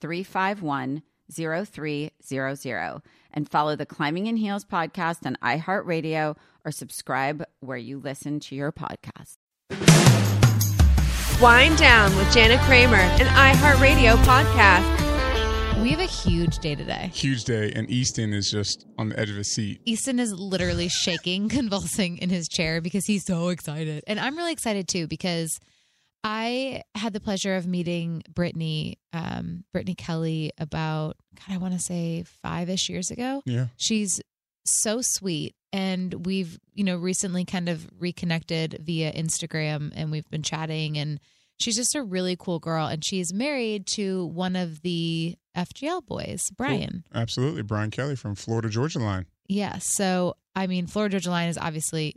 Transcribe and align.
351 0.00 1.02
0300 1.32 3.02
and 3.32 3.48
follow 3.48 3.76
the 3.76 3.86
Climbing 3.86 4.26
in 4.26 4.36
Heels 4.36 4.64
podcast 4.64 5.26
on 5.26 5.36
iHeartRadio 5.42 6.36
or 6.64 6.70
subscribe 6.70 7.44
where 7.60 7.76
you 7.76 7.98
listen 7.98 8.40
to 8.40 8.54
your 8.54 8.72
podcast. 8.72 9.36
Whine 11.40 11.74
Down 11.76 12.14
with 12.16 12.32
Jana 12.32 12.58
Kramer, 12.64 12.96
an 12.96 13.26
iHeartRadio 13.26 14.16
podcast. 14.24 15.82
We 15.82 15.90
have 15.90 16.00
a 16.00 16.04
huge 16.04 16.60
day 16.60 16.74
today. 16.76 17.10
Huge 17.12 17.44
day, 17.44 17.72
and 17.74 17.90
Easton 17.90 18.32
is 18.32 18.50
just 18.50 18.86
on 18.96 19.08
the 19.08 19.18
edge 19.18 19.28
of 19.28 19.36
his 19.36 19.52
seat. 19.52 19.80
Easton 19.84 20.18
is 20.18 20.32
literally 20.32 20.88
shaking, 20.88 21.48
convulsing 21.50 22.18
in 22.18 22.30
his 22.30 22.48
chair 22.48 22.80
because 22.80 23.04
he's 23.04 23.24
so 23.24 23.48
excited. 23.48 24.04
And 24.06 24.20
I'm 24.20 24.36
really 24.36 24.52
excited 24.52 24.88
too 24.88 25.06
because 25.08 25.58
I 26.24 26.82
had 26.94 27.12
the 27.12 27.20
pleasure 27.20 27.54
of 27.54 27.66
meeting 27.66 28.22
Brittany, 28.32 28.98
um, 29.12 29.64
Brittany 29.72 29.94
Kelley 29.94 30.52
about, 30.56 31.16
God, 31.36 31.54
I 31.54 31.58
want 31.58 31.74
to 31.74 31.78
say 31.78 32.24
five 32.42 32.70
ish 32.70 32.88
years 32.88 33.10
ago. 33.10 33.42
Yeah. 33.44 33.66
She's 33.76 34.22
so 34.64 35.00
sweet. 35.02 35.54
And 35.70 36.24
we've, 36.24 36.58
you 36.72 36.82
know, 36.82 36.96
recently 36.96 37.44
kind 37.44 37.68
of 37.68 37.86
reconnected 37.98 38.78
via 38.80 39.12
Instagram 39.12 39.92
and 39.94 40.10
we've 40.10 40.28
been 40.30 40.42
chatting. 40.42 40.96
And 40.96 41.20
she's 41.58 41.76
just 41.76 41.94
a 41.94 42.02
really 42.02 42.36
cool 42.36 42.58
girl. 42.58 42.86
And 42.86 43.04
she's 43.04 43.34
married 43.34 43.86
to 43.88 44.26
one 44.26 44.56
of 44.56 44.80
the 44.80 45.36
FGL 45.54 46.06
boys, 46.06 46.50
Brian. 46.56 47.04
Cool. 47.12 47.20
Absolutely. 47.20 47.62
Brian 47.62 47.90
Kelley 47.90 48.16
from 48.16 48.34
Florida 48.34 48.70
Georgia 48.70 48.98
Line. 48.98 49.26
Yeah. 49.46 49.76
So, 49.78 50.36
I 50.56 50.68
mean, 50.68 50.86
Florida 50.86 51.16
Georgia 51.16 51.30
Line 51.30 51.48
is 51.48 51.58
obviously 51.58 52.16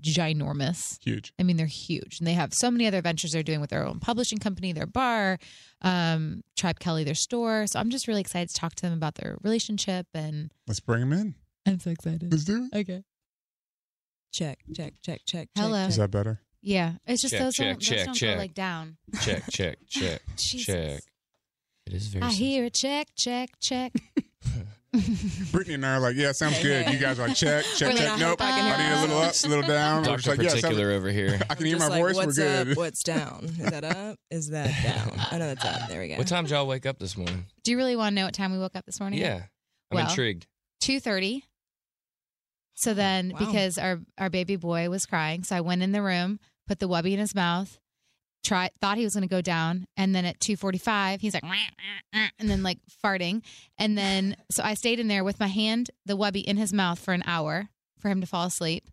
ginormous. 0.00 0.98
Huge. 1.02 1.32
I 1.38 1.42
mean, 1.42 1.56
they're 1.56 1.66
huge. 1.66 2.18
And 2.20 2.26
they 2.26 2.34
have 2.34 2.54
so 2.54 2.70
many 2.70 2.86
other 2.86 3.02
ventures 3.02 3.32
they're 3.32 3.42
doing 3.42 3.60
with 3.60 3.70
their 3.70 3.86
own 3.86 3.98
publishing 4.00 4.38
company, 4.38 4.72
their 4.72 4.86
bar, 4.86 5.38
um, 5.82 6.42
Tribe 6.56 6.78
Kelley, 6.78 7.04
their 7.04 7.14
store. 7.14 7.66
So 7.66 7.78
I'm 7.80 7.90
just 7.90 8.06
really 8.08 8.20
excited 8.20 8.48
to 8.50 8.54
talk 8.54 8.74
to 8.76 8.82
them 8.82 8.92
about 8.92 9.16
their 9.16 9.36
relationship. 9.42 10.06
And 10.14 10.52
let's 10.66 10.80
bring 10.80 11.00
them 11.00 11.12
in. 11.12 11.34
I'm 11.66 11.80
so 11.80 11.90
excited. 11.90 12.30
Let's 12.30 12.44
do 12.44 12.68
it. 12.72 12.78
Okay. 12.78 13.02
Check, 14.32 14.58
check, 14.74 14.94
check, 15.02 15.20
check. 15.26 15.48
Hello. 15.56 15.82
Check, 15.84 15.88
Is 15.90 15.96
that 15.96 16.10
better? 16.10 16.40
Yeah. 16.62 16.92
It's 17.06 17.22
just 17.22 17.32
Check, 17.32 17.40
those 17.42 17.54
check, 17.54 17.66
don't, 17.66 17.80
check, 17.80 17.96
those 17.98 18.06
don't 18.06 18.14
check. 18.14 18.34
go 18.34 18.38
like 18.38 18.54
down. 18.54 18.96
Check, 19.22 19.42
check, 19.50 19.78
check, 19.88 20.20
check. 20.36 21.00
It 21.86 21.92
is 21.92 22.08
very. 22.08 22.24
I 22.24 22.28
simple. 22.30 22.44
hear 22.46 22.64
a 22.64 22.70
check, 22.70 23.08
check, 23.16 23.50
check. 23.60 23.92
Brittany 25.52 25.74
and 25.74 25.86
I 25.86 25.94
are 25.96 26.00
like, 26.00 26.16
yeah, 26.16 26.32
sounds 26.32 26.60
good. 26.62 26.88
You 26.88 26.98
guys 26.98 27.18
are 27.18 27.28
like, 27.28 27.36
check, 27.36 27.64
check, 27.76 27.92
We're 27.92 27.98
check. 27.98 28.10
like, 28.10 28.20
nope. 28.20 28.40
I 28.40 28.50
I, 28.50 28.76
need 28.76 28.98
a 28.98 29.00
little 29.02 29.18
up, 29.18 29.34
a 29.44 29.48
little 29.48 29.66
down. 29.66 30.02
We're 30.04 30.16
just 30.16 30.28
like, 30.28 30.40
yeah, 30.40 30.48
particular 30.54 30.92
over 30.92 31.10
here. 31.10 31.38
I 31.48 31.54
can 31.54 31.66
hear 31.66 31.78
my 31.78 31.88
like, 31.88 32.02
voice. 32.02 32.16
We're 32.16 32.24
What's 32.26 32.38
good. 32.38 32.70
up? 32.72 32.76
What's 32.76 33.02
down? 33.02 33.44
Is 33.44 33.56
that 33.70 33.84
up? 33.84 34.18
Is 34.30 34.48
that 34.50 34.82
down? 34.82 35.12
I 35.30 35.38
know 35.38 35.54
that's 35.54 35.64
up. 35.64 35.88
There 35.88 36.00
we 36.00 36.08
go. 36.08 36.16
What 36.16 36.26
time 36.28 36.44
did 36.44 36.50
y'all 36.52 36.66
wake 36.66 36.86
up 36.86 36.98
this 36.98 37.16
morning? 37.16 37.46
Do 37.64 37.70
you 37.70 37.76
really 37.76 37.96
want 37.96 38.12
to 38.12 38.20
know 38.20 38.24
what 38.26 38.34
time 38.34 38.52
we 38.52 38.58
woke 38.58 38.76
up 38.76 38.86
this 38.86 39.00
morning? 39.00 39.18
Yeah, 39.20 39.42
I'm 39.90 39.96
Well, 39.96 40.08
intrigued. 40.08 40.46
2.30. 40.82 41.42
So 42.74 42.92
then, 42.94 43.30
Wow. 43.32 43.38
because 43.38 43.78
our, 43.78 44.00
our 44.18 44.28
baby 44.30 44.56
boy 44.56 44.90
was 44.90 45.06
crying, 45.06 45.42
so 45.44 45.56
I 45.56 45.60
went 45.62 45.82
in 45.82 45.92
the 45.92 46.02
room, 46.02 46.38
put 46.68 46.78
the 46.78 46.88
wubby 46.88 47.12
in 47.12 47.18
his 47.18 47.34
mouth, 47.34 47.78
try, 48.44 48.70
thought 48.80 48.98
he 48.98 49.04
was 49.04 49.14
going 49.14 49.22
to 49.22 49.28
go 49.28 49.40
down. 49.40 49.86
And 49.96 50.14
then 50.14 50.24
at 50.24 50.38
2.45, 50.40 51.20
he's 51.20 51.34
like, 51.34 51.42
"Wah, 51.42 51.50
wah, 51.50 52.20
wah," 52.20 52.28
and 52.38 52.48
then 52.48 52.62
like 52.62 52.78
farting. 53.04 53.42
And 53.78 53.96
then, 53.96 54.36
so 54.50 54.62
I 54.62 54.74
stayed 54.74 55.00
in 55.00 55.08
there 55.08 55.24
with 55.24 55.40
my 55.40 55.48
hand, 55.48 55.90
the 56.04 56.16
wubby 56.16 56.44
in 56.44 56.56
his 56.56 56.72
mouth 56.72 56.98
for 56.98 57.14
an 57.14 57.22
hour 57.26 57.68
for 57.98 58.08
him 58.08 58.20
to 58.20 58.26
fall 58.26 58.46
asleep. 58.46 58.88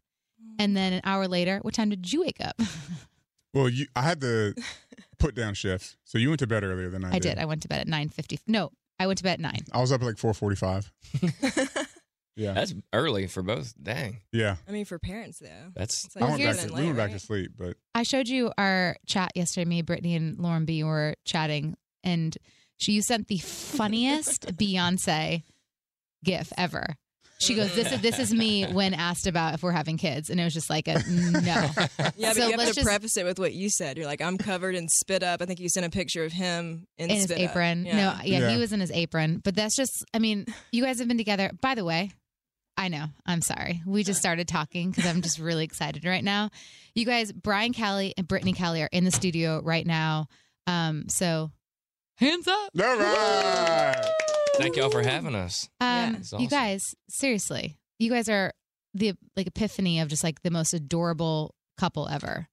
And 0.60 0.78
then 0.78 0.94
an 0.94 1.01
hour 1.04 1.28
later, 1.28 1.60
what 1.63 1.74
time 1.74 1.90
did 1.90 2.12
you 2.13 2.22
wake 2.22 2.40
up? 2.42 2.60
Well, 3.54 3.69
you, 3.69 3.86
I 3.95 4.01
had 4.01 4.19
to 4.22 4.56
put 5.19 5.36
down 5.36 5.54
shifts, 5.54 5.95
so 6.04 6.18
you 6.18 6.30
went 6.30 6.40
to 6.40 6.48
bed 6.48 6.63
earlier 6.63 6.90
than 6.90 7.06
I, 7.06 7.18
I 7.18 7.19
did. 7.19 7.38
I 7.38 7.45
went 7.45 7.62
to 7.62 7.68
bed 7.68 7.81
at 7.81 7.88
9.50. 7.88 8.40
No, 8.48 8.72
I 9.00 9.06
went 9.06 9.19
to 9.19 9.24
bed 9.24 9.34
at 9.34 9.40
9. 9.42 9.60
I 9.72 9.80
was 9.80 9.92
up 9.92 10.01
at 10.01 10.07
like 10.07 10.16
4:45. 10.16 10.90
Yeah. 12.35 12.53
That's 12.53 12.74
early 12.94 13.27
for 13.27 13.44
both. 13.44 13.74
Dang. 13.81 14.21
yeah. 14.31 14.56
I 14.68 14.71
mean, 14.71 14.85
for 14.85 14.97
parents 15.00 15.39
though, 15.39 15.71
That's 15.75 16.06
it's 16.06 16.18
I 16.18 16.21
like 16.21 16.30
went 16.31 16.44
back 16.44 16.56
to, 16.56 16.62
than 16.62 16.69
we 16.69 16.75
went 16.85 16.97
late, 16.97 17.03
back 17.03 17.12
to 17.12 17.19
sleep, 17.19 17.51
but 17.57 17.77
I 17.94 18.03
showed 18.03 18.27
you 18.27 18.51
our 18.57 18.95
chat 19.06 19.31
yesterday. 19.35 19.65
Me, 19.65 19.81
Brittany, 19.83 20.15
and 20.15 20.39
Lauren 20.39 20.65
B 20.65 20.83
were 20.83 21.15
chatting, 21.25 21.75
and 22.03 22.35
she 22.77 22.94
you 22.94 23.01
sent 23.03 23.27
the 23.27 23.38
funniest 23.38 24.47
Beyonce 24.57 25.44
gif 26.24 26.51
ever. 26.57 26.95
She 27.39 27.56
goes, 27.56 27.75
"This 27.75 27.91
is 27.91 28.00
this 28.01 28.19
is 28.19 28.33
me 28.33 28.65
when 28.65 28.94
asked 28.94 29.27
about 29.27 29.53
if 29.56 29.63
we're 29.63 29.71
having 29.74 29.97
kids," 29.97 30.30
and 30.30 30.39
it 30.39 30.44
was 30.45 30.53
just 30.53 30.69
like 30.69 30.88
a 30.88 30.94
no. 30.94 31.41
Yeah, 32.15 32.33
but 32.33 32.35
So 32.35 32.45
you 32.45 32.51
have 32.51 32.57
let's 32.57 32.69
to 32.69 32.75
just- 32.75 32.85
preface 32.88 33.18
it 33.18 33.25
with 33.25 33.38
what 33.38 33.51
you 33.53 33.69
said. 33.69 33.97
You're 33.97 34.06
like, 34.06 34.21
I'm 34.21 34.38
covered 34.38 34.75
in 34.75 34.88
spit 34.88 35.24
up. 35.24 35.41
I 35.41 35.45
think 35.45 35.59
you 35.59 35.68
sent 35.68 35.85
a 35.85 35.89
picture 35.89 36.24
of 36.24 36.31
him 36.31 36.85
in, 36.97 37.09
in 37.09 37.15
his 37.15 37.24
spit 37.25 37.38
up. 37.44 37.50
apron. 37.51 37.85
Yeah. 37.85 37.95
No, 37.97 38.24
yeah, 38.24 38.39
Yeah. 38.39 38.50
he 38.51 38.57
was 38.57 38.71
in 38.71 38.80
his 38.80 38.91
apron. 38.91 39.41
But 39.44 39.56
that's 39.56 39.75
just, 39.75 40.06
I 40.13 40.19
mean, 40.19 40.45
you 40.71 40.83
guys 40.83 41.00
have 41.00 41.07
been 41.09 41.18
together. 41.18 41.51
By 41.62 41.75
the 41.75 41.83
way, 41.83 42.12
I 42.75 42.87
know. 42.87 43.05
I'm 43.25 43.41
sorry. 43.41 43.81
We 43.85 44.03
just 44.03 44.19
started 44.19 44.47
talking 44.47 44.89
because 44.91 45.05
I'm 45.05 45.21
just 45.21 45.37
really 45.39 45.63
excited 45.63 46.05
right 46.05 46.23
now. 46.23 46.49
You 46.95 47.05
guys, 47.05 47.31
Brian 47.31 47.71
Kelley 47.73 48.13
and 48.17 48.27
Brittany 48.27 48.53
Kelley 48.53 48.81
are 48.81 48.89
in 48.91 49.03
the 49.03 49.11
studio 49.11 49.61
right 49.63 49.85
now. 49.85 50.27
Um, 50.67 51.07
so 51.09 51.51
hands 52.17 52.47
up. 52.47 52.69
all 52.79 52.83
right. 52.97 54.11
thank 54.57 54.75
y'all 54.75 54.89
for 54.89 55.03
having 55.03 55.35
us. 55.35 55.69
Um, 55.79 56.15
It's 56.15 56.33
you 56.33 56.47
guys, 56.47 56.95
seriously, 57.09 57.77
you 57.99 58.09
guys 58.09 58.27
are 58.29 58.53
the 58.93 59.13
like 59.35 59.47
epiphany 59.47 59.99
of 59.99 60.07
just 60.07 60.23
like 60.23 60.41
the 60.41 60.51
most 60.51 60.73
adorable 60.73 61.53
couple 61.77 62.07
ever. 62.09 62.47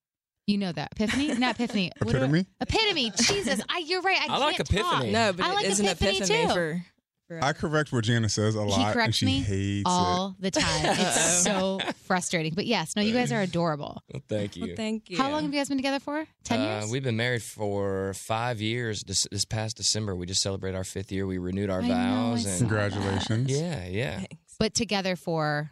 You 0.47 0.59
know 0.59 0.73
that 0.73 0.89
epiphany, 0.93 1.33
not 1.35 1.55
epiphany. 1.55 1.93
What 2.03 2.13
do 2.13 2.17
Epitome. 2.19 2.47
epitome. 2.61 3.13
Jesus, 3.17 3.61
I, 3.69 3.79
you're 3.87 4.01
right. 4.03 4.19
I, 4.29 4.35
I 4.35 4.39
like 4.39 4.57
can't 4.57 4.69
epiphany. 4.71 4.83
talk. 4.83 5.07
No, 5.07 5.33
but 5.33 5.47
I 5.47 5.51
it 5.51 5.55
like 5.55 5.67
is 5.67 5.81
an 5.81 5.87
epiphany, 5.87 6.17
epiphany 6.19 6.47
too. 6.49 6.53
for. 6.53 6.85
For 7.39 7.45
I 7.45 7.53
correct 7.53 7.93
what 7.93 8.03
Jana 8.05 8.29
says 8.29 8.57
a 8.57 8.63
lot, 8.63 8.79
and 8.87 8.93
corrects 8.93 9.17
she 9.19 9.27
me 9.27 9.39
hates 9.41 9.85
all 9.87 10.35
the 10.41 10.51
time. 10.51 10.65
It's 10.85 11.43
so 11.45 11.79
frustrating. 12.07 12.55
But 12.55 12.67
yes, 12.67 12.97
no, 12.97 13.03
you 13.03 13.13
guys 13.13 13.31
are 13.31 13.41
adorable. 13.41 14.03
Well, 14.13 14.23
thank 14.29 14.57
you. 14.57 14.67
well, 14.67 14.77
thank 14.77 15.09
you. 15.11 15.17
How 15.17 15.31
long 15.31 15.45
have 15.45 15.53
you 15.55 15.61
guys 15.61 15.69
been 15.69 15.79
together 15.79 16.01
for? 16.01 16.27
Ten 16.43 16.61
Uh, 16.61 16.81
years. 16.81 16.91
we've 16.91 17.05
been 17.05 17.17
married 17.17 17.43
for 17.43 18.15
five 18.15 18.61
years. 18.61 19.05
This, 19.05 19.29
this 19.31 19.45
past 19.45 19.77
December, 19.77 20.17
we 20.17 20.27
just 20.27 20.43
celebrated 20.43 20.77
our 20.77 20.83
fifth 20.85 21.13
year. 21.13 21.25
We 21.27 21.39
renewed 21.39 21.71
our 21.71 21.83
I 21.83 21.89
vows, 21.89 22.47
I 22.47 22.49
and 22.51 22.59
saw 22.59 22.67
Congratulations. 22.67 23.51
yeah, 23.51 23.87
yeah, 23.87 24.17
Thanks. 24.17 24.57
but 24.59 24.75
together 24.75 25.15
for 25.15 25.71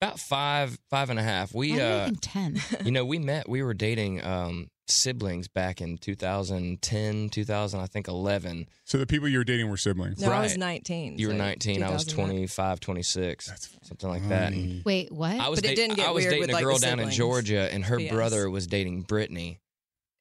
about 0.00 0.20
five, 0.20 0.78
five 0.90 1.10
and 1.10 1.18
a 1.18 1.22
half. 1.24 1.52
We, 1.52 1.72
did 1.72 1.80
uh, 1.82 2.04
think 2.06 2.18
ten. 2.22 2.60
you 2.84 2.92
know, 2.92 3.04
we 3.04 3.18
met. 3.18 3.48
We 3.48 3.64
were 3.64 3.74
dating 3.74 4.22
um, 4.24 4.68
siblings 4.90 5.48
back 5.48 5.80
in 5.80 5.98
2010, 5.98 7.28
2000, 7.30 7.80
I 7.80 7.86
think 7.86 8.08
11. 8.08 8.66
So 8.84 8.98
the 8.98 9.06
people 9.06 9.28
you 9.28 9.38
were 9.38 9.44
dating 9.44 9.68
were 9.70 9.76
siblings. 9.76 10.20
No, 10.20 10.30
I 10.32 10.40
was 10.40 10.56
19. 10.56 11.18
You 11.18 11.28
were 11.28 11.34
19. 11.34 11.82
I 11.82 11.90
was 11.90 12.04
2009. 12.04 12.36
25, 12.36 12.80
26, 12.80 13.46
That's 13.46 13.76
something 13.82 14.08
like 14.08 14.28
that. 14.28 14.52
And. 14.52 14.84
Wait, 14.84 15.12
what? 15.12 15.38
I 15.38 15.48
was 15.48 15.60
But 15.60 15.70
it 15.70 15.76
didn't 15.76 15.96
get 15.96 16.08
I 16.08 16.10
was 16.10 16.24
weird 16.24 16.32
dating 16.32 16.40
with, 16.42 16.50
a 16.50 16.52
like, 16.54 16.62
the 16.62 16.66
girl 16.66 16.78
down 16.78 17.00
in. 17.00 17.10
Georgia, 17.10 17.72
and 17.72 17.84
her 17.84 17.98
Yes. 17.98 18.12
brother 18.12 18.48
was 18.50 18.66
dating 18.66 19.02
Brittany, 19.02 19.60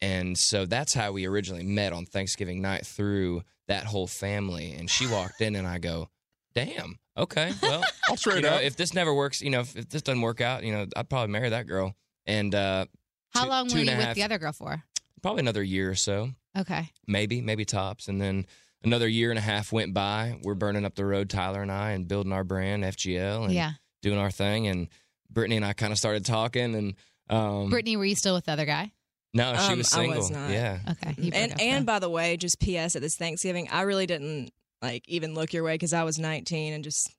and 0.02 0.38
so 0.38 0.66
that's 0.66 0.94
how 0.94 1.12
we 1.12 1.26
originally 1.26 1.64
met 1.64 1.94
on 1.94 2.06
Thanksgiving 2.06 2.62
night 2.62 2.86
through 2.86 3.44
that 3.68 3.86
whole 3.86 4.08
family. 4.08 4.74
And 4.74 4.90
she 4.90 5.08
walked 5.08 5.42
in, 5.42 5.56
and 5.56 5.68
I 5.68 5.78
go, 5.80 6.10
"Damn, 6.54 6.98
okay, 7.18 7.52
well, 7.62 7.84
I'll 8.08 8.12
you 8.14 8.18
trade 8.18 8.44
know, 8.44 8.50
up. 8.56 8.62
if 8.64 8.76
this 8.76 8.94
never 8.94 9.14
works, 9.14 9.42
you 9.42 9.50
know, 9.50 9.62
if, 9.62 9.76
if 9.76 9.90
this 9.90 10.02
doesn't 10.02 10.22
work 10.22 10.42
out, 10.42 10.64
you 10.64 10.72
know, 10.72 10.86
I'd 10.96 11.10
probably 11.10 11.32
marry 11.32 11.50
that 11.50 11.68
girl." 11.68 11.96
And 12.26 12.54
uh, 12.54 12.86
How 13.32 13.44
two- 13.44 13.50
long 13.50 13.68
two 13.68 13.76
were 13.78 13.84
you 13.84 13.92
a 13.92 13.96
with 13.98 14.06
half- 14.06 14.16
the 14.16 14.24
other 14.24 14.38
girl 14.38 14.54
for? 14.54 14.84
probably 15.22 15.40
another 15.42 15.64
year 15.64 15.90
or 15.90 15.96
so, 15.96 16.32
Okay. 16.58 16.92
maybe, 17.08 17.42
maybe 17.42 17.66
tops, 17.66 18.08
and 18.08 18.22
then. 18.22 18.46
Another 18.84 19.08
year 19.08 19.32
and 19.32 19.40
a 19.40 19.42
half 19.42 19.72
went 19.74 19.96
by. 19.96 20.38
We're 20.44 20.54
burning 20.54 20.86
up 20.86 20.94
the 20.94 21.04
road, 21.04 21.32
Tyler 21.32 21.64
and 21.64 21.72
I, 21.72 21.92
and 21.92 22.08
building 22.08 22.32
our 22.32 22.44
brand, 22.44 22.84
FGL, 22.86 23.46
and 23.46 23.54
yeah. 23.54 23.72
doing 24.04 24.20
our 24.20 24.30
thing. 24.30 24.68
And 24.68 24.88
Brittany 25.32 25.56
and 25.56 25.66
I 25.66 25.74
kind 25.74 25.92
of 25.92 25.98
started 25.98 26.24
talking, 26.26 26.76
and 26.76 26.94
um, 27.28 27.72
Brittany, 27.72 27.98
were 27.98 28.06
you 28.06 28.16
still 28.16 28.36
with 28.36 28.46
the 28.46 28.52
other 28.52 28.66
guy? 28.66 28.92
No, 29.34 29.52
she 29.56 29.72
Um, 29.74 29.78
was 29.80 29.92
I 29.94 30.08
was 30.08 30.30
not. 30.30 30.52
Yeah. 30.52 30.80
Okay. 30.92 31.32
And 31.34 31.54
up, 31.54 31.60
and 31.60 31.86
by 31.88 31.98
the 31.98 32.08
way, 32.10 32.38
just 32.38 32.60
P.S. 32.60 32.96
at 32.96 33.02
this 33.02 33.16
Thanksgiving, 33.18 33.68
I 33.70 33.82
really 33.82 34.06
didn't 34.06 34.52
like 34.84 35.04
even 35.10 35.34
look 35.34 35.54
your 35.54 35.64
way 35.64 35.74
because 35.74 35.92
I 35.92 36.04
was 36.04 36.20
19 36.20 36.72
and 36.74 36.84
just 36.84 37.10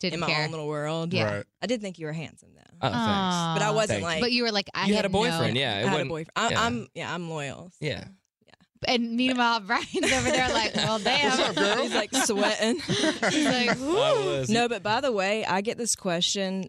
didn't 0.00 0.14
in 0.14 0.20
my 0.20 0.26
care. 0.26 0.44
own 0.44 0.50
little 0.50 0.66
world. 0.68 1.12
Yeah. 1.12 1.36
Right. 1.36 1.44
I 1.62 1.66
did 1.66 1.80
think 1.80 1.98
you 1.98 2.06
were 2.06 2.12
handsome 2.12 2.50
though, 2.54 2.60
Oh, 2.82 2.90
thanks. 2.90 3.58
But 3.58 3.62
I 3.62 3.70
wasn't 3.72 3.88
Thank 4.00 4.02
like. 4.04 4.20
But 4.20 4.32
you 4.32 4.42
were 4.42 4.52
like, 4.52 4.68
I 4.74 4.86
you 4.86 4.94
had 4.94 5.04
a 5.04 5.08
no- 5.08 5.12
boyfriend, 5.12 5.56
yeah. 5.56 5.70
I 5.72 5.76
had 5.78 5.86
a 5.86 5.90
wasn't. 5.92 6.08
boyfriend. 6.10 6.30
I, 6.36 6.48
yeah. 6.50 6.62
I'm 6.64 6.88
yeah, 6.94 7.14
I'm 7.14 7.30
loyal. 7.30 7.70
so. 7.72 7.86
Yeah. 7.86 8.04
And 8.86 9.16
meanwhile, 9.16 9.60
Brian's 9.66 10.12
over 10.12 10.30
there 10.30 10.48
like, 10.52 10.74
well, 10.76 10.98
damn. 10.98 11.30
What's 11.30 11.42
up, 11.48 11.56
girl? 11.56 11.82
He's 11.82 11.94
like 11.94 12.14
sweating. 12.14 12.78
He's 12.86 13.44
like, 13.46 13.70
I 13.70 13.74
was. 13.80 14.50
no, 14.50 14.68
but 14.68 14.82
by 14.82 15.00
the 15.00 15.10
way, 15.12 15.44
I 15.46 15.62
get 15.62 15.78
this 15.78 15.96
question. 15.96 16.62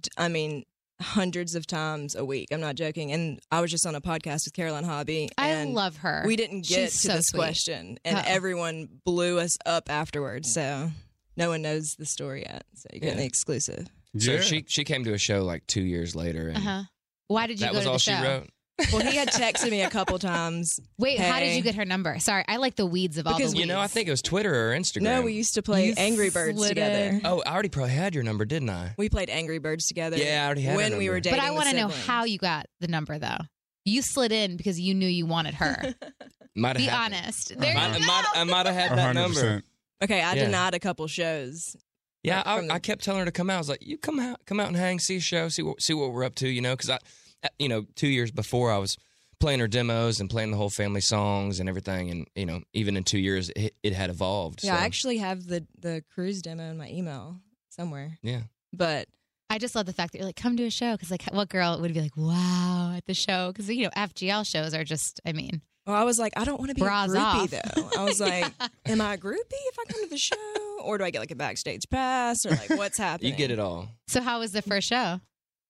d- 0.00 0.10
I 0.18 0.26
mean, 0.28 0.64
hundreds 1.00 1.54
of 1.54 1.66
times 1.66 2.14
a 2.16 2.24
week. 2.24 2.48
I'm 2.52 2.60
not 2.60 2.74
joking. 2.74 3.12
And 3.12 3.38
I 3.52 3.60
was 3.60 3.70
just 3.70 3.86
on 3.86 3.94
a 3.94 4.00
podcast 4.00 4.44
with 4.44 4.54
Caroline 4.54 4.84
Hobby. 4.84 5.28
I 5.38 5.48
and 5.50 5.72
love 5.72 5.98
her. 5.98 6.24
We 6.26 6.34
didn't 6.36 6.62
get 6.66 6.90
She's 6.90 7.02
to 7.02 7.08
so 7.08 7.12
this 7.14 7.26
sweet. 7.28 7.38
question, 7.38 7.98
and 8.04 8.18
Uh-oh. 8.18 8.24
everyone 8.26 8.88
blew 9.04 9.38
us 9.38 9.56
up 9.64 9.88
afterwards. 9.88 10.52
So 10.52 10.90
no 11.36 11.48
one 11.48 11.62
knows 11.62 11.94
the 11.94 12.06
story 12.06 12.42
yet. 12.42 12.64
So 12.74 12.88
you're 12.92 13.00
getting 13.00 13.14
Yeah. 13.16 13.22
the 13.22 13.26
exclusive. 13.26 13.88
So 14.18 14.40
she 14.40 14.64
she 14.68 14.84
came 14.84 15.04
to 15.04 15.12
a 15.14 15.18
show 15.18 15.42
like 15.44 15.66
two 15.66 15.82
years 15.82 16.14
later, 16.14 16.48
and 16.48 16.56
Uh 16.58 16.60
huh. 16.60 16.82
Why 17.28 17.46
did 17.46 17.60
you 17.60 17.66
that 17.66 17.72
go 17.72 17.78
was 17.78 17.84
to 17.84 17.88
the 17.88 17.92
all 17.92 17.98
show? 17.98 18.16
she 18.16 18.22
wrote. 18.22 18.48
Well, 18.92 19.00
he 19.10 19.16
had 19.16 19.28
texted 19.32 19.70
me 19.70 19.82
a 19.82 19.90
couple 19.90 20.18
times. 20.18 20.80
Wait, 20.98 21.18
how 21.20 21.38
did 21.38 21.50
Hey. 21.50 21.56
you 21.56 21.62
get 21.62 21.76
her 21.76 21.84
number? 21.84 22.18
Sorry, 22.18 22.44
I 22.48 22.56
like 22.56 22.74
the 22.74 22.84
weeds 22.86 23.16
of 23.16 23.26
all 23.26 23.36
Because 23.36 23.52
the 23.52 23.58
You 23.58 23.62
weeds. 23.62 23.68
know, 23.68 23.80
I 23.80 23.86
think 23.86 24.08
it 24.08 24.10
was 24.10 24.22
Twitter 24.22 24.52
or 24.70 24.74
Instagram. 24.74 25.02
No, 25.02 25.22
we 25.22 25.34
used 25.34 25.54
to 25.54 25.62
play 25.62 25.86
You 25.88 25.94
Angry 25.96 26.30
Birds 26.30 26.58
slid 26.58 26.70
together. 26.70 27.10
in. 27.16 27.20
Oh, 27.24 27.42
I 27.46 27.52
already 27.52 27.68
probably 27.68 27.92
had 27.92 28.14
your 28.14 28.24
number, 28.24 28.44
didn't 28.44 28.70
I? 28.70 28.94
We 28.98 29.08
played 29.08 29.30
Angry 29.30 29.58
Birds 29.58 29.86
together. 29.86 30.16
Yeah, 30.16 30.42
I 30.42 30.46
already 30.46 30.62
had 30.62 30.72
her 30.72 30.76
when 30.76 30.92
we 30.98 31.04
number. 31.04 31.12
were 31.12 31.20
dating. 31.20 31.38
But 31.38 31.46
I 31.46 31.50
want 31.52 31.68
to 31.68 31.76
know 31.76 31.88
how 31.88 32.24
you 32.24 32.38
got 32.38 32.66
the 32.80 32.88
number 32.88 33.18
though. 33.18 33.38
You 33.84 34.02
slid 34.02 34.32
in 34.32 34.56
because 34.56 34.80
you 34.80 34.94
knew 34.94 35.08
you 35.08 35.26
wanted 35.26 35.54
her. 35.54 35.94
Might 36.56 36.76
Be 36.76 36.84
have 36.84 37.12
honest. 37.12 37.48
There 37.58 37.74
Might, 37.74 37.88
you 37.88 37.94
I 37.96 37.98
go. 38.00 38.06
might, 38.06 38.24
I 38.34 38.44
might 38.44 38.66
have 38.66 38.74
had 38.74 38.90
that 38.92 38.98
hundred 38.98 39.14
number. 39.20 39.62
Percent. 40.02 40.10
Okay, 40.20 40.22
I 40.22 40.34
Yeah. 40.34 40.44
denied 40.44 40.74
a 40.74 40.78
couple 40.80 41.06
shows. 41.06 41.76
Yeah, 42.22 42.42
I, 42.46 42.60
the- 42.60 42.72
I 42.72 42.78
kept 42.78 43.02
telling 43.04 43.20
her 43.20 43.24
to 43.24 43.32
come 43.32 43.50
out. 43.50 43.56
I 43.56 43.58
was 43.58 43.68
like, 43.68 43.84
"You 43.86 43.98
come 43.98 44.20
out, 44.20 44.44
come 44.46 44.60
out 44.60 44.68
and 44.68 44.76
hang, 44.76 44.98
see 45.00 45.16
a 45.16 45.20
show, 45.20 45.48
see 45.48 45.62
what 45.62 45.82
see 45.82 45.94
what 45.94 46.12
we're 46.12 46.24
up 46.24 46.34
to." 46.36 46.48
You 46.48 46.60
know, 46.60 46.74
because 46.74 46.90
I, 46.90 46.98
uh, 47.44 47.48
you 47.58 47.68
know, 47.68 47.84
two 47.96 48.08
years 48.08 48.30
before 48.30 48.70
I 48.70 48.78
was 48.78 48.96
playing 49.40 49.58
her 49.58 49.66
demos 49.66 50.20
and 50.20 50.30
playing 50.30 50.52
the 50.52 50.56
whole 50.56 50.70
family 50.70 51.00
songs 51.00 51.58
and 51.58 51.68
everything, 51.68 52.10
and 52.10 52.28
you 52.36 52.46
know, 52.46 52.60
even 52.74 52.96
in 52.96 53.02
two 53.02 53.18
years, 53.18 53.50
it, 53.56 53.74
it 53.82 53.92
had 53.92 54.08
evolved. 54.10 54.62
Yeah, 54.62 54.76
so, 54.76 54.82
I 54.82 54.84
actually 54.84 55.18
have 55.18 55.46
the 55.46 55.66
the 55.80 56.04
cruise 56.14 56.42
demo 56.42 56.70
in 56.70 56.76
my 56.78 56.88
email 56.90 57.40
somewhere. 57.70 58.18
yeah. 58.22 58.42
But 58.72 59.08
I 59.50 59.58
just 59.58 59.74
love 59.74 59.84
the 59.86 59.92
fact 59.92 60.12
that 60.12 60.18
you're 60.18 60.26
like, 60.26 60.36
come 60.36 60.56
to 60.56 60.64
a 60.64 60.70
show. 60.70 60.92
Because, 60.92 61.10
like, 61.10 61.24
what 61.32 61.48
girl 61.50 61.78
would 61.80 61.92
be 61.92 62.00
like, 62.00 62.16
wow, 62.16 62.94
at 62.96 63.04
the 63.04 63.12
show? 63.12 63.52
Because, 63.52 63.68
you 63.68 63.82
know, 63.84 63.90
FGL 63.94 64.46
shows 64.50 64.72
are 64.72 64.84
just, 64.84 65.20
I 65.26 65.32
mean, 65.32 65.60
well, 65.86 65.96
I 65.96 66.04
was 66.04 66.18
like, 66.18 66.32
I 66.36 66.44
don't 66.44 66.58
want 66.58 66.70
to 66.70 66.74
be 66.74 66.80
Bras 66.82 67.12
a 67.12 67.16
groupie 67.16 67.22
off. 67.22 67.50
though. 67.50 68.00
I 68.00 68.04
was 68.04 68.20
like, 68.28 68.52
am 68.86 69.00
I 69.00 69.14
a 69.14 69.18
groupie 69.18 69.36
if 69.50 69.78
I 69.78 69.84
come 69.92 70.02
to 70.04 70.10
the 70.10 70.18
show, 70.18 70.36
or 70.82 70.98
do 70.98 71.04
I 71.04 71.10
get 71.10 71.20
like 71.20 71.30
a 71.30 71.36
backstage 71.36 71.88
pass, 71.90 72.46
or 72.46 72.50
like 72.50 72.70
what's 72.70 72.98
happening? 73.06 73.32
You 73.32 73.36
get 73.36 73.50
it 73.50 73.58
all. 73.58 73.88
so 74.08 74.20
how 74.20 74.40
was 74.40 74.52
the 74.52 74.62
first 74.62 74.88
show? 74.88 75.20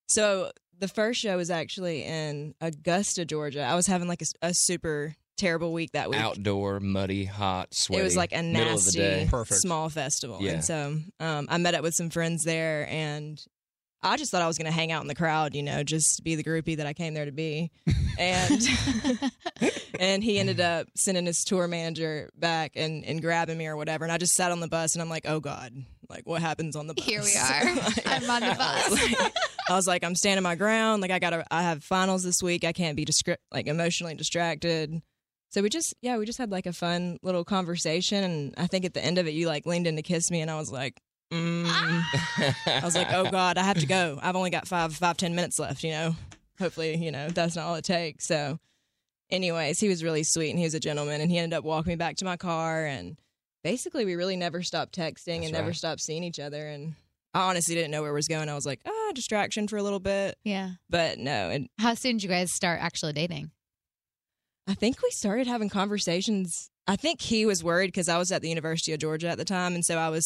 So 0.07 0.51
the 0.79 0.87
first 0.87 1.19
show 1.21 1.37
was 1.37 1.49
actually 1.49 2.03
in 2.03 2.53
Augusta, 2.61 3.25
Georgia. 3.25 3.63
I 3.63 3.75
was 3.75 3.87
having 3.87 4.07
like 4.07 4.21
a 4.41 4.53
super 4.53 5.15
terrible 5.37 5.73
week 5.73 5.91
that 5.93 6.09
week. 6.09 6.19
Outdoor, 6.19 6.79
muddy, 6.79 7.25
hot, 7.25 7.73
sweaty. 7.73 8.01
It 8.01 8.03
was 8.03 8.15
like 8.17 8.33
a 8.33 8.43
middle 8.43 8.75
of 8.75 8.85
the 8.85 8.99
nasty. 8.99 9.29
Perfect. 9.29 9.61
small 9.61 9.89
festival. 9.89 10.37
Yeah. 10.41 10.51
And 10.53 10.63
so 10.65 10.99
um, 11.19 11.47
I 11.49 11.57
met 11.57 11.73
up 11.73 11.81
with 11.83 11.95
some 11.95 12.09
friends 12.09 12.43
there 12.43 12.87
and 12.89 13.43
I 14.03 14.17
just 14.17 14.31
thought 14.31 14.41
I 14.41 14.47
was 14.47 14.57
going 14.57 14.65
to 14.65 14.71
hang 14.71 14.91
out 14.91 15.01
in 15.01 15.07
the 15.07 15.15
crowd, 15.15 15.55
you 15.55 15.63
know, 15.63 15.83
just 15.83 16.21
be 16.23 16.35
the 16.35 16.43
groupie 16.43 16.77
that 16.77 16.85
I 16.85 16.93
came 16.93 17.13
there 17.13 17.25
to 17.25 17.31
be. 17.31 17.71
And 18.19 18.61
and 19.99 20.23
he 20.23 20.39
ended 20.39 20.59
up 20.59 20.87
sending 20.95 21.25
his 21.25 21.43
tour 21.43 21.67
manager 21.67 22.29
back 22.37 22.73
and, 22.75 23.03
and 23.05 23.21
grabbing 23.21 23.57
me 23.57 23.67
or 23.67 23.75
whatever. 23.75 24.03
And 24.05 24.11
I 24.11 24.17
just 24.17 24.33
sat 24.33 24.51
on 24.51 24.59
the 24.59 24.67
bus 24.67 24.93
and 24.95 25.01
I'm 25.01 25.09
like, 25.09 25.25
oh 25.27 25.39
God, 25.39 25.73
like 26.09 26.25
what 26.25 26.41
happens 26.41 26.75
on 26.75 26.87
the 26.87 26.93
bus? 26.93 27.05
Here 27.05 27.21
we 27.21 27.35
are. 27.37 27.75
Like, 27.75 28.07
I'm 28.07 28.29
on 28.29 28.41
the 28.41 28.47
I 28.59 28.89
was 28.89 28.99
bus. 28.99 29.19
like- 29.21 29.33
I 29.69 29.75
was 29.75 29.87
like, 29.87 30.03
I'm 30.03 30.15
standing 30.15 30.43
my 30.43 30.55
ground. 30.55 31.01
Like 31.01 31.11
I 31.11 31.19
gotta, 31.19 31.45
I 31.49 31.63
have 31.63 31.83
finals 31.85 32.21
this 32.23 32.43
week. 32.43 32.65
I 32.65 32.73
can't 32.73 32.97
be 32.97 33.05
discri- 33.05 33.37
like 33.51 33.67
emotionally 33.67 34.13
distracted. 34.13 35.01
So 35.51 35.61
we 35.61 35.69
just, 35.69 35.93
yeah, 36.01 36.17
we 36.17 36.25
just 36.25 36.37
had 36.37 36.51
like 36.51 36.65
a 36.65 36.73
fun 36.73 37.17
little 37.23 37.45
conversation. 37.45 38.23
And 38.25 38.53
I 38.57 38.67
think 38.67 38.83
at 38.83 38.93
the 38.93 39.03
end 39.03 39.19
of 39.19 39.27
it, 39.27 39.33
you 39.35 39.47
like 39.47 39.65
leaned 39.65 39.87
in 39.87 39.95
to 39.95 40.01
kiss 40.01 40.29
me, 40.29 40.41
and 40.41 40.51
I 40.51 40.57
was 40.57 40.69
like, 40.71 40.99
mm. 41.33 41.65
I 42.67 42.81
was 42.83 42.95
like, 42.95 43.11
oh 43.11 43.29
God, 43.29 43.57
I 43.57 43.63
have 43.63 43.79
to 43.79 43.85
go. 43.85 44.19
I've 44.21 44.35
only 44.35 44.49
got 44.49 44.67
five, 44.67 44.93
five, 44.93 45.17
ten 45.17 45.35
minutes 45.35 45.59
left. 45.59 45.83
You 45.83 45.91
know, 45.91 46.15
hopefully, 46.59 46.95
you 46.95 47.11
know, 47.11 47.29
that's 47.29 47.55
not 47.55 47.65
all 47.65 47.75
it 47.75 47.83
takes. 47.85 48.27
So, 48.27 48.59
anyways, 49.29 49.79
he 49.79 49.89
was 49.89 50.03
really 50.03 50.23
sweet 50.23 50.51
and 50.51 50.59
he 50.59 50.65
was 50.65 50.73
a 50.73 50.79
gentleman, 50.79 51.21
and 51.21 51.31
he 51.31 51.37
ended 51.37 51.57
up 51.57 51.63
walking 51.63 51.91
me 51.91 51.95
back 51.95 52.17
to 52.17 52.25
my 52.25 52.37
car 52.37 52.85
and. 52.85 53.17
Basically, 53.63 54.03
we 54.03 54.15
really 54.15 54.35
never 54.35 54.61
stopped 54.61 54.93
texting 54.93 55.37
That's 55.37 55.45
and 55.45 55.53
never 55.53 55.71
stopped 55.71 56.01
seeing 56.01 56.25
each 56.25 56.37
other. 56.37 56.67
And 56.67 56.95
I 57.33 57.49
honestly 57.49 57.73
didn't 57.73 57.91
know 57.91 58.01
where 58.01 58.11
it 58.11 58.13
was 58.13 58.27
going. 58.27 58.49
I 58.49 58.55
was 58.55 58.65
like, 58.65 58.81
ah, 58.85 59.11
distraction 59.15 59.69
for 59.69 59.77
a 59.77 59.83
little 59.83 60.01
bit. 60.01 60.37
yeah. 60.43 60.71
But 60.89 61.17
no, 61.17 61.49
and 61.49 61.69
How 61.79 61.93
soon 61.93 62.17
did 62.17 62.23
you 62.23 62.29
guys 62.29 62.51
start 62.53 62.81
actually 62.81 63.13
dating? 63.13 63.51
I 64.67 64.73
think 64.73 65.01
we 65.01 65.09
started 65.11 65.47
having 65.47 65.69
conversations. 65.69 66.69
I 66.87 66.95
think 66.95 67.21
he 67.21 67.45
was 67.45 67.63
worried 67.63 67.87
because 67.87 68.09
I 68.09 68.17
was 68.17 68.31
at 68.31 68.41
the 68.41 68.49
University 68.49 68.93
of 68.93 68.99
Georgia 68.99 69.29
at 69.29 69.37
the 69.37 69.45
time, 69.45 69.75
and 69.75 69.83
so 69.83 69.97
I 69.97 70.09
was 70.09 70.25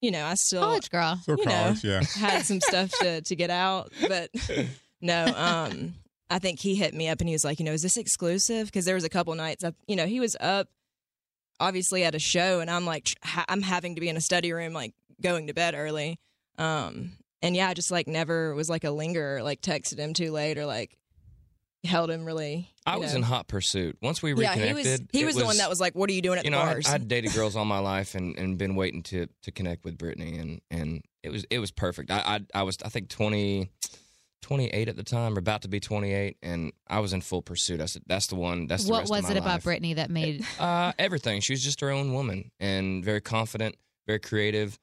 you 0.00 0.10
know, 0.10 0.24
I 0.24 0.34
still 0.34 0.62
College 0.62 0.90
girl. 0.90 1.18
So 1.24 1.36
you 1.38 1.44
know, 1.44 1.50
college, 1.50 1.84
yeah. 1.84 2.02
had 2.16 2.44
some 2.44 2.60
stuff 2.60 2.90
to 3.00 3.20
to 3.22 3.36
get 3.36 3.50
out, 3.50 3.92
but 4.06 4.30
no, 5.00 5.26
um, 5.36 5.94
I 6.30 6.38
think 6.38 6.60
he 6.60 6.74
hit 6.74 6.94
me 6.94 7.08
up 7.08 7.20
and 7.20 7.28
he 7.28 7.34
was 7.34 7.44
like, 7.44 7.58
you 7.58 7.64
know, 7.64 7.72
is 7.72 7.82
this 7.82 7.96
exclusive? 7.96 8.66
Because 8.66 8.84
there 8.84 8.94
was 8.94 9.04
a 9.04 9.08
couple 9.08 9.34
nights, 9.34 9.64
I, 9.64 9.72
you 9.86 9.96
know, 9.96 10.06
he 10.06 10.20
was 10.20 10.36
up, 10.40 10.68
obviously 11.58 12.04
at 12.04 12.14
a 12.14 12.18
show, 12.18 12.60
and 12.60 12.70
I'm 12.70 12.84
like, 12.84 13.08
ha- 13.24 13.46
I'm 13.48 13.62
having 13.62 13.94
to 13.94 14.00
be 14.00 14.08
in 14.08 14.16
a 14.16 14.20
study 14.20 14.52
room, 14.52 14.72
like 14.72 14.92
going 15.20 15.48
to 15.48 15.54
bed 15.54 15.74
early, 15.74 16.18
um, 16.58 17.12
and 17.42 17.54
yeah, 17.54 17.68
I 17.68 17.74
just 17.74 17.90
like 17.90 18.06
never 18.08 18.54
was 18.54 18.68
like 18.68 18.84
a 18.84 18.90
linger, 18.90 19.42
like 19.42 19.60
texted 19.62 19.98
him 19.98 20.12
too 20.12 20.32
late 20.32 20.58
or 20.58 20.66
like 20.66 20.96
held 21.84 22.10
him 22.10 22.24
really. 22.24 22.70
I 22.86 22.96
was 22.96 23.12
know. 23.12 23.18
in 23.18 23.22
hot 23.22 23.48
pursuit. 23.48 23.98
Once 24.02 24.22
we 24.22 24.30
Yeah, 24.32 24.50
reconnected, 24.50 24.68
he 24.68 24.74
was. 24.74 25.00
He 25.12 25.22
it 25.22 25.26
was, 25.26 25.36
the 25.36 25.44
one 25.44 25.56
that 25.58 25.68
was 25.68 25.80
like, 25.80 25.94
"What 25.94 26.08
are 26.10 26.12
you 26.12 26.22
doing 26.22 26.38
at 26.38 26.44
you 26.44 26.50
the 26.50 26.56
know, 26.56 26.62
I, 26.62 26.74
bars?" 26.74 26.88
I'd 26.88 27.08
dated 27.14 27.32
girls 27.32 27.56
all 27.56 27.64
my 27.64 27.78
life 27.78 28.14
and, 28.14 28.38
and 28.38 28.56
been 28.58 28.74
waiting 28.76 29.02
to 29.04 29.26
to 29.42 29.52
connect 29.52 29.84
with 29.84 29.98
Brittany, 29.98 30.38
and 30.38 30.60
and 30.70 31.02
it 31.22 31.30
was 31.30 31.44
it 31.50 31.58
was 31.58 31.70
perfect. 31.70 32.10
I 32.10 32.18
I, 32.54 32.60
I 32.60 32.62
was 32.62 32.78
I 32.84 32.88
think 32.88 33.08
20, 33.08 33.70
28 34.42 34.88
at 34.88 34.96
the 34.96 35.02
time, 35.02 35.34
or 35.34 35.38
about 35.38 35.62
to 35.62 35.68
be 35.68 35.80
twenty 35.80 36.12
eight, 36.14 36.36
and 36.42 36.72
I 36.88 37.00
was 37.00 37.12
in 37.12 37.20
full 37.20 37.42
pursuit. 37.42 37.80
I 37.80 37.86
said, 37.86 38.02
"That's 38.06 38.28
the 38.28 38.36
one. 38.36 38.66
That's 38.66 38.84
the 38.84 38.90
What 38.92 39.00
rest 39.00 39.12
of 39.12 39.16
was 39.16 39.22
my 39.24 39.30
it 39.32 39.36
about. 39.36 39.62
Brittany 39.62 39.94
that 39.94 40.10
made 40.10 40.44
Uh, 40.58 40.92
everything. 40.98 41.40
She 41.40 41.52
was 41.52 41.62
just 41.62 41.80
her 41.80 41.90
own 41.90 42.12
woman 42.12 42.50
and 42.58 43.04
very 43.04 43.20
confident, 43.20 43.76
very 44.06 44.20
creative, 44.20 44.78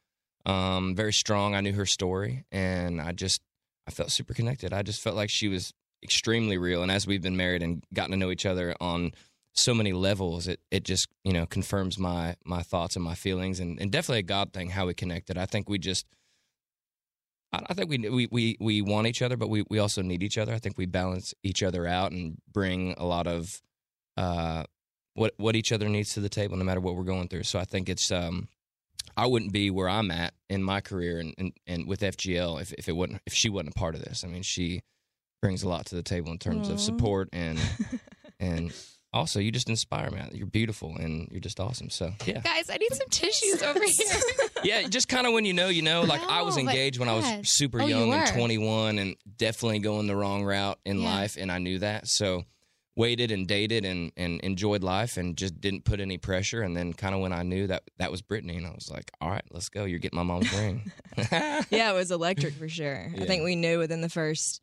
um, 0.45 0.95
very 0.95 1.13
strong. 1.13 1.55
I 1.55 1.61
knew 1.61 1.73
her 1.73 1.85
story, 1.85 2.43
and 2.51 3.01
I 3.01 3.11
just 3.11 3.41
I 3.87 3.91
felt 3.91 4.11
super 4.11 4.33
connected. 4.33 4.73
I 4.73 4.83
just 4.83 5.01
felt 5.01 5.15
like 5.15 5.29
she 5.29 5.47
was 5.47 5.73
extremely 6.05 6.57
real. 6.57 6.81
And 6.81 6.91
as 6.91 7.05
we've 7.05 7.21
been 7.21 7.35
married 7.35 7.61
and 7.61 7.83
gotten 7.93 8.11
to 8.11 8.17
know 8.17 8.31
each 8.31 8.45
other 8.45 8.75
on 8.79 9.11
so 9.53 9.73
many 9.73 9.91
levels, 9.91 10.47
it 10.47 10.59
it 10.71 10.83
just 10.83 11.07
you 11.23 11.33
know 11.33 11.45
confirms 11.45 11.97
my 11.97 12.35
my 12.45 12.61
thoughts 12.61 12.95
and 12.95 13.03
my 13.03 13.15
feelings, 13.15 13.59
and, 13.59 13.79
and 13.81 13.91
definitely 13.91 14.19
a 14.19 14.23
God 14.23 14.53
thing 14.53 14.69
how 14.69 14.85
we 14.85 14.93
connected. 14.93 15.37
I 15.37 15.45
think 15.45 15.69
we 15.69 15.77
just. 15.77 16.05
I 17.53 17.73
think 17.73 17.89
we, 17.89 17.97
we 18.09 18.27
we 18.31 18.57
we 18.59 18.81
want 18.81 19.07
each 19.07 19.21
other, 19.21 19.37
but 19.37 19.47
we, 19.47 19.63
we 19.69 19.79
also 19.79 20.01
need 20.01 20.23
each 20.23 20.37
other. 20.37 20.53
I 20.53 20.59
think 20.59 20.77
we 20.77 20.87
balance 20.87 21.33
each 21.41 21.63
other 21.63 21.87
out 21.87 22.11
and 22.11 22.37
bring 22.51 22.95
a 22.97 23.05
lot 23.05 23.27
of 23.27 23.61
uh, 24.17 24.63
what 25.13 25.33
what 25.37 25.55
each 25.55 25.71
other 25.71 25.87
needs 25.87 26.13
to 26.15 26.19
the 26.19 26.27
table, 26.27 26.57
no 26.57 26.65
matter 26.65 26.81
what 26.81 26.97
we're 26.97 27.03
going 27.03 27.29
through. 27.29 27.43
So 27.43 27.57
I 27.57 27.63
think 27.63 27.87
it's 27.87 28.11
um, 28.11 28.49
I 29.17 29.25
wouldn't 29.25 29.53
be 29.53 29.69
where 29.69 29.87
I'm 29.87 30.11
at 30.11 30.33
in 30.49 30.61
my 30.63 30.81
career 30.81 31.19
and, 31.19 31.33
and, 31.37 31.53
and 31.65 31.87
with 31.87 32.01
FGL 32.01 32.61
if, 32.61 32.73
if 32.73 32.89
it 32.89 32.93
wasn't 32.93 33.21
if 33.25 33.33
she 33.33 33.49
wasn't 33.49 33.69
a 33.69 33.79
part 33.79 33.95
of 33.95 34.03
this. 34.03 34.23
I 34.23 34.27
mean, 34.27 34.43
she 34.43 34.81
brings 35.45 35.63
a 35.63 35.69
lot 35.69 35.85
to 35.87 35.95
the 35.95 36.03
table 36.03 36.31
in 36.31 36.37
terms 36.39 36.69
of 36.69 36.79
support 36.79 37.29
and 37.31 37.59
and 38.39 38.73
also 39.13 39.39
you 39.39 39.51
just 39.51 39.69
inspire 39.69 40.09
me. 40.11 40.19
You're 40.33 40.47
beautiful 40.47 40.95
and 40.97 41.27
you're 41.31 41.39
just 41.39 41.59
awesome. 41.59 41.89
So 41.89 42.11
yeah, 42.25 42.41
Guys, 42.41 42.69
I 42.69 42.77
need 42.77 42.93
some 42.93 43.07
tissues 43.09 43.61
over 43.63 43.79
here. 43.85 44.21
yeah. 44.63 44.81
Just 44.87 45.07
kind 45.07 45.25
of 45.27 45.33
when 45.33 45.45
you 45.45 45.53
know, 45.53 45.69
you 45.69 45.81
know. 45.83 46.01
Like 46.01 46.21
I 46.21 46.41
was 46.41 46.57
engaged 46.57 46.99
when 46.99 47.07
I 47.09 47.13
was 47.13 47.25
super 47.49 47.81
Oh, 47.81 47.85
you 47.85 47.95
young 47.95 48.13
and 48.13 48.27
21, 48.27 48.97
and 48.99 49.15
definitely 49.37 49.79
going 49.79 50.07
the 50.07 50.15
wrong 50.15 50.43
route 50.43 50.79
in 50.85 50.99
Yeah. 50.99 51.15
life, 51.15 51.37
and 51.39 51.51
I 51.51 51.59
knew 51.59 51.79
that. 51.79 52.07
So 52.07 52.43
waited 52.97 53.29
and 53.31 53.45
dated 53.47 53.83
and 53.85 54.11
and 54.17 54.39
enjoyed 54.41 54.81
life 54.83 55.17
and 55.17 55.35
just 55.37 55.59
didn't 55.61 55.83
put 55.85 55.99
any 56.01 56.17
pressure. 56.17 56.61
And 56.61 56.75
then 56.75 56.91
kind 56.93 57.13
of 57.15 57.21
when 57.21 57.31
I 57.33 57.43
knew 57.43 57.67
that 57.67 57.83
that 57.99 58.11
was 58.11 58.21
Brittany, 58.21 58.57
and 58.57 58.65
I 58.67 58.71
was 58.71 58.89
like, 58.91 59.11
all 59.21 59.29
right, 59.29 59.43
let's 59.51 59.69
go. 59.69 59.85
You're 59.85 59.99
getting 59.99 60.17
my 60.17 60.23
mom's 60.23 60.51
ring. 60.59 60.91
yeah, 61.31 61.91
it 61.91 61.95
was 61.95 62.11
electric 62.11 62.53
for 62.55 62.67
sure. 62.67 63.09
I 63.17 63.25
think 63.25 63.43
we 63.45 63.55
knew 63.55 63.79
within 63.79 64.01
the 64.01 64.09
first 64.09 64.59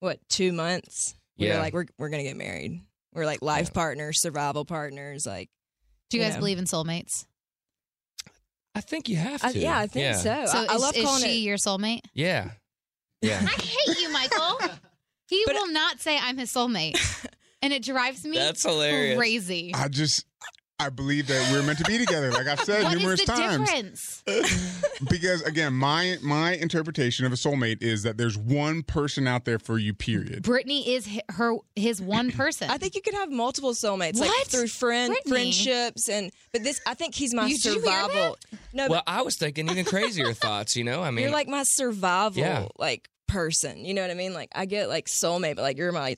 what 0.00 0.18
two 0.28 0.52
months. 0.52 1.14
We 1.38 1.46
Yeah. 1.46 1.54
were 1.56 1.60
like, 1.62 1.72
we're 1.72 1.86
we're 1.98 2.08
gonna 2.10 2.22
get 2.24 2.36
married. 2.36 2.82
We're 3.14 3.24
like 3.26 3.40
life 3.42 3.68
Yeah. 3.68 3.74
partners, 3.74 4.20
survival 4.20 4.64
partners. 4.64 5.26
Like, 5.26 5.48
Do 6.10 6.16
you 6.16 6.22
You 6.22 6.28
guys 6.28 6.34
know. 6.34 6.40
believe 6.40 6.58
in 6.58 6.64
soulmates? 6.64 7.24
I 8.74 8.80
think 8.80 9.08
you 9.08 9.16
have 9.16 9.40
to. 9.40 9.46
I, 9.48 9.50
yeah, 9.50 9.78
I 9.78 9.86
think 9.86 10.16
so. 10.16 10.46
So 10.46 10.58
I, 10.58 10.66
I 10.70 10.76
love 10.76 10.96
is 10.96 11.04
calling 11.04 11.22
she 11.24 11.38
it. 11.38 11.42
your 11.42 11.56
soulmate? 11.56 12.02
Yeah, 12.14 12.50
yeah. 13.20 13.40
I 13.44 13.60
hate 13.62 14.00
you, 14.00 14.12
Michael. 14.12 14.58
He 15.28 15.44
But- 15.46 15.54
will 15.54 15.70
not 15.72 16.00
say 16.00 16.18
I'm 16.18 16.36
his 16.38 16.52
soulmate. 16.52 16.98
And 17.62 17.74
it 17.74 17.82
drives 17.84 18.24
me 18.24 18.38
That's 18.38 18.62
hilarious. 18.62 19.18
crazy. 19.18 19.72
I 19.74 19.88
just, 19.88 20.24
I 20.80 20.88
believe 20.88 21.26
that 21.28 21.50
we're 21.52 21.62
meant 21.62 21.78
to 21.78 21.84
be 21.84 21.98
together. 21.98 22.30
Like 22.32 22.46
I've 22.46 22.60
said 22.60 22.82
What 22.84 22.94
is 22.94 22.98
numerous 23.00 23.20
the 23.20 23.26
times. 23.32 23.70
difference? 23.70 24.22
Because 25.10 25.42
again, 25.42 25.72
my 25.72 26.16
my 26.22 26.52
interpretation 26.54 27.24
of 27.24 27.32
a 27.32 27.34
soulmate 27.36 27.82
is 27.82 28.02
that 28.02 28.18
there's 28.18 28.36
one 28.36 28.82
person 28.82 29.26
out 29.26 29.44
there 29.46 29.58
for 29.58 29.78
you. 29.78 29.94
Period. 29.94 30.42
Brittany 30.42 30.94
is 30.94 31.06
hi- 31.06 31.22
her 31.30 31.56
his 31.74 32.02
one 32.02 32.30
person. 32.32 32.70
I 32.70 32.76
think 32.78 32.94
you 32.94 33.00
could 33.02 33.14
have 33.14 33.30
multiple 33.30 33.72
soulmates, 33.72 34.18
like 34.18 34.30
through 34.46 34.66
friend 34.68 35.12
Brittany. 35.26 35.52
friendships, 35.52 36.08
and 36.08 36.30
but 36.52 36.62
this 36.64 36.80
I 36.86 36.94
think 36.94 37.14
he's 37.14 37.32
my 37.34 37.46
You- 37.46 37.56
did 37.56 37.64
you 37.64 37.70
hear 37.72 37.80
survival. 37.82 38.38
No, 38.72 38.88
Well, 38.88 39.02
I 39.06 39.22
was 39.22 39.36
thinking 39.36 39.68
even 39.70 39.84
crazier 39.84 40.32
thoughts. 40.34 40.76
You 40.76 40.84
know, 40.84 41.00
I 41.00 41.06
but 41.06 41.12
mean, 41.14 41.22
you're 41.24 41.32
like 41.32 41.48
my 41.48 41.62
survival 41.64 42.40
Yeah. 42.40 42.66
like 42.78 43.08
person. 43.26 43.84
You 43.84 43.94
know 43.94 44.02
what 44.02 44.10
I 44.10 44.14
mean? 44.14 44.34
Like 44.34 44.50
I 44.54 44.66
get 44.66 44.88
like 44.88 45.06
soulmate, 45.06 45.56
but 45.56 45.62
like 45.62 45.78
you're 45.78 45.92
my 45.92 46.16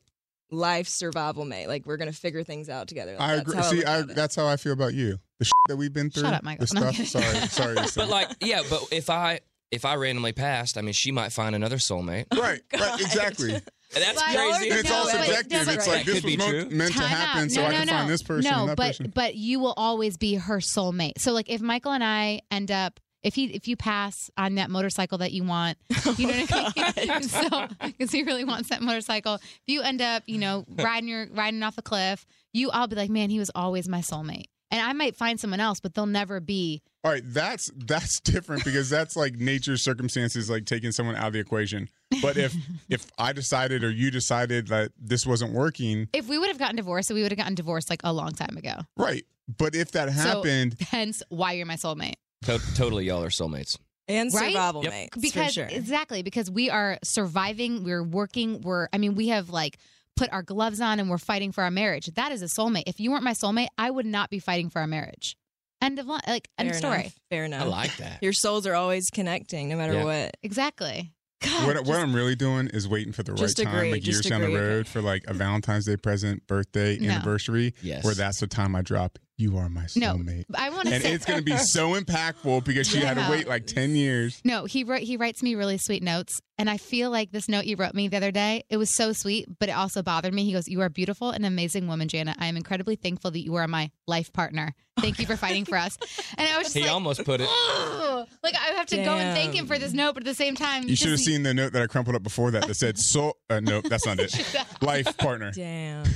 life 0.52 0.86
survival 0.88 1.44
mate. 1.44 1.66
Like 1.66 1.86
we're 1.86 1.96
gonna 1.96 2.12
figure 2.12 2.44
things 2.44 2.68
out 2.68 2.86
together. 2.88 3.12
Like, 3.12 3.20
I 3.20 3.36
that's 3.36 3.40
agree. 3.48 3.56
how 3.56 3.62
See, 3.70 3.76
look 3.78 3.86
I, 3.88 4.02
that's 4.02 4.36
how 4.36 4.46
I 4.46 4.56
feel 4.56 4.72
about 4.72 4.94
you. 4.94 5.18
The 5.38 5.44
shit 5.46 5.52
that 5.68 5.76
we've 5.76 5.92
been 5.92 6.10
through. 6.10 6.24
Shut 6.24 6.34
up, 6.34 6.42
Michael. 6.44 6.66
The 6.66 6.80
No, 6.80 6.92
stuff. 6.92 7.06
sorry, 7.08 7.46
sorry. 7.48 7.76
to 7.78 7.88
say. 7.88 8.00
but 8.00 8.08
like, 8.08 8.28
yeah, 8.40 8.62
but 8.70 8.84
if 8.92 9.10
I 9.10 9.40
if 9.70 9.84
I 9.86 9.94
randomly 9.96 10.32
passed, 10.32 10.76
I 10.76 10.82
mean, 10.82 10.92
she 10.92 11.10
might 11.12 11.32
find 11.32 11.54
another 11.54 11.76
soulmate. 11.76 12.26
right, 12.38 12.60
right, 12.78 13.00
exactly. 13.00 13.54
And 13.94 14.02
that's 14.02 14.22
But- 14.22 14.34
crazy. 14.34 14.70
And 14.70 14.78
it's 14.80 14.88
No, 14.88 14.94
all 14.96 15.04
but- 15.04 15.12
subjective. 15.26 15.66
no, 15.66 15.72
it's 15.74 15.86
like 15.86 16.04
this 16.06 16.14
Could 16.22 16.24
was 16.24 16.38
mo- 16.38 16.48
true. 16.48 16.70
meant 16.70 16.94
to 16.94 17.02
happen, 17.02 17.42
out. 17.44 17.50
so 17.50 17.60
no, 17.60 17.66
I 17.66 17.70
no, 17.72 17.76
can 17.76 17.86
no. 17.88 17.92
find 17.92 18.08
this 18.10 18.22
person 18.22 18.50
No, 18.50 18.60
and 18.60 18.68
that 18.70 18.76
but 18.78 18.86
person. 18.86 19.12
but 19.14 19.34
you 19.34 19.60
will 19.60 19.74
always 19.76 20.16
be 20.16 20.36
her 20.36 20.60
soulmate. 20.60 21.18
So 21.18 21.32
like 21.32 21.50
if 21.50 21.60
Michael 21.60 21.92
and 21.92 22.02
I 22.02 22.40
end 22.50 22.70
up 22.70 23.00
if 23.22 23.34
he 23.34 23.46
if 23.46 23.68
you 23.68 23.76
pass 23.76 24.30
on 24.36 24.56
that 24.56 24.70
motorcycle 24.70 25.18
that 25.18 25.32
you 25.32 25.44
want, 25.44 25.78
oh 26.06 26.14
you 26.18 26.26
know 26.26 26.44
what 26.48 26.72
I 26.76 26.92
mean. 27.06 27.22
so 27.28 27.66
because 27.86 28.10
he 28.10 28.22
really 28.22 28.44
wants 28.44 28.68
that 28.70 28.82
motorcycle. 28.82 29.34
If 29.34 29.60
you 29.66 29.82
end 29.82 30.02
up, 30.02 30.22
you 30.26 30.38
know, 30.38 30.64
riding 30.76 31.08
your 31.08 31.26
riding 31.32 31.62
off 31.62 31.78
a 31.78 31.82
cliff, 31.82 32.26
you 32.52 32.70
I'll 32.70 32.86
be 32.88 32.96
like, 32.96 33.10
man, 33.10 33.30
he 33.30 33.38
was 33.38 33.50
always 33.54 33.88
my 33.88 34.00
soulmate. 34.00 34.46
And 34.70 34.80
I 34.80 34.94
might 34.94 35.16
find 35.16 35.38
someone 35.38 35.60
else, 35.60 35.80
but 35.80 35.92
they'll 35.92 36.06
never 36.06 36.40
be. 36.40 36.80
All 37.04 37.10
right, 37.10 37.22
that's 37.26 37.70
that's 37.76 38.20
different 38.20 38.64
because 38.64 38.88
that's 38.88 39.16
like 39.16 39.34
nature's 39.34 39.82
circumstances, 39.82 40.48
like 40.48 40.64
taking 40.64 40.92
someone 40.92 41.14
out 41.14 41.26
of 41.26 41.32
the 41.34 41.40
equation. 41.40 41.88
But 42.22 42.36
if 42.38 42.54
if 42.88 43.06
I 43.18 43.32
decided 43.34 43.84
or 43.84 43.90
you 43.90 44.10
decided 44.10 44.68
that 44.68 44.92
this 44.98 45.26
wasn't 45.26 45.52
working, 45.52 46.08
If 46.14 46.28
we 46.28 46.38
would 46.38 46.48
have 46.48 46.58
gotten 46.58 46.76
divorced, 46.76 47.10
we 47.12 47.22
would 47.22 47.32
have 47.32 47.38
gotten 47.38 47.54
divorced 47.54 47.90
like 47.90 48.00
a 48.04 48.12
long 48.12 48.32
time 48.32 48.56
ago. 48.56 48.76
right? 48.96 49.26
But 49.58 49.74
if 49.74 49.90
that 49.92 50.08
happened, 50.08 50.76
So 50.78 50.86
hence 50.90 51.22
why 51.28 51.52
you're 51.52 51.66
my 51.66 51.74
soulmate. 51.76 52.14
To- 52.42 52.60
totally, 52.74 53.06
y'all 53.06 53.22
are 53.22 53.28
soulmates. 53.28 53.78
and 54.08 54.32
Right? 54.34 54.52
survival 54.52 54.82
Yep. 54.82 54.92
mates 54.92 55.16
because 55.20 55.46
for 55.46 55.52
sure. 55.52 55.66
exactly 55.70 56.22
because 56.22 56.50
we 56.50 56.68
are 56.70 56.98
surviving 57.04 57.84
we're 57.84 58.02
working 58.02 58.60
we're 58.62 58.88
i 58.92 58.98
mean 58.98 59.14
we 59.14 59.28
have 59.28 59.48
like 59.48 59.78
put 60.16 60.30
our 60.32 60.42
gloves 60.42 60.80
on 60.80 60.98
and 60.98 61.08
we're 61.08 61.18
fighting 61.18 61.52
for 61.52 61.62
our 61.62 61.70
marriage 61.70 62.06
that 62.16 62.32
is 62.32 62.42
a 62.42 62.46
soulmate 62.46 62.82
if 62.88 62.98
you 62.98 63.12
weren't 63.12 63.22
my 63.22 63.32
soulmate 63.32 63.68
i 63.78 63.88
would 63.88 64.04
not 64.04 64.28
be 64.28 64.40
fighting 64.40 64.68
for 64.70 64.80
our 64.80 64.88
marriage 64.88 65.36
end 65.80 66.00
of 66.00 66.06
li- 66.08 66.18
like 66.26 66.48
end 66.58 66.70
Fair 66.70 66.78
story 66.78 67.00
enough. 67.02 67.14
Fair 67.30 67.44
enough. 67.44 67.62
I 67.62 67.64
like 67.66 67.96
that. 67.98 68.18
Your 68.22 68.32
souls 68.32 68.66
are 68.68 68.74
always 68.74 69.08
connecting, 69.10 69.68
no 69.68 69.76
matter 69.76 69.94
Yeah. 69.94 70.04
what. 70.04 70.36
exactly 70.42 71.12
God, 71.42 71.66
what, 71.66 71.72
just- 71.76 71.86
what 71.88 71.98
I'm 71.98 72.14
really 72.14 72.36
doing 72.36 72.68
is 72.68 72.86
waiting 72.88 73.12
for 73.12 73.22
the 73.24 73.32
right 73.32 73.38
Just 73.40 73.56
time, 73.56 73.66
agree, 73.74 73.90
like 73.92 74.04
years 74.06 74.18
just 74.18 74.28
down 74.28 74.42
the 74.42 74.46
agree, 74.48 74.58
okay. 74.58 74.66
road, 74.68 74.86
for 74.86 75.00
like 75.02 75.24
a 75.26 75.34
Valentine's 75.34 75.86
Day 75.86 75.96
present, 75.96 76.46
birthday, 76.46 76.98
No. 77.00 77.10
anniversary, 77.10 77.74
Yes. 77.82 78.04
where 78.04 78.14
that's 78.14 78.38
the 78.38 78.46
time 78.46 78.76
I 78.76 78.82
drop. 78.82 79.18
You 79.42 79.56
are 79.58 79.68
my 79.68 79.82
soulmate. 79.82 79.96
no 80.00 80.14
soulmate, 80.14 80.44
i 80.54 80.70
want 80.70 80.86
to 80.86 80.94
and 80.94 81.02
say 81.02 81.12
it's 81.12 81.24
going 81.24 81.38
to 81.40 81.44
be 81.44 81.56
so 81.56 81.94
impactful 82.00 82.64
because 82.64 82.86
she 82.88 82.98
had 83.00 83.14
to 83.16 83.26
wait 83.28 83.48
like 83.48 83.66
ten 83.66 83.96
years. 83.96 84.40
no 84.44 84.64
he 84.66 84.84
wrote 84.84 85.00
he 85.00 85.16
writes 85.16 85.42
me 85.42 85.54
really 85.56 85.78
sweet 85.78 86.02
notes 86.02 86.40
and 86.58 86.70
i 86.70 86.76
feel 86.76 87.10
like 87.10 87.32
this 87.32 87.48
note 87.48 87.64
you 87.64 87.76
wrote 87.76 87.94
me 87.94 88.06
the 88.06 88.16
other 88.16 88.30
day 88.30 88.62
it 88.70 88.76
was 88.76 88.94
so 88.94 89.12
sweet 89.12 89.46
but 89.58 89.68
it 89.68 89.72
also 89.72 90.00
bothered 90.02 90.32
me 90.32 90.44
he 90.44 90.52
goes 90.52 90.68
you 90.68 90.80
are 90.80 90.88
beautiful 90.88 91.30
and 91.30 91.44
amazing 91.44 91.88
woman 91.88 92.06
jana 92.06 92.34
i 92.38 92.46
am 92.46 92.56
incredibly 92.56 92.94
thankful 92.94 93.30
that 93.32 93.40
you 93.42 93.54
are 93.56 93.66
my 93.66 93.90
life 94.06 94.32
partner 94.32 94.74
thank 95.00 95.18
you 95.18 95.26
for 95.26 95.36
fighting 95.36 95.64
for 95.64 95.76
us 95.76 95.96
and 96.38 96.46
i 96.48 96.56
was 96.56 96.66
just 96.66 96.76
He 96.76 96.82
like 96.82 96.92
almost 96.92 97.24
put 97.24 97.40
it. 97.40 97.48
"Ugh." 97.50 98.28
like 98.44 98.54
I 98.54 98.74
have 98.76 98.86
to 98.88 98.96
go 98.96 99.14
and 99.16 99.36
thank 99.36 99.54
him 99.54 99.66
for 99.66 99.78
this 99.78 99.92
note, 99.92 100.14
but 100.14 100.22
at 100.22 100.26
the 100.26 100.34
same 100.34 100.54
time, 100.54 100.84
You 100.88 100.94
should 100.96 101.10
have 101.10 101.18
seen 101.20 101.42
the 101.42 101.52
note 101.54 101.72
that 101.72 101.82
I 101.82 101.86
crumpled 101.86 102.14
up 102.14 102.22
before 102.22 102.50
that 102.52 102.66
that 102.68 102.74
said 102.74 102.98
"soul." 102.98 103.36
Uh, 103.50 103.60
no, 103.60 103.80
that's 103.80 104.06
not 104.06 104.18
it. 104.20 104.34
Life 104.82 105.16
partner. 105.16 105.50
Damn. 105.52 106.04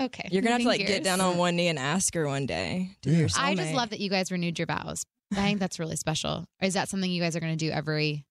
Okay, 0.00 0.28
You're 0.30 0.42
gonna 0.42 0.52
have 0.52 0.62
to 0.62 0.68
like 0.68 0.80
moving 0.80 0.94
get 0.94 1.04
down 1.04 1.20
on 1.20 1.36
one 1.36 1.56
knee 1.56 1.68
and 1.68 1.78
ask 1.78 2.14
her 2.14 2.26
one 2.26 2.46
day. 2.46 2.90
To 3.02 3.10
Yeah. 3.10 3.18
your 3.18 3.28
I 3.36 3.54
just 3.54 3.72
love 3.74 3.90
that 3.90 4.00
you 4.00 4.08
guys 4.10 4.30
renewed 4.30 4.58
your 4.58 4.66
vows. 4.66 5.04
I 5.32 5.36
think 5.36 5.60
that's 5.60 5.78
really 5.78 5.96
special. 5.96 6.44
Is 6.62 6.74
that 6.74 6.88
something 6.88 7.10
you 7.10 7.20
guys 7.20 7.34
are 7.36 7.40
going 7.40 7.56
to 7.56 7.64
do 7.64 7.70
every 7.70 8.24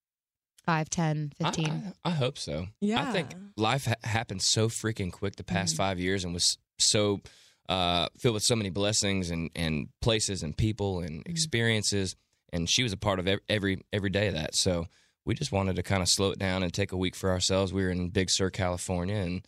5, 0.66 0.90
10, 0.90 1.34
I, 1.40 1.44
15? 1.52 1.94
I, 2.06 2.10
I 2.10 2.12
hope 2.14 2.38
so. 2.38 2.68
Yeah. 2.82 3.08
I 3.08 3.12
think 3.12 3.30
life 3.56 3.86
ha- 3.86 3.94
happened 4.04 4.42
so 4.42 4.68
freaking 4.70 5.12
quick 5.12 5.36
the 5.36 5.44
past 5.44 5.74
Mhm. 5.76 5.78
five 5.78 6.00
years 6.00 6.24
and 6.24 6.34
was 6.34 6.58
so 6.80 7.22
uh, 7.70 8.08
filled 8.18 8.34
with 8.36 8.44
so 8.44 8.56
many 8.56 8.70
blessings 8.70 9.30
and, 9.30 9.50
and 9.54 9.90
places 10.02 10.42
and 10.42 10.58
people 10.58 11.02
and 11.02 11.22
experiences. 11.28 12.16
And 12.54 12.70
she 12.70 12.82
was 12.82 12.94
a 12.94 12.98
part 12.98 13.20
of 13.20 13.28
ev- 13.28 13.42
every 13.50 13.82
every 13.92 14.10
day 14.10 14.28
of 14.30 14.36
that. 14.36 14.56
So 14.56 14.88
we 15.26 15.36
just 15.36 15.52
wanted 15.52 15.76
to 15.76 15.84
kind 15.84 16.02
of 16.02 16.08
slow 16.08 16.32
it 16.32 16.40
down 16.40 16.64
and 16.64 16.74
take 16.74 16.94
a 16.94 16.98
week 16.98 17.14
for 17.14 17.30
ourselves. 17.30 17.74
We 17.74 17.84
were 17.84 17.90
in 17.90 18.08
Big 18.10 18.30
Sur, 18.30 18.50
California, 18.52 19.18
and 19.18 19.46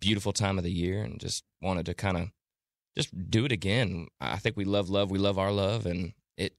beautiful 0.00 0.32
time 0.32 0.58
of 0.58 0.64
the 0.64 0.72
year, 0.72 1.02
and 1.02 1.20
just 1.20 1.44
wanted 1.60 1.86
to 1.86 1.94
kind 1.94 2.16
of 2.16 2.28
just 2.96 3.30
do 3.30 3.44
it 3.44 3.52
again. 3.52 4.08
I 4.20 4.36
think 4.38 4.56
we 4.56 4.64
love 4.64 4.90
love. 4.90 5.10
We 5.10 5.18
love 5.18 5.38
our 5.38 5.52
love, 5.52 5.86
and 5.86 6.12
it 6.36 6.54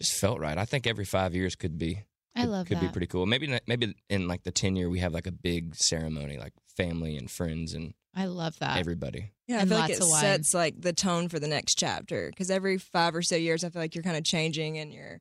just 0.00 0.14
felt 0.14 0.40
right. 0.40 0.58
I 0.58 0.64
think 0.64 0.86
every 0.86 1.04
five 1.04 1.34
years 1.34 1.54
could 1.54 1.78
be 1.78 2.04
I 2.36 2.44
love 2.44 2.66
could 2.66 2.78
that. 2.78 2.82
be 2.82 2.88
pretty 2.88 3.06
cool. 3.06 3.26
Maybe 3.26 3.58
maybe 3.66 3.94
in 4.10 4.28
like 4.28 4.42
the 4.42 4.50
ten 4.50 4.76
year 4.76 4.88
we 4.88 4.98
have 4.98 5.12
like 5.12 5.26
a 5.26 5.32
big 5.32 5.76
ceremony, 5.76 6.38
like 6.38 6.52
family 6.76 7.16
and 7.16 7.30
friends 7.30 7.74
and 7.74 7.94
I 8.14 8.26
love 8.26 8.58
that. 8.60 8.78
everybody. 8.78 9.32
Yeah, 9.46 9.56
I 9.56 9.60
And 9.60 9.68
feel 9.68 9.78
like 9.78 9.90
it 9.90 10.02
sets 10.02 10.54
like 10.54 10.80
the 10.80 10.92
tone 10.92 11.28
for 11.28 11.38
the 11.38 11.48
next 11.48 11.76
chapter 11.76 12.30
because 12.30 12.50
every 12.50 12.78
five 12.78 13.14
or 13.14 13.22
so 13.22 13.36
years, 13.36 13.64
I 13.64 13.70
feel 13.70 13.82
like 13.82 13.94
you're 13.94 14.04
kind 14.04 14.16
of 14.16 14.24
changing 14.24 14.78
and 14.78 14.92
your 14.92 15.20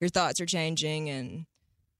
your 0.00 0.08
thoughts 0.08 0.40
are 0.40 0.46
changing, 0.46 1.10
and 1.10 1.46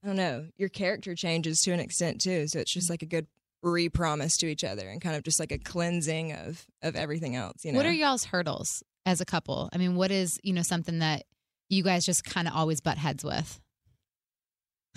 I 0.03 0.07
don't 0.07 0.15
know, 0.15 0.47
your 0.57 0.69
character 0.69 1.13
changes 1.15 1.61
to 1.61 1.71
an 1.71 1.79
extent 1.79 2.21
too. 2.21 2.47
So 2.47 2.59
it's 2.59 2.73
just 2.73 2.87
mm. 2.87 2.91
like 2.91 3.03
a 3.03 3.07
good 3.07 3.27
re-promise 3.63 4.37
to 4.37 4.47
each 4.47 4.63
other 4.63 4.87
and 4.87 5.01
kind 5.01 5.15
of 5.15 5.23
just 5.23 5.39
like 5.39 5.51
a 5.51 5.57
cleansing 5.57 6.33
of 6.33 6.65
of 6.81 6.95
everything 6.95 7.35
else. 7.35 7.63
You 7.63 7.71
know, 7.71 7.77
What 7.77 7.85
are 7.85 7.91
y'all's 7.91 8.25
hurdles 8.25 8.83
as 9.05 9.21
a 9.21 9.25
couple? 9.25 9.69
I 9.73 9.77
mean, 9.77 9.95
what 9.95 10.11
is, 10.11 10.39
you 10.43 10.53
know, 10.53 10.61
something 10.63 10.99
that 10.99 11.23
you 11.69 11.83
guys 11.83 12.05
just 12.05 12.23
kind 12.23 12.47
of 12.47 12.53
always 12.55 12.81
butt 12.81 12.97
heads 12.97 13.23
with? 13.23 13.59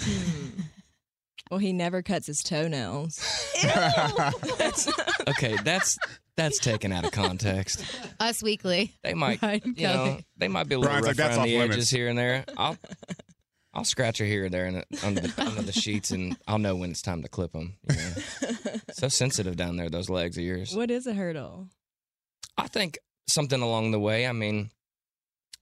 Hmm. 0.00 0.60
well, 1.50 1.58
he 1.58 1.72
never 1.72 2.02
cuts 2.02 2.26
his 2.26 2.42
toenails. 2.42 3.20
Okay, 5.26 5.56
that's 5.64 5.98
that's 6.36 6.58
taken 6.58 6.92
out 6.92 7.04
of 7.06 7.12
context. 7.12 7.82
Us 8.20 8.42
weekly. 8.42 8.92
They 9.02 9.14
might, 9.14 9.40
you 9.64 9.86
know, 9.86 10.18
they 10.36 10.48
might 10.48 10.68
be 10.68 10.74
a 10.74 10.78
little 10.78 10.90
Brian's 10.90 11.06
like, 11.06 11.16
rough 11.18 11.28
"That's 11.28 11.36
around 11.38 11.46
the 11.46 11.56
off 11.62 11.70
edges 11.70 11.88
here 11.88 12.08
and 12.08 12.18
there. 12.18 12.44
I'll 12.56 12.76
I'll 13.74 13.84
scratch 13.84 14.18
her 14.18 14.24
here 14.24 14.44
and 14.44 14.54
there 14.54 14.66
under, 15.02 15.20
the, 15.20 15.34
under 15.36 15.62
the 15.62 15.72
sheets, 15.72 16.10
and 16.12 16.36
I'll 16.46 16.58
know 16.58 16.76
when 16.76 16.90
it's 16.90 17.02
time 17.02 17.22
to 17.22 17.28
clip 17.28 17.52
them. 17.52 17.76
You 17.90 17.96
know? 17.96 18.74
so 18.92 19.08
sensitive 19.08 19.56
down 19.56 19.76
there, 19.76 19.90
those 19.90 20.08
legs 20.08 20.38
of 20.38 20.44
yours. 20.44 20.74
what 20.74 20.90
is 20.90 21.06
a 21.06 21.14
hurdle? 21.14 21.68
I 22.56 22.68
think 22.68 22.98
something 23.28 23.60
along 23.60 23.90
the 23.90 23.98
way. 23.98 24.26
I 24.26 24.32
mean, 24.32 24.70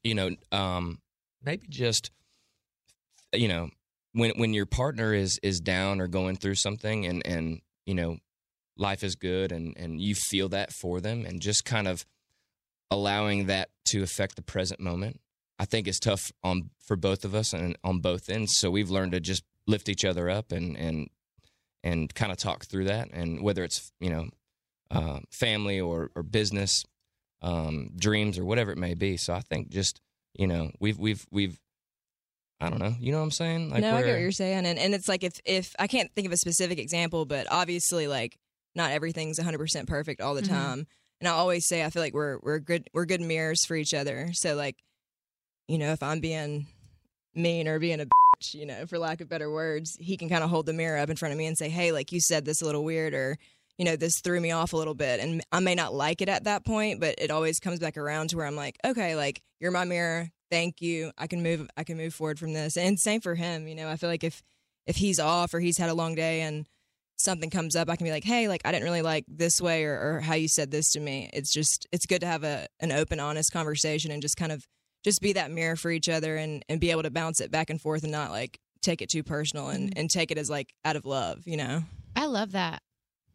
you 0.04 0.14
know, 0.14 0.30
um, 0.50 1.00
maybe 1.42 1.66
just 1.68 2.10
you 3.32 3.48
know, 3.48 3.70
when 4.12 4.32
when 4.36 4.52
your 4.52 4.66
partner 4.66 5.14
is 5.14 5.38
is 5.42 5.60
down 5.60 6.00
or 6.00 6.06
going 6.06 6.36
through 6.36 6.56
something, 6.56 7.06
and 7.06 7.26
and 7.26 7.60
you 7.86 7.94
know, 7.94 8.18
life 8.76 9.02
is 9.02 9.14
good, 9.14 9.52
and 9.52 9.76
and 9.76 10.00
you 10.00 10.14
feel 10.14 10.48
that 10.50 10.72
for 10.72 11.00
them, 11.00 11.24
and 11.24 11.40
just 11.40 11.64
kind 11.64 11.88
of 11.88 12.04
allowing 12.90 13.46
that 13.46 13.70
to 13.86 14.02
affect 14.02 14.36
the 14.36 14.42
present 14.42 14.80
moment. 14.80 15.20
I 15.58 15.64
think 15.64 15.86
is 15.86 16.00
tough 16.00 16.32
on 16.42 16.70
for 16.84 16.96
both 16.96 17.24
of 17.24 17.34
us 17.34 17.52
and 17.52 17.76
on 17.84 18.00
both 18.00 18.28
ends. 18.28 18.56
So 18.56 18.70
we've 18.70 18.90
learned 18.90 19.12
to 19.12 19.20
just 19.20 19.44
lift 19.66 19.88
each 19.88 20.04
other 20.04 20.28
up 20.28 20.50
and 20.52 20.76
and 20.76 21.08
and 21.84 22.14
kind 22.14 22.30
of 22.32 22.38
talk 22.38 22.64
through 22.66 22.84
that. 22.84 23.10
And 23.12 23.42
whether 23.42 23.62
it's 23.64 23.92
you 24.00 24.10
know 24.10 24.28
uh, 24.90 25.20
family 25.30 25.80
or 25.80 26.10
or 26.14 26.22
business, 26.22 26.84
um, 27.42 27.90
dreams 27.96 28.38
or 28.38 28.44
whatever 28.44 28.72
it 28.72 28.78
may 28.78 28.94
be. 28.94 29.16
So 29.16 29.32
I 29.34 29.40
think 29.40 29.68
just 29.70 30.00
you 30.34 30.46
know 30.46 30.70
we've 30.80 30.98
we've 30.98 31.26
we've 31.30 31.58
I 32.60 32.70
don't 32.70 32.78
know. 32.78 32.94
You 33.00 33.10
know 33.12 33.18
what 33.18 33.24
I'm 33.24 33.30
saying? 33.32 33.70
no, 33.70 33.76
I 33.76 33.80
get 34.02 34.12
what 34.12 34.20
you're 34.20 34.30
saying, 34.30 34.66
and 34.66 34.78
and 34.78 34.94
it's 34.94 35.08
like 35.08 35.24
if 35.24 35.40
if 35.44 35.74
I 35.78 35.86
can't 35.86 36.12
think 36.14 36.26
of 36.26 36.32
a 36.32 36.36
specific 36.36 36.78
example, 36.78 37.24
but 37.24 37.46
obviously 37.50 38.06
like 38.06 38.38
not 38.74 38.92
everything's 38.92 39.38
100 39.38 39.58
percent 39.58 39.88
perfect 39.88 40.20
all 40.20 40.34
the 40.34 40.42
Mhm. 40.42 40.48
time, 40.48 40.86
and 41.20 41.28
I 41.28 41.32
always 41.32 41.66
say 41.66 41.84
I 41.84 41.90
feel 41.90 42.02
like 42.02 42.14
we're 42.14 42.38
we're 42.42 42.60
good 42.60 42.88
we're 42.94 43.04
good 43.06 43.20
mirrors 43.20 43.64
for 43.64 43.74
each 43.74 43.92
other. 43.94 44.30
So 44.32 44.54
like, 44.54 44.76
you 45.72 45.78
know, 45.78 45.92
if 45.92 46.02
I'm 46.02 46.20
being 46.20 46.66
mean 47.34 47.66
or 47.66 47.78
being 47.78 47.98
a 47.98 48.04
bitch, 48.04 48.52
you 48.52 48.66
know, 48.66 48.84
for 48.84 48.98
lack 48.98 49.22
of 49.22 49.28
better 49.30 49.50
words, 49.50 49.96
he 49.98 50.18
can 50.18 50.28
kind 50.28 50.44
of 50.44 50.50
hold 50.50 50.66
the 50.66 50.74
mirror 50.74 50.98
up 50.98 51.08
in 51.08 51.16
front 51.16 51.32
of 51.32 51.38
me 51.38 51.46
and 51.46 51.56
say, 51.56 51.70
hey, 51.70 51.92
like 51.92 52.12
you 52.12 52.20
said 52.20 52.44
this 52.44 52.60
a 52.60 52.66
little 52.66 52.84
weird 52.84 53.14
or. 53.14 53.38
You 53.78 53.86
know, 53.86 53.96
this 53.96 54.20
threw 54.20 54.38
me 54.38 54.50
off 54.52 54.74
a 54.74 54.76
little 54.76 54.94
bit, 54.94 55.18
and 55.18 55.42
I 55.50 55.58
may 55.60 55.74
not 55.74 55.94
like 55.94 56.20
it 56.20 56.28
at 56.28 56.44
that 56.44 56.62
point, 56.62 57.00
but 57.00 57.14
it 57.16 57.30
always 57.30 57.58
comes 57.58 57.80
back 57.80 57.96
around 57.96 58.28
to 58.28 58.36
where 58.36 58.44
I'm 58.44 58.54
like, 58.54 58.76
okay, 58.84 59.16
like 59.16 59.42
you're 59.60 59.70
my 59.70 59.86
mirror. 59.86 60.28
Thank 60.50 60.82
you. 60.82 61.10
I 61.16 61.26
can 61.26 61.42
move. 61.42 61.68
I 61.74 61.82
can 61.82 61.96
move 61.96 62.12
forward 62.12 62.38
from 62.38 62.52
this. 62.52 62.76
And 62.76 63.00
same 63.00 63.22
for 63.22 63.34
him. 63.34 63.66
You 63.66 63.74
know, 63.74 63.88
I 63.88 63.96
feel 63.96 64.10
like 64.10 64.24
if 64.24 64.42
if 64.86 64.96
he's 64.96 65.18
off 65.18 65.54
or 65.54 65.58
he's 65.58 65.78
had 65.78 65.88
a 65.88 65.94
long 65.94 66.14
day 66.14 66.42
and 66.42 66.66
something 67.16 67.48
comes 67.48 67.74
up, 67.74 67.88
I 67.88 67.96
can 67.96 68.04
be 68.04 68.10
like, 68.12 68.24
hey, 68.24 68.46
like 68.46 68.60
I 68.66 68.72
didn't 68.72 68.84
really 68.84 69.02
like 69.02 69.24
this 69.26 69.60
way 69.60 69.84
or, 69.84 70.16
or 70.16 70.20
how 70.20 70.34
you 70.34 70.48
said 70.48 70.70
this 70.70 70.92
to 70.92 71.00
me. 71.00 71.30
It's 71.32 71.50
just 71.50 71.86
it's 71.90 72.06
good 72.06 72.20
to 72.20 72.26
have 72.26 72.44
a 72.44 72.66
an 72.78 72.92
open, 72.92 73.20
honest 73.20 73.52
conversation 73.52 74.10
and 74.10 74.20
just 74.20 74.36
kind 74.36 74.52
of 74.52 74.66
just 75.04 75.20
be 75.20 75.32
that 75.34 75.50
mirror 75.50 75.76
for 75.76 75.90
each 75.90 76.08
other 76.08 76.36
and 76.36 76.64
and 76.68 76.80
be 76.80 76.90
able 76.90 77.02
to 77.02 77.10
bounce 77.10 77.40
it 77.40 77.50
back 77.50 77.70
and 77.70 77.80
forth 77.80 78.02
and 78.02 78.12
not 78.12 78.30
like 78.30 78.58
take 78.82 79.00
it 79.02 79.08
too 79.08 79.22
personal 79.22 79.68
and 79.68 79.96
and 79.96 80.10
take 80.10 80.30
it 80.30 80.38
as 80.38 80.50
like 80.50 80.72
out 80.84 80.96
of 80.96 81.04
love. 81.04 81.42
You 81.46 81.56
know. 81.56 81.82
I 82.14 82.26
love 82.26 82.52
that. 82.52 82.82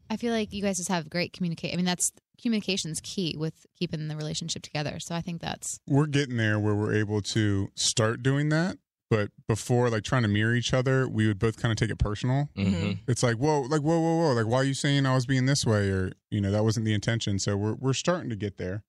I 0.10 0.18
feel 0.18 0.32
like 0.32 0.54
you 0.54 0.62
guys 0.62 0.78
just 0.78 0.90
have 0.90 1.10
great 1.10 1.34
communicate. 1.34 1.74
I 1.74 1.76
mean, 1.76 1.86
that's 1.86 2.12
communication's 2.42 3.00
key 3.02 3.36
with 3.38 3.66
keeping 3.78 4.08
the 4.08 4.16
relationship 4.16 4.62
together. 4.62 5.00
So 5.00 5.16
I 5.16 5.22
think 5.22 5.42
that's 5.42 5.80
we're 5.88 6.06
getting 6.06 6.38
there 6.38 6.60
where 6.60 6.76
we're 6.76 6.94
able 6.96 7.22
to 7.22 7.70
start 7.76 8.24
doing 8.24 8.50
that. 8.50 8.78
But 9.10 9.32
before, 9.48 9.90
like 9.90 10.04
trying 10.04 10.24
to 10.24 10.28
mirror 10.28 10.54
each 10.54 10.74
other, 10.74 11.08
we 11.08 11.28
would 11.28 11.40
both 11.40 11.56
kind 11.62 11.72
of 11.72 11.78
take 11.78 11.90
it 11.90 11.98
personal. 11.98 12.50
Mhm. 12.58 13.00
It's 13.08 13.24
like, 13.24 13.38
whoa, 13.38 13.62
like 13.62 13.82
whoa, 13.82 14.00
whoa, 14.00 14.18
whoa, 14.18 14.34
like 14.34 14.48
why 14.48 14.58
are 14.58 14.64
you 14.66 14.74
saying 14.74 15.06
I 15.06 15.16
was 15.16 15.26
being 15.26 15.46
this 15.46 15.66
way, 15.66 15.90
or 15.90 16.12
you 16.30 16.42
know 16.42 16.52
that 16.52 16.64
wasn't 16.64 16.86
the 16.86 16.94
intention. 16.94 17.40
So 17.40 17.56
we're 17.56 17.76
we're 17.76 17.94
starting 17.94 18.30
to 18.30 18.36
get 18.36 18.58
there 18.58 18.84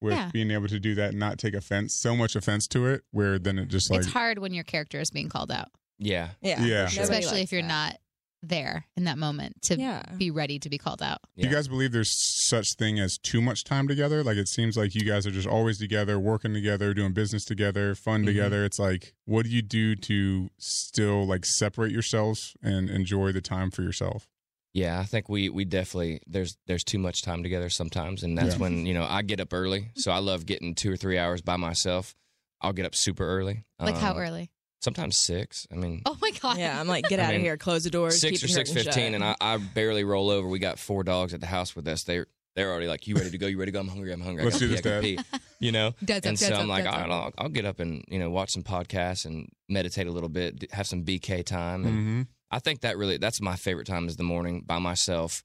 with 0.00 0.12
Yeah. 0.14 0.30
being 0.32 0.50
able 0.50 0.68
to 0.68 0.78
do 0.80 0.94
that 0.96 1.10
and 1.10 1.18
not 1.18 1.38
take 1.38 1.54
offense, 1.54 1.94
so 1.94 2.14
much 2.16 2.36
offense 2.36 2.66
to 2.68 2.86
it, 2.86 3.02
where 3.10 3.38
then 3.38 3.58
it 3.58 3.68
just 3.68 3.90
like 3.90 4.00
it's 4.00 4.08
hard 4.08 4.38
when 4.38 4.52
your 4.52 4.64
character 4.64 5.00
is 5.00 5.10
being 5.10 5.28
called 5.28 5.50
out, 5.50 5.68
Yeah. 5.98 6.30
Yeah. 6.42 6.62
Yeah. 6.64 6.82
Nobody 6.84 7.00
especially 7.00 7.40
if 7.42 7.52
you're 7.52 7.62
that. 7.62 7.68
not 7.68 8.00
there 8.42 8.86
in 8.96 9.04
that 9.04 9.18
moment 9.18 9.60
to 9.62 9.76
Yeah. 9.76 10.02
be 10.18 10.30
ready 10.30 10.58
to 10.60 10.68
be 10.68 10.78
called 10.78 11.02
out. 11.02 11.18
Do 11.36 11.48
you 11.48 11.52
guys 11.52 11.66
believe 11.66 11.90
there's 11.90 12.10
such 12.10 12.74
thing 12.74 13.00
as 13.00 13.18
too 13.18 13.40
much 13.40 13.64
time 13.64 13.88
together? 13.88 14.22
Like 14.22 14.36
it 14.36 14.46
seems 14.46 14.76
like 14.76 14.94
you 14.94 15.00
guys 15.02 15.26
are 15.26 15.30
just 15.32 15.48
always 15.48 15.78
together, 15.78 16.20
working 16.20 16.52
together, 16.52 16.94
doing 16.94 17.12
business 17.12 17.44
together, 17.44 17.94
fun 17.96 18.22
Mhm. 18.22 18.26
together. 18.26 18.64
It's 18.64 18.78
like, 18.78 19.14
what 19.24 19.46
do 19.46 19.50
you 19.50 19.62
do 19.62 19.96
to 19.96 20.50
still 20.58 21.26
like 21.26 21.44
separate 21.44 21.90
yourselves 21.90 22.54
and 22.62 22.88
enjoy 22.90 23.32
the 23.32 23.40
time 23.40 23.70
for 23.72 23.82
yourself? 23.82 24.28
Yeah, 24.76 25.00
I 25.00 25.04
think 25.04 25.28
we 25.30 25.48
we 25.48 25.64
definitely 25.64 26.20
there's 26.26 26.58
there's 26.66 26.84
too 26.84 26.98
much 26.98 27.22
time 27.22 27.42
together 27.42 27.70
sometimes, 27.70 28.22
and 28.22 28.36
that's 28.36 28.56
Yeah. 28.56 28.60
when 28.60 28.84
you 28.84 28.92
know 28.92 29.04
I 29.08 29.22
get 29.22 29.40
up 29.40 29.54
early, 29.54 29.88
so 29.96 30.10
I 30.12 30.18
love 30.18 30.44
getting 30.44 30.74
two 30.74 30.92
or 30.92 30.96
three 30.98 31.16
hours 31.18 31.40
by 31.40 31.56
myself. 31.56 32.14
I'll 32.60 32.74
get 32.74 32.84
up 32.84 32.94
super 32.94 33.26
early. 33.26 33.64
Like 33.78 33.96
how 33.96 34.12
Um, 34.12 34.18
early? 34.18 34.50
Sometimes 34.82 35.16
six. 35.16 35.66
I 35.72 35.76
mean, 35.76 36.02
Oh 36.04 36.18
my 36.20 36.30
god! 36.42 36.58
Yeah, 36.58 36.78
I'm 36.78 36.86
like, 36.88 37.04
get 37.08 37.20
I 37.20 37.24
out 37.24 37.34
of 37.34 37.40
here, 37.40 37.56
close 37.56 37.84
the 37.84 37.90
doors, 37.90 38.20
six 38.20 38.40
keep 38.40 38.44
or 38.44 38.48
the 38.48 38.52
six 38.52 38.70
curtain 38.70 38.84
fifteen, 38.84 39.12
shut. 39.12 39.14
and 39.14 39.24
I, 39.24 39.34
I 39.40 39.56
barely 39.56 40.04
roll 40.04 40.28
over. 40.28 40.46
We 40.46 40.58
got 40.58 40.78
four 40.78 41.02
dogs 41.04 41.32
at 41.32 41.40
the 41.40 41.46
house 41.46 41.74
with 41.74 41.88
us. 41.88 42.04
They're 42.04 42.26
they're 42.54 42.70
already 42.70 42.86
like, 42.86 43.06
"You 43.06 43.14
ready 43.16 43.30
to 43.30 43.38
go? 43.38 43.46
You 43.46 43.58
ready 43.58 43.70
to 43.72 43.74
go? 43.74 43.80
I'm 43.80 43.88
hungry. 43.88 44.12
I'm 44.12 44.20
hungry. 44.20 44.42
I 44.42 44.44
Let's 44.44 44.56
gotta 44.56 44.66
do 44.68 44.68
pee, 45.00 45.16
this, 45.16 45.24
Dad." 45.24 45.40
pee." 45.40 45.40
You 45.58 45.72
know. 45.72 45.94
Dad's 46.04 46.26
up, 46.26 46.28
and 46.28 46.38
so 46.38 46.48
dad's 46.50 46.58
I'm 46.58 46.64
up, 46.64 46.68
like, 46.68 46.84
dad's 46.84 46.96
all 46.96 47.02
up. 47.02 47.08
right, 47.08 47.14
I'll, 47.14 47.32
I'll 47.38 47.48
get 47.48 47.64
up 47.64 47.80
and 47.80 48.04
you 48.08 48.18
know 48.18 48.28
watch 48.28 48.50
some 48.50 48.62
podcasts 48.62 49.24
and 49.24 49.48
meditate 49.70 50.06
a 50.06 50.10
little 50.12 50.28
bit, 50.28 50.70
have 50.72 50.86
some 50.86 51.02
BK 51.02 51.44
time, 51.46 51.86
and 51.86 51.96
Mm-hmm. 51.96 52.22
I 52.50 52.58
think 52.58 52.80
that 52.82 52.96
really 52.96 53.16
that's 53.18 53.40
my 53.40 53.56
favorite 53.56 53.86
time 53.86 54.06
is 54.08 54.16
the 54.16 54.22
morning 54.22 54.62
by 54.64 54.78
myself, 54.78 55.42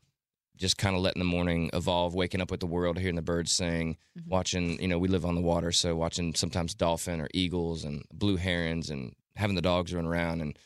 just 0.55 0.77
kind 0.77 0.95
of 0.95 1.01
letting 1.01 1.19
the 1.19 1.25
morning 1.25 1.69
evolve, 1.73 2.13
waking 2.13 2.41
up 2.41 2.51
with 2.51 2.59
the 2.59 2.67
world, 2.67 2.99
hearing 2.99 3.15
the 3.15 3.21
birds 3.21 3.51
sing, 3.51 3.97
Mhm. 4.17 4.27
watching. 4.27 4.81
You 4.81 4.87
know, 4.87 4.99
we 4.99 5.07
live 5.07 5.25
on 5.25 5.35
the 5.35 5.41
water, 5.41 5.71
so 5.71 5.95
watching 5.95 6.35
sometimes 6.35 6.75
dolphin 6.75 7.19
or 7.21 7.27
eagles 7.33 7.83
and 7.83 8.03
blue 8.13 8.35
herons, 8.37 8.89
and 8.89 9.13
having 9.35 9.55
the 9.55 9.61
dogs 9.61 9.93
run 9.93 10.05
around, 10.05 10.41
and 10.41 10.57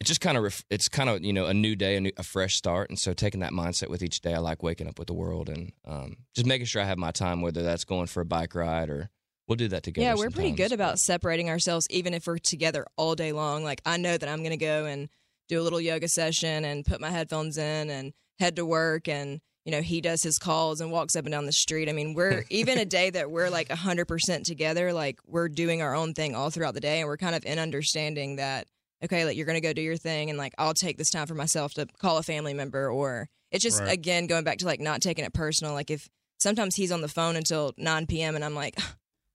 it's 0.00 0.08
just 0.08 0.20
kind 0.22 0.36
of 0.38 0.42
ref- 0.42 0.64
it's 0.70 0.88
kind 0.88 1.08
of 1.10 1.22
you 1.22 1.32
know 1.32 1.46
a 1.46 1.54
new 1.54 1.76
day, 1.76 1.96
a, 1.96 2.00
new, 2.00 2.12
a 2.16 2.22
fresh 2.22 2.56
start, 2.56 2.88
and 2.90 2.98
so 2.98 3.12
taking 3.12 3.40
that 3.40 3.52
mindset 3.52 3.88
with 3.90 4.02
each 4.02 4.20
day, 4.22 4.34
I 4.34 4.38
like 4.38 4.62
waking 4.62 4.88
up 4.88 4.98
with 4.98 5.06
the 5.08 5.14
world 5.14 5.48
and 5.48 5.72
um, 5.84 6.16
just 6.34 6.46
making 6.46 6.66
sure 6.66 6.82
I 6.82 6.86
have 6.86 6.98
my 6.98 7.10
time, 7.12 7.42
whether 7.42 7.62
that's 7.62 7.84
going 7.84 8.06
for 8.06 8.22
a 8.22 8.24
bike 8.24 8.54
ride 8.54 8.88
or 8.90 9.10
we'll 9.46 9.56
do 9.56 9.68
that 9.68 9.82
together. 9.82 10.04
Yeah, 10.06 10.14
we're 10.14 10.30
pretty 10.30 10.52
good 10.52 10.72
about 10.72 10.98
separating 10.98 11.48
ourselves, 11.50 11.86
even 11.90 12.14
if 12.14 12.26
we're 12.26 12.38
together 12.38 12.86
all 12.96 13.14
day 13.14 13.32
long. 13.32 13.62
Like 13.62 13.82
I 13.84 13.98
know 13.98 14.16
that 14.16 14.28
I'm 14.28 14.38
going 14.38 14.50
to 14.50 14.56
go 14.56 14.86
and 14.86 15.08
do 15.50 15.60
a 15.60 15.62
little 15.62 15.80
yoga 15.80 16.08
session 16.08 16.64
and 16.64 16.84
put 16.86 17.00
my 17.00 17.10
headphones 17.10 17.58
in 17.58 17.90
and 17.90 18.12
head 18.38 18.56
to 18.56 18.64
work 18.64 19.08
and 19.08 19.40
you 19.66 19.72
know 19.72 19.82
he 19.82 20.00
does 20.00 20.22
his 20.22 20.38
calls 20.38 20.80
and 20.80 20.90
walks 20.90 21.14
up 21.14 21.24
and 21.26 21.32
down 21.32 21.44
the 21.44 21.52
street 21.52 21.88
i 21.88 21.92
mean 21.92 22.14
we're 22.14 22.44
even 22.50 22.78
a 22.78 22.84
day 22.86 23.10
that 23.10 23.30
we're 23.30 23.50
like 23.50 23.68
100% 23.68 24.44
together 24.44 24.92
like 24.92 25.18
we're 25.26 25.48
doing 25.48 25.82
our 25.82 25.94
own 25.94 26.14
thing 26.14 26.34
all 26.34 26.48
throughout 26.50 26.72
the 26.74 26.80
day 26.80 27.00
and 27.00 27.08
we're 27.08 27.16
kind 27.18 27.34
of 27.34 27.44
in 27.44 27.58
understanding 27.58 28.36
that 28.36 28.66
okay 29.04 29.24
like 29.26 29.36
you're 29.36 29.44
gonna 29.46 29.60
go 29.60 29.72
do 29.74 29.82
your 29.82 29.96
thing 29.98 30.30
and 30.30 30.38
like 30.38 30.54
i'll 30.56 30.72
take 30.74 30.96
this 30.96 31.10
time 31.10 31.26
for 31.26 31.34
myself 31.34 31.74
to 31.74 31.86
call 32.00 32.16
a 32.16 32.22
family 32.22 32.54
member 32.54 32.90
or 32.90 33.28
it's 33.52 33.62
just 33.62 33.80
Right. 33.80 33.92
again 33.92 34.26
going 34.26 34.44
back 34.44 34.58
to 34.58 34.66
like 34.66 34.80
not 34.80 35.02
taking 35.02 35.24
it 35.24 35.34
personal 35.34 35.74
like 35.74 35.90
if 35.90 36.08
sometimes 36.38 36.76
he's 36.76 36.92
on 36.92 37.00
the 37.02 37.08
phone 37.08 37.36
until 37.36 37.74
9 37.76 38.06
p.m 38.06 38.34
and 38.36 38.44
i'm 38.44 38.54
like 38.54 38.76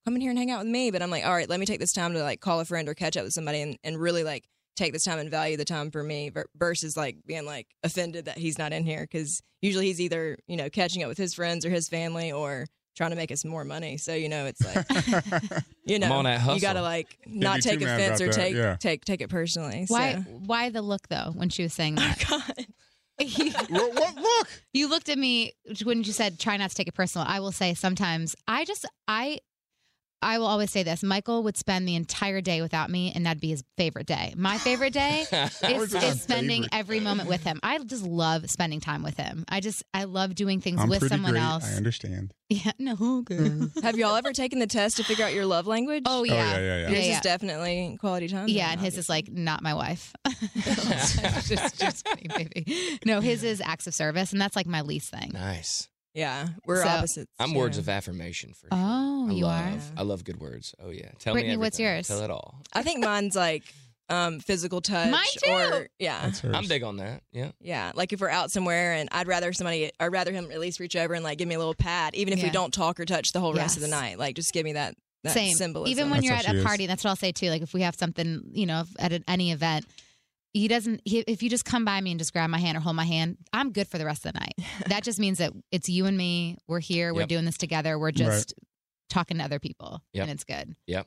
come 0.05 0.15
in 0.15 0.21
here 0.21 0.29
and 0.31 0.39
hang 0.39 0.49
out 0.49 0.59
with 0.63 0.71
me 0.71 0.89
but 0.91 1.01
i'm 1.03 1.11
like 1.11 1.25
all 1.25 1.33
right 1.33 1.49
let 1.49 1.59
me 1.59 1.65
take 1.67 1.79
this 1.79 1.93
time 1.93 2.13
to 2.13 2.23
like 2.23 2.39
call 2.39 2.59
a 2.59 2.65
friend 2.65 2.87
or 2.89 2.93
catch 2.95 3.15
up 3.17 3.23
with 3.25 3.33
somebody 3.33 3.61
and, 3.61 3.77
and 3.83 3.99
really 3.99 4.23
like 4.23 4.45
take 4.75 4.93
this 4.93 5.03
time 5.03 5.19
and 5.19 5.29
value 5.29 5.57
the 5.57 5.65
time 5.65 5.91
for 5.91 6.03
me 6.03 6.31
versus 6.57 6.97
like 6.97 7.17
being 7.25 7.45
like 7.45 7.67
offended 7.83 8.25
that 8.25 8.37
he's 8.37 8.57
not 8.57 8.73
in 8.73 8.85
here 8.85 9.01
because 9.01 9.41
usually 9.61 9.85
he's 9.85 10.01
either 10.01 10.37
you 10.47 10.57
know 10.57 10.69
catching 10.69 11.03
up 11.03 11.09
with 11.09 11.17
his 11.17 11.33
friends 11.33 11.65
or 11.65 11.69
his 11.69 11.87
family 11.87 12.31
or 12.31 12.65
trying 12.95 13.09
to 13.09 13.15
make 13.15 13.31
us 13.31 13.43
more 13.43 13.65
money 13.65 13.97
so 13.97 14.13
you 14.13 14.29
know 14.29 14.45
it's 14.45 14.63
like 14.63 15.63
you 15.85 15.99
know 15.99 16.11
on 16.11 16.55
you 16.55 16.61
gotta 16.61 16.81
like 16.81 17.17
not 17.25 17.61
take 17.61 17.81
offense 17.81 18.21
or 18.21 18.27
that, 18.27 18.33
take 18.33 18.55
yeah. 18.55 18.75
take 18.77 19.03
take 19.05 19.21
it 19.21 19.29
personally 19.29 19.85
Why? 19.87 20.13
so. 20.13 20.19
Why 20.19 20.69
the 20.69 20.81
look 20.81 21.07
though? 21.09 21.31
When 21.33 21.49
she 21.49 21.63
was 21.63 21.73
saying 21.73 21.95
oh, 21.99 22.01
that, 22.01 22.25
God. 22.29 22.65
what, 23.69 23.93
what 23.95 24.15
look? 24.15 24.47
you 24.73 24.89
looked 24.89 25.07
at 25.07 25.17
me 25.17 25.53
when 25.83 26.03
you 26.03 26.11
said 26.11 26.37
try 26.39 26.57
not 26.57 26.69
to 26.69 26.75
take 26.75 26.87
it 26.87 26.93
personal. 26.93 27.25
I 27.27 27.39
will 27.39 27.53
say 27.53 27.73
sometimes 27.73 28.35
I 28.47 28.65
just 28.65 28.85
I 29.07 29.39
I 30.21 30.37
will 30.39 30.47
always 30.47 30.71
say 30.71 30.83
this: 30.83 31.03
Michael 31.03 31.43
would 31.43 31.57
spend 31.57 31.87
the 31.87 31.95
entire 31.95 32.41
day 32.41 32.61
without 32.61 32.89
me, 32.89 33.11
and 33.13 33.25
that'd 33.25 33.41
be 33.41 33.49
his 33.49 33.63
favorite 33.77 34.07
day. 34.07 34.33
My 34.35 34.57
favorite 34.57 34.93
day 34.93 35.25
is, 35.31 35.93
is 35.93 36.21
spending 36.21 36.63
favorite. 36.63 36.79
every 36.79 36.99
moment 36.99 37.29
with 37.29 37.43
him. 37.43 37.59
I 37.63 37.77
just 37.79 38.03
love 38.03 38.49
spending 38.49 38.79
time 38.79 39.03
with 39.03 39.17
him. 39.17 39.45
I 39.47 39.59
just 39.59 39.83
I 39.93 40.05
love 40.05 40.35
doing 40.35 40.61
things 40.61 40.81
I'm 40.81 40.89
with 40.89 41.07
someone 41.07 41.33
great. 41.33 41.43
else. 41.43 41.71
I 41.71 41.77
understand. 41.77 42.33
Yeah, 42.49 42.71
no, 42.77 43.21
good. 43.21 43.39
Mm. 43.39 43.83
Have 43.83 43.97
y'all 43.97 44.15
ever 44.15 44.31
taken 44.31 44.59
the 44.59 44.67
test 44.67 44.97
to 44.97 45.03
figure 45.03 45.25
out 45.25 45.33
your 45.33 45.47
love 45.47 45.65
language? 45.65 46.03
Oh 46.05 46.23
yeah, 46.23 46.33
oh, 46.33 46.37
yeah, 46.37 46.57
yeah, 46.59 46.77
yeah. 46.81 46.89
Yours 46.89 47.07
yeah. 47.07 47.15
is 47.15 47.21
definitely 47.21 47.97
quality 47.99 48.27
time. 48.27 48.47
Yeah, 48.47 48.65
then, 48.65 48.73
and 48.73 48.81
his 48.81 48.97
is 48.97 49.09
like 49.09 49.31
not 49.31 49.63
my 49.63 49.73
wife. 49.73 50.13
just, 50.55 51.79
just 51.79 52.05
kidding, 52.05 52.31
baby. 52.35 52.99
No, 53.05 53.19
his 53.19 53.43
is 53.43 53.61
acts 53.61 53.87
of 53.87 53.95
service, 53.95 54.31
and 54.31 54.39
that's 54.39 54.55
like 54.55 54.67
my 54.67 54.81
least 54.81 55.11
thing. 55.11 55.31
Nice. 55.33 55.89
Yeah, 56.15 56.47
we're 56.65 56.81
So- 56.81 56.87
opposites. 56.87 57.31
I'm 57.39 57.53
words 57.53 57.77
of 57.77 57.87
affirmation 57.89 58.53
for 58.53 58.61
sure. 58.61 58.69
Oh, 58.71 59.27
I 59.29 59.31
you 59.33 59.45
love, 59.45 59.91
are. 59.97 59.99
I 59.99 60.03
love 60.03 60.23
good 60.23 60.39
words. 60.39 60.73
Oh 60.81 60.89
yeah. 60.89 61.11
Tell 61.19 61.33
Brittany, 61.33 61.53
me 61.55 61.57
what's 61.57 61.75
everything. 61.79 61.95
yours? 61.97 62.07
Tell 62.07 62.21
it 62.21 62.31
all. 62.31 62.61
I 62.73 62.81
think 62.83 63.03
mine's 63.03 63.35
like 63.35 63.63
um, 64.07 64.39
physical 64.39 64.81
touch. 64.81 65.09
Mine 65.09 65.25
too. 65.43 65.51
Or 65.51 65.87
yeah, 65.99 66.21
That's 66.23 66.39
hers. 66.39 66.53
I'm 66.55 66.67
big 66.67 66.83
on 66.83 66.97
that. 66.97 67.21
Yeah. 67.31 67.51
yeah. 67.59 67.91
Like 67.95 68.13
if 68.13 68.21
we're 68.21 68.29
out 68.29 68.49
somewhere 68.51 68.93
and 68.93 69.09
I'd 69.11 69.27
rather 69.27 69.51
somebody, 69.51 69.91
I'd 69.99 70.11
rather 70.11 70.31
him 70.31 70.51
at 70.51 70.59
least 70.59 70.79
reach 70.79 70.95
over 70.95 71.13
and 71.15 71.23
like 71.23 71.37
give 71.37 71.47
me 71.47 71.55
a 71.55 71.57
little 71.59 71.73
pat, 71.73 72.15
even 72.15 72.31
if 72.33 72.39
we 72.39 72.45
Yeah. 72.45 72.51
don't 72.53 72.73
talk 72.73 72.99
or 72.99 73.05
touch 73.05 73.31
the 73.33 73.39
whole 73.39 73.53
rest 73.53 73.75
of 73.77 73.81
the 73.81 73.89
Yes. 73.89 73.99
night. 73.99 74.19
Like 74.19 74.35
just 74.35 74.53
give 74.53 74.63
me 74.63 74.73
that. 74.73 74.95
that 75.23 75.33
Same. 75.33 75.55
symbolism. 75.55 75.91
Even 75.91 76.11
when 76.11 76.17
That's 76.17 76.25
you're 76.25 76.33
how 76.35 76.39
at 76.41 76.45
she 76.45 76.51
a 76.51 76.59
is. 76.59 76.63
party, 76.63 76.85
that's 76.85 77.03
what 77.03 77.09
I'll 77.09 77.15
say 77.15 77.31
too. 77.31 77.49
Like 77.49 77.63
if 77.63 77.73
we 77.73 77.81
have 77.81 77.95
something, 77.95 78.43
you 78.53 78.67
know, 78.67 78.81
if- 78.81 78.95
at 78.99 79.11
an, 79.11 79.23
any 79.27 79.51
event, 79.51 79.85
he 80.55 80.67
doesn't. 80.67 81.01
He, 81.05 81.19
if 81.19 81.43
you 81.43 81.49
just 81.49 81.65
come 81.65 81.83
by 81.85 81.99
me 82.01 82.11
and 82.11 82.19
just 82.19 82.31
grab 82.33 82.49
my 82.49 82.57
hand 82.59 82.77
or 82.77 82.81
hold 82.81 82.95
my 82.95 83.03
hand, 83.05 83.37
I'm 83.53 83.71
good 83.71 83.87
for 83.87 83.97
the 83.97 84.05
rest 84.05 84.25
of 84.25 84.33
the 84.33 84.39
night. 84.39 84.53
that 84.87 85.03
just 85.03 85.19
means 85.19 85.37
that 85.39 85.51
it's 85.71 85.89
you 85.89 86.05
and 86.05 86.17
me. 86.17 86.57
We're 86.67 86.79
here. 86.79 87.13
We're 87.13 87.21
Yep. 87.21 87.29
doing 87.29 87.45
this 87.45 87.57
together. 87.57 87.99
We're 87.99 88.11
just 88.11 88.53
talking 89.09 89.37
to 89.37 89.43
other 89.43 89.59
people, 89.59 90.01
Yep. 90.13 90.21
and 90.23 90.31
it's 90.31 90.43
good. 90.43 90.75
Yeah, 90.87 91.03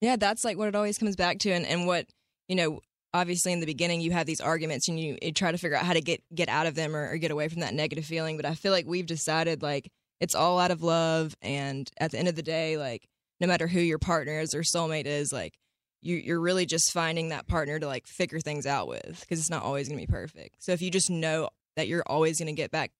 Yeah. 0.00 0.16
that's 0.16 0.44
like 0.44 0.56
what 0.56 0.68
it 0.68 0.74
always 0.74 0.98
comes 0.98 1.14
back 1.14 1.38
to, 1.40 1.50
and, 1.50 1.66
and 1.66 1.86
what 1.86 2.06
you 2.48 2.56
know. 2.56 2.80
Obviously, 3.14 3.52
in 3.52 3.60
the 3.60 3.66
beginning, 3.66 4.02
you 4.02 4.10
have 4.10 4.26
these 4.26 4.42
arguments, 4.42 4.88
and 4.88 5.00
you, 5.00 5.16
you 5.22 5.32
try 5.32 5.50
to 5.50 5.56
figure 5.56 5.76
out 5.76 5.86
how 5.86 5.94
to 5.94 6.02
get 6.02 6.22
get 6.34 6.48
out 6.50 6.66
of 6.66 6.74
them 6.74 6.94
or, 6.94 7.08
or 7.12 7.16
get 7.16 7.30
away 7.30 7.48
from 7.48 7.60
that 7.60 7.72
negative 7.72 8.04
feeling. 8.04 8.36
But 8.36 8.44
I 8.44 8.54
feel 8.54 8.72
like 8.72 8.84
we've 8.86 9.06
decided 9.06 9.62
like 9.62 9.88
it's 10.20 10.34
all 10.34 10.58
out 10.58 10.70
of 10.70 10.82
love, 10.82 11.34
and 11.40 11.88
at 11.98 12.10
the 12.10 12.18
end 12.18 12.28
of 12.28 12.34
the 12.36 12.42
day, 12.42 12.76
like 12.76 13.06
no 13.40 13.46
matter 13.46 13.66
who 13.68 13.80
your 13.80 13.98
partner 13.98 14.40
is 14.40 14.54
or 14.54 14.60
soulmate 14.60 15.06
is, 15.06 15.32
like 15.32 15.54
you 16.02 16.16
you're 16.16 16.40
really 16.40 16.66
just 16.66 16.92
finding 16.92 17.30
that 17.30 17.46
partner 17.46 17.78
to 17.78 17.86
like 17.86 18.06
figure 18.06 18.40
things 18.40 18.66
out 18.66 18.88
with 18.88 19.20
because 19.20 19.40
it's 19.40 19.50
not 19.50 19.62
always 19.62 19.88
going 19.88 19.98
to 20.00 20.06
be 20.06 20.10
perfect. 20.12 20.56
So 20.62 20.72
if 20.72 20.82
you 20.82 20.90
just 20.90 21.10
know 21.10 21.48
that 21.76 21.88
you're 21.88 22.04
always 22.06 22.38
going 22.38 22.46
to 22.46 22.52
get 22.60 22.70
back 22.70 22.92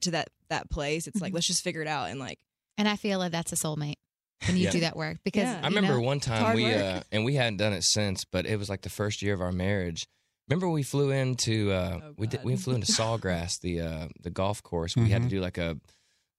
to 0.00 0.10
that 0.12 0.28
that 0.50 0.70
place, 0.70 1.06
it's 1.06 1.20
like 1.20 1.32
Mhm. 1.32 1.34
let's 1.36 1.46
just 1.46 1.62
figure 1.62 1.82
it 1.82 1.88
out 1.88 2.10
and 2.10 2.18
like 2.20 2.38
And 2.78 2.88
I 2.88 2.96
feel 2.96 3.18
like 3.18 3.32
that's 3.32 3.52
a 3.52 3.56
soulmate 3.56 3.96
when 4.46 4.56
you 4.56 4.64
Yeah. 4.64 4.70
do 4.70 4.80
that 4.80 4.96
work 4.96 5.18
because 5.24 5.48
Yeah. 5.48 5.60
I 5.62 5.68
remember 5.68 5.94
know, 5.94 6.00
one 6.00 6.20
time 6.20 6.54
we 6.54 6.74
uh, 6.74 7.02
and 7.12 7.24
we 7.24 7.34
hadn't 7.34 7.58
done 7.58 7.72
it 7.72 7.84
since, 7.84 8.24
but 8.24 8.46
it 8.46 8.56
was 8.58 8.68
like 8.68 8.82
the 8.82 8.88
first 8.90 9.22
year 9.22 9.34
of 9.34 9.40
our 9.40 9.52
marriage. 9.52 10.06
Remember 10.48 10.68
we 10.68 10.82
flew 10.82 11.10
into 11.10 11.70
uh, 11.70 12.00
Oh, 12.02 12.14
we 12.16 12.26
did, 12.26 12.40
we 12.42 12.56
flew 12.56 12.74
into 12.74 12.86
Sawgrass, 12.92 13.60
the 13.60 13.80
uh, 13.80 14.08
the 14.22 14.30
golf 14.30 14.62
course. 14.62 14.96
We 14.96 15.10
had 15.10 15.22
to 15.22 15.26
Mhm. 15.28 15.30
do 15.30 15.40
like 15.40 15.58
a 15.58 15.78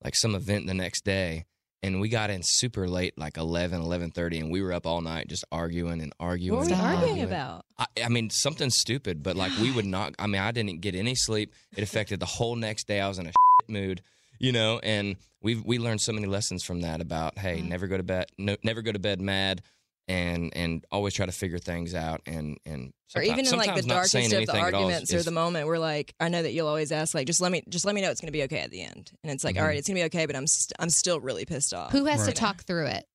like 0.03 0.15
some 0.15 0.35
event 0.35 0.67
the 0.67 0.73
next 0.73 1.05
day, 1.05 1.45
and 1.83 1.99
we 1.99 2.09
got 2.09 2.29
in 2.29 2.41
super 2.43 2.87
late, 2.87 3.17
like 3.17 3.37
11, 3.37 3.81
11.30, 3.81 4.39
and 4.41 4.51
we 4.51 4.61
were 4.61 4.71
up 4.73 4.85
all 4.85 5.01
night 5.01 5.27
just 5.27 5.43
arguing 5.51 6.01
and 6.01 6.13
arguing. 6.19 6.57
what 6.59 6.69
were 6.69 6.75
we 6.75 6.79
and 6.79 6.81
arguing 6.81 7.23
about? 7.23 7.65
I, 7.79 7.85
I 8.05 8.09
mean, 8.09 8.29
something 8.29 8.69
stupid, 8.69 9.23
but 9.23 9.35
like 9.35 9.51
we 9.59 9.71
would 9.71 9.85
not. 9.85 10.13
I 10.19 10.27
mean, 10.27 10.41
I 10.41 10.51
didn't 10.51 10.81
get 10.81 10.95
any 10.95 11.15
sleep. 11.15 11.53
It 11.75 11.83
affected 11.83 12.19
the 12.19 12.25
whole 12.27 12.55
next 12.55 12.87
day. 12.87 12.99
I 13.01 13.07
was 13.07 13.17
in 13.19 13.25
a 13.25 13.29
shit 13.61 13.69
mood, 13.69 14.01
you 14.39 14.51
know. 14.51 14.79
And 14.83 15.15
we 15.41 15.55
we 15.55 15.79
learned 15.79 16.01
so 16.01 16.11
many 16.13 16.27
lessons 16.27 16.63
from 16.63 16.81
that 16.81 17.01
about 17.01 17.37
hey, 17.39 17.61
Mm. 17.61 17.69
never 17.69 17.87
go 17.87 17.97
to 17.97 18.03
bed, 18.03 18.27
no, 18.37 18.55
never 18.63 18.81
go 18.83 18.91
to 18.91 18.99
bed 18.99 19.19
mad, 19.19 19.61
and 20.07 20.51
and 20.55 20.83
always 20.91 21.13
try 21.13 21.25
to 21.25 21.31
figure 21.31 21.59
things 21.59 21.93
out. 21.95 22.21
And 22.25 22.57
and 22.65 22.91
or 23.15 23.21
even 23.21 23.45
in 23.45 23.57
like 23.57 23.75
the 23.75 23.81
darkest 23.81 24.15
of 24.15 24.21
the 24.29 24.35
anything 24.37 24.55
at 24.55 24.73
all 24.73 24.89
is- 24.89 24.93
arguments 24.95 25.13
or 25.13 25.21
the 25.23 25.31
moment 25.31 25.67
we're 25.67 25.77
like 25.79 26.13
I 26.19 26.29
know 26.29 26.41
that 26.41 26.53
you'll 26.53 26.67
always 26.67 26.91
ask 26.91 27.13
like 27.13 27.27
just 27.27 27.41
let 27.41 27.51
me 27.51 27.61
just 27.69 27.85
let 27.85 27.93
me 27.93 28.01
know 28.01 28.09
it's 28.09 28.21
going 28.21 28.27
to 28.29 28.31
be 28.31 28.43
okay 28.43 28.59
at 28.59 28.71
the 28.71 28.81
end 28.81 29.11
and 29.23 29.31
it's 29.31 29.43
like 29.43 29.55
Mhm. 29.55 29.61
all 29.61 29.67
right 29.67 29.77
it's 29.77 29.87
going 29.87 29.95
to 29.97 30.01
be 30.01 30.05
okay 30.05 30.25
but 30.25 30.35
I'm 30.35 30.47
st- 30.47 30.73
I'm 30.79 30.89
still 30.89 31.19
really 31.19 31.43
pissed 31.45 31.73
off. 31.73 31.91
who 31.91 32.05
has 32.05 32.21
Right. 32.21 32.27
to 32.27 32.33
talk 32.33 32.63
through 32.63 32.87
it. 32.87 33.05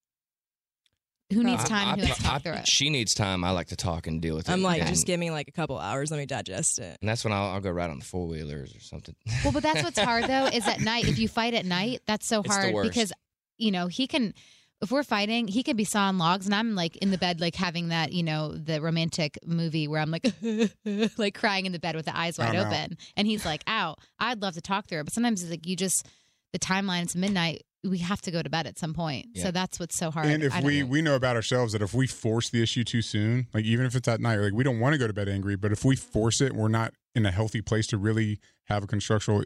Who 1.33 1.43
needs 1.43 1.65
time? 1.65 1.89
I- 1.89 1.93
and 1.95 2.01
who 2.03 2.07
has 2.07 2.19
to 2.19 2.25
I- 2.25 2.29
talk 2.29 2.43
through 2.45 2.53
it? 2.53 2.69
She 2.69 2.89
needs 2.89 3.13
time. 3.13 3.43
I 3.43 3.51
like 3.51 3.67
to 3.69 3.77
talk 3.77 4.07
and 4.07 4.23
deal 4.23 4.37
with 4.37 4.49
it. 4.49 4.53
I'm 4.53 4.63
like 4.63 4.81
and, 4.81 4.89
just 4.89 5.07
give 5.07 5.19
me 5.19 5.31
like 5.33 5.49
a 5.49 5.53
couple 5.53 5.77
hours 5.79 6.11
let 6.13 6.19
me 6.19 6.27
digest 6.27 6.79
it. 6.79 6.97
and 7.01 7.09
that's 7.09 7.25
when 7.25 7.33
I'll, 7.33 7.47
I'll 7.47 7.61
go 7.61 7.71
ride 7.71 7.91
on 7.91 7.99
the 7.99 8.05
four 8.05 8.29
wheelers 8.29 8.77
or 8.77 8.81
something. 8.81 9.15
Well, 9.43 9.53
but 9.53 9.63
that's 9.65 9.83
what's 9.83 9.99
hard 9.99 10.25
though 10.25 10.47
is 10.47 10.67
at 10.69 10.81
night. 10.83 11.09
If 11.09 11.19
you 11.19 11.27
fight 11.27 11.55
at 11.55 11.65
night, 11.65 12.03
that's 12.07 12.27
so 12.27 12.41
It's 12.43 12.49
the 12.55 12.61
hard 12.63 12.75
worst. 12.75 12.91
because 12.91 13.13
you 13.59 13.71
know 13.73 13.87
he 13.89 14.07
can. 14.07 14.35
If 14.83 14.91
we're 14.91 15.03
fighting, 15.05 15.49
he 15.49 15.63
can 15.63 15.75
be 15.77 15.85
sawing 15.85 16.19
logs, 16.19 16.45
and 16.47 16.55
I'm 16.55 16.75
like 16.75 16.97
in 16.99 17.11
the 17.11 17.17
bed, 17.19 17.41
like 17.41 17.55
having 17.55 17.89
that, 17.89 18.13
you 18.13 18.23
know, 18.23 18.53
the 18.53 18.81
romantic 18.83 19.39
movie 19.47 19.89
where 19.89 20.01
I'm 20.03 20.11
like, 20.11 20.27
like 21.17 21.35
crying 21.35 21.65
in 21.67 21.73
the 21.73 21.79
bed 21.79 21.97
with 21.97 22.05
the 22.05 22.17
eyes 22.17 22.39
wide 22.39 22.55
Oh, 22.55 22.61
no. 22.63 22.67
open, 22.69 22.99
and 23.17 23.27
he's 23.27 23.45
like, 23.47 23.63
"Ow!" 23.67 23.97
I'd 24.19 24.43
love 24.43 24.55
to 24.55 24.61
talk 24.61 24.87
through 24.87 25.01
it, 25.01 25.05
but 25.05 25.15
sometimes 25.15 25.43
it's 25.43 25.51
like 25.51 25.67
you 25.67 25.77
just 25.77 26.07
the 26.53 26.59
timeline. 26.59 27.03
It's 27.05 27.17
midnight. 27.17 27.63
We 27.85 27.99
have 27.99 28.21
to 28.23 28.31
go 28.31 28.43
to 28.43 28.51
bed 28.51 28.67
at 28.67 28.79
some 28.79 28.93
point, 28.95 29.27
Yeah. 29.33 29.45
so 29.45 29.51
that's 29.53 29.79
what's 29.79 29.97
so 29.97 30.11
hard. 30.11 30.27
And 30.27 30.43
if 30.43 30.61
we 30.63 30.81
know. 30.81 30.87
we 30.87 31.03
know 31.03 31.15
about 31.15 31.37
ourselves 31.37 31.73
that 31.73 31.83
if 31.83 31.95
we 31.95 32.07
force 32.07 32.51
the 32.51 32.63
issue 32.63 32.83
too 32.85 33.01
soon, 33.01 33.47
like 33.55 33.65
even 33.65 33.87
if 33.87 33.95
it's 33.95 34.09
at 34.09 34.21
night, 34.21 34.39
like 34.39 34.53
we 34.53 34.65
don't 34.65 34.81
want 34.81 34.93
to 34.95 34.99
go 34.99 35.07
to 35.07 35.13
bed 35.13 35.29
angry, 35.29 35.55
but 35.57 35.71
if 35.73 35.85
we 35.85 35.95
force 35.97 36.41
it, 36.41 36.53
we're 36.53 36.69
not 36.69 36.93
in 37.15 37.25
a 37.25 37.31
healthy 37.31 37.61
place 37.63 37.87
to 37.89 37.97
really 37.97 38.41
have 38.65 38.83
a 38.83 38.87
constructual, 38.87 39.45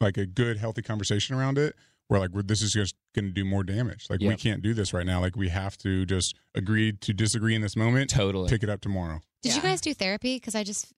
like 0.00 0.16
a 0.18 0.26
good 0.26 0.56
healthy 0.58 0.82
conversation 0.82 1.34
around 1.36 1.56
it. 1.58 1.76
We're 2.10 2.18
like, 2.18 2.30
we're, 2.30 2.42
this 2.42 2.60
is 2.60 2.72
just 2.72 2.94
going 3.14 3.26
to 3.26 3.30
do 3.32 3.44
more 3.44 3.62
damage. 3.64 4.06
Like 4.10 4.20
we 4.20 4.34
can't 4.36 4.62
do 4.62 4.74
this 4.74 4.92
right 4.92 5.06
now. 5.06 5.20
Like 5.20 5.36
we 5.36 5.48
have 5.48 5.78
to 5.78 6.04
just 6.04 6.34
agree 6.54 6.92
to 6.92 7.14
disagree 7.14 7.54
in 7.54 7.62
this 7.62 7.76
moment. 7.76 8.10
Totally. 8.10 8.48
Pick 8.50 8.62
it 8.64 8.68
up 8.68 8.80
tomorrow. 8.80 9.20
did 9.42 9.54
you 9.54 9.62
guys 9.62 9.80
do 9.80 9.94
therapy? 9.94 10.36
Because 10.36 10.54
I 10.56 10.64
just 10.64 10.92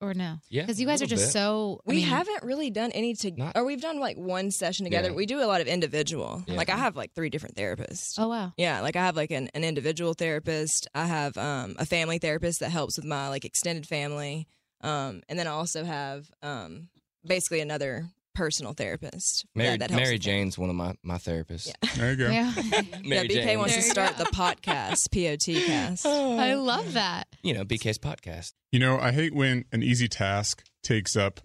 or 0.00 0.12
no? 0.12 0.38
Yeah, 0.50 0.62
because 0.62 0.78
you 0.78 0.86
guys 0.86 1.00
are 1.00 1.06
just 1.06 1.26
bit. 1.26 1.32
so. 1.32 1.80
I 1.86 1.90
We 1.90 1.96
mean, 1.96 2.06
haven't 2.06 2.42
really 2.42 2.68
done 2.70 2.90
any 2.92 3.14
to 3.14 3.30
Not- 3.30 3.52
or 3.56 3.64
we've 3.64 3.80
done 3.80 3.98
like 3.98 4.16
one 4.18 4.50
session 4.50 4.84
together. 4.84 5.08
Yeah. 5.08 5.14
We 5.14 5.24
do 5.26 5.40
a 5.42 5.46
lot 5.46 5.60
of 5.62 5.66
individual. 5.66 6.42
Yeah. 6.46 6.56
Like 6.56 6.68
I 6.68 6.76
have 6.76 6.96
like 6.96 7.14
three 7.14 7.30
different 7.30 7.54
therapists. 7.56 8.14
Oh 8.18 8.28
wow. 8.28 8.52
Yeah, 8.58 8.80
like 8.82 8.96
I 8.96 9.04
have 9.04 9.16
like 9.16 9.30
an, 9.30 9.48
an 9.54 9.64
individual 9.64 10.12
therapist. 10.14 10.86
I 10.94 11.06
have 11.06 11.36
um, 11.38 11.76
a 11.78 11.86
family 11.86 12.18
therapist 12.18 12.60
that 12.60 12.70
helps 12.70 12.96
with 12.96 13.06
my 13.06 13.28
like 13.28 13.44
extended 13.46 13.86
family, 13.86 14.48
um, 14.82 15.22
and 15.30 15.38
then 15.38 15.46
I 15.46 15.50
also 15.52 15.84
have 15.84 16.30
um, 16.42 16.88
basically 17.26 17.60
another 17.60 18.06
personal 18.36 18.74
therapist. 18.74 19.46
Mary, 19.54 19.70
that, 19.70 19.78
that 19.80 19.90
helps 19.90 20.04
Mary. 20.04 20.18
Jane's 20.18 20.58
one 20.58 20.68
of 20.68 20.76
my, 20.76 20.94
my 21.02 21.16
therapists. 21.16 21.68
Yeah. 21.68 21.90
There 21.96 22.10
you 22.12 22.16
go. 22.16 22.30
Yeah. 22.30 22.52
Yeah, 23.02 23.24
BK 23.24 23.30
Jane. 23.30 23.58
wants 23.58 23.74
to 23.74 23.80
There 23.80 23.86
you 23.86 23.92
start 23.92 24.18
go. 24.18 24.24
the 24.24 24.30
podcast, 24.30 25.10
POT 25.56 25.66
cast. 25.66 26.04
Oh. 26.06 26.38
I 26.38 26.54
love 26.54 26.92
that. 26.92 27.28
You 27.42 27.54
know, 27.54 27.64
BK's 27.64 27.98
podcast. 27.98 28.52
You 28.72 28.78
know, 28.80 28.98
I 28.98 29.12
hate 29.12 29.34
when 29.34 29.64
an 29.72 29.82
easy 29.82 30.06
task 30.08 30.62
takes 30.82 31.16
up 31.16 31.40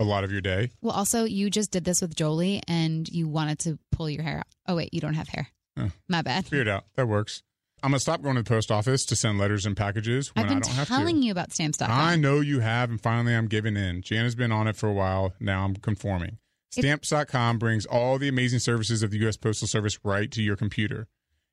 a 0.00 0.04
lot 0.04 0.24
of 0.24 0.32
your 0.32 0.40
day. 0.40 0.70
Well, 0.82 0.92
also, 0.92 1.24
you 1.24 1.50
just 1.50 1.70
did 1.70 1.84
this 1.84 2.00
with 2.02 2.16
Jolie 2.16 2.62
and 2.66 3.08
you 3.08 3.28
wanted 3.28 3.60
to 3.60 3.78
pull 3.92 4.10
your 4.10 4.24
hair 4.24 4.38
out. 4.38 4.46
Oh, 4.66 4.74
wait, 4.76 4.92
you 4.92 5.00
don't 5.00 5.14
have 5.14 5.28
hair. 5.28 5.48
Oh. 5.78 5.90
My 6.08 6.22
bad. 6.22 6.44
Figure 6.46 6.62
it 6.62 6.68
out. 6.68 6.84
That 6.96 7.06
works. 7.06 7.42
I'm 7.84 7.90
gonna 7.90 8.00
stop 8.00 8.22
going 8.22 8.36
to 8.36 8.42
the 8.42 8.48
post 8.48 8.70
office 8.70 9.04
to 9.04 9.14
send 9.14 9.38
letters 9.38 9.66
and 9.66 9.76
packages 9.76 10.34
when 10.34 10.46
I've 10.46 10.50
I 10.50 10.54
been 10.54 10.62
don't 10.62 10.74
have 10.74 10.88
telling 10.88 11.22
you 11.22 11.30
about 11.30 11.52
stamps.com. 11.52 11.90
I 11.90 12.16
know 12.16 12.40
you 12.40 12.60
have, 12.60 12.88
and 12.88 12.98
finally 12.98 13.34
I'm 13.34 13.46
giving 13.46 13.76
in. 13.76 14.00
Jan 14.00 14.24
has 14.24 14.34
been 14.34 14.50
on 14.50 14.66
it 14.66 14.74
for 14.74 14.88
a 14.88 14.92
while. 14.94 15.34
Now 15.38 15.66
I'm 15.66 15.76
conforming. 15.76 16.38
Stamps.com 16.70 17.58
brings 17.58 17.84
all 17.84 18.18
the 18.18 18.26
amazing 18.26 18.60
services 18.60 19.02
of 19.02 19.10
the 19.10 19.18
U.S. 19.18 19.36
Postal 19.36 19.68
Service 19.68 19.98
right 20.02 20.30
to 20.30 20.42
your 20.42 20.56
computer. 20.56 21.08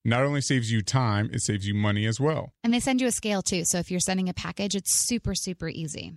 Not 0.05 0.23
only 0.23 0.39
saves 0.39 0.71
you 0.71 0.81
time, 0.81 1.29
it 1.33 1.41
saves 1.41 1.67
you 1.67 1.73
money 1.73 2.05
as 2.05 2.17
well. 2.17 2.53
And 2.63 2.73
they 2.73 2.79
send 2.79 3.01
you 3.01 3.07
a 3.07 3.11
scale 3.11 3.41
too. 3.41 3.63
So 3.65 3.79
if 3.79 3.91
you're 3.91 3.99
sending 3.99 4.29
a 4.29 4.33
package, 4.33 4.73
it's 4.73 5.05
super, 5.05 5.35
super 5.35 5.67
easy. 5.67 6.13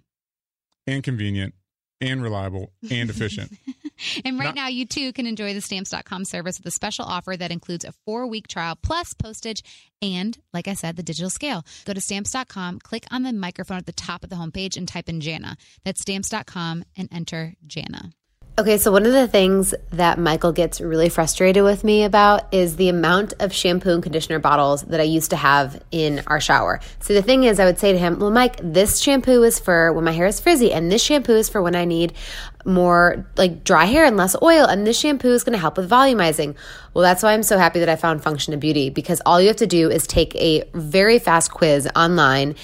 And 0.87 1.03
convenient, 1.03 1.55
and 2.01 2.23
reliable, 2.23 2.73
and 2.89 3.11
efficient. 3.11 3.53
and 4.25 4.39
right 4.39 4.47
Not- 4.47 4.55
now, 4.57 4.69
you 4.69 4.87
too 4.87 5.13
can 5.13 5.27
enjoy 5.27 5.55
the 5.55 5.61
stamps.com 5.61 6.25
service 6.25 6.59
with 6.59 6.67
a 6.67 6.71
special 6.71 7.05
offer 7.05 7.37
that 7.37 7.51
includes 7.51 7.85
a 7.85 7.93
four 8.05 8.27
week 8.27 8.49
trial 8.49 8.77
plus 8.81 9.15
postage 9.15 9.63
and, 10.03 10.37
like 10.53 10.69
I 10.69 10.75
said, 10.75 10.97
the 10.97 11.03
digital 11.03 11.31
scale. 11.31 11.65
Go 11.85 11.93
to 11.93 12.01
stamps.com, 12.01 12.81
click 12.81 13.05
on 13.11 13.23
the 13.23 13.33
microphone 13.33 13.79
at 13.79 13.87
the 13.87 13.93
top 13.93 14.23
of 14.23 14.31
the 14.31 14.37
homepage, 14.37 14.77
and 14.77 14.87
type 14.87 15.09
in 15.09 15.21
Jana. 15.21 15.57
That's 15.85 16.01
stamps.com 16.01 16.85
and 16.97 17.09
enter 17.13 17.55
Jana. 17.67 18.11
Okay, 18.57 18.79
so 18.79 18.93
one 18.93 19.05
of 19.05 19.13
the 19.13 19.27
things 19.27 19.75
that 19.91 20.17
Michael 20.17 20.53
gets 20.53 20.81
really 20.81 21.09
frustrated 21.09 21.65
with 21.65 21.83
me 21.83 22.05
about 22.05 22.55
is 22.55 22.77
the 22.77 22.89
amount 22.89 23.33
of 23.41 23.53
shampoo 23.53 23.95
and 23.95 24.03
conditioner 24.03 24.39
bottles 24.39 24.83
that 24.83 25.01
I 25.01 25.03
used 25.03 25.31
to 25.31 25.37
have 25.37 25.83
in 25.91 26.23
our 26.29 26.39
shower. 26.39 26.79
So 27.01 27.15
the 27.15 27.23
thing 27.23 27.43
is, 27.43 27.59
I 27.59 27.65
would 27.65 27.81
say 27.81 27.91
to 27.91 27.99
him, 27.99 28.21
Well, 28.21 28.31
Mike, 28.31 28.61
this 28.63 29.01
shampoo 29.01 29.43
is 29.43 29.59
for 29.59 29.93
when 29.93 30.05
my 30.05 30.13
hair 30.13 30.27
is 30.27 30.39
frizzy, 30.39 30.73
and 30.73 30.93
this 30.93 31.03
shampoo 31.03 31.33
is 31.33 31.49
for 31.49 31.63
when 31.63 31.75
I 31.75 31.85
need 31.85 32.13
more 32.65 33.27
like 33.37 33.65
dry 33.65 33.85
hair 33.85 34.05
and 34.05 34.17
less 34.17 34.37
oil, 34.43 34.65
and 34.65 34.87
this 34.87 34.99
shampoo 34.99 35.33
is 35.33 35.45
going 35.45 35.53
to 35.53 35.59
help 35.59 35.77
with 35.77 35.89
volumizing. 35.89 36.55
Well, 36.93 37.03
that's 37.03 37.23
why 37.23 37.33
I'm 37.33 37.43
so 37.43 37.59
happy 37.59 37.81
that 37.81 37.89
I 37.89 37.97
found 37.97 38.23
Function 38.23 38.55
of 38.55 38.61
Beauty 38.61 38.91
because 38.91 39.21
all 39.27 39.41
you 39.41 39.49
have 39.49 39.57
to 39.57 39.67
do 39.67 39.91
is 39.91 40.07
take 40.07 40.35
a 40.37 40.65
very 40.75 41.19
fast 41.19 41.51
quiz 41.51 41.89
online 41.97 42.55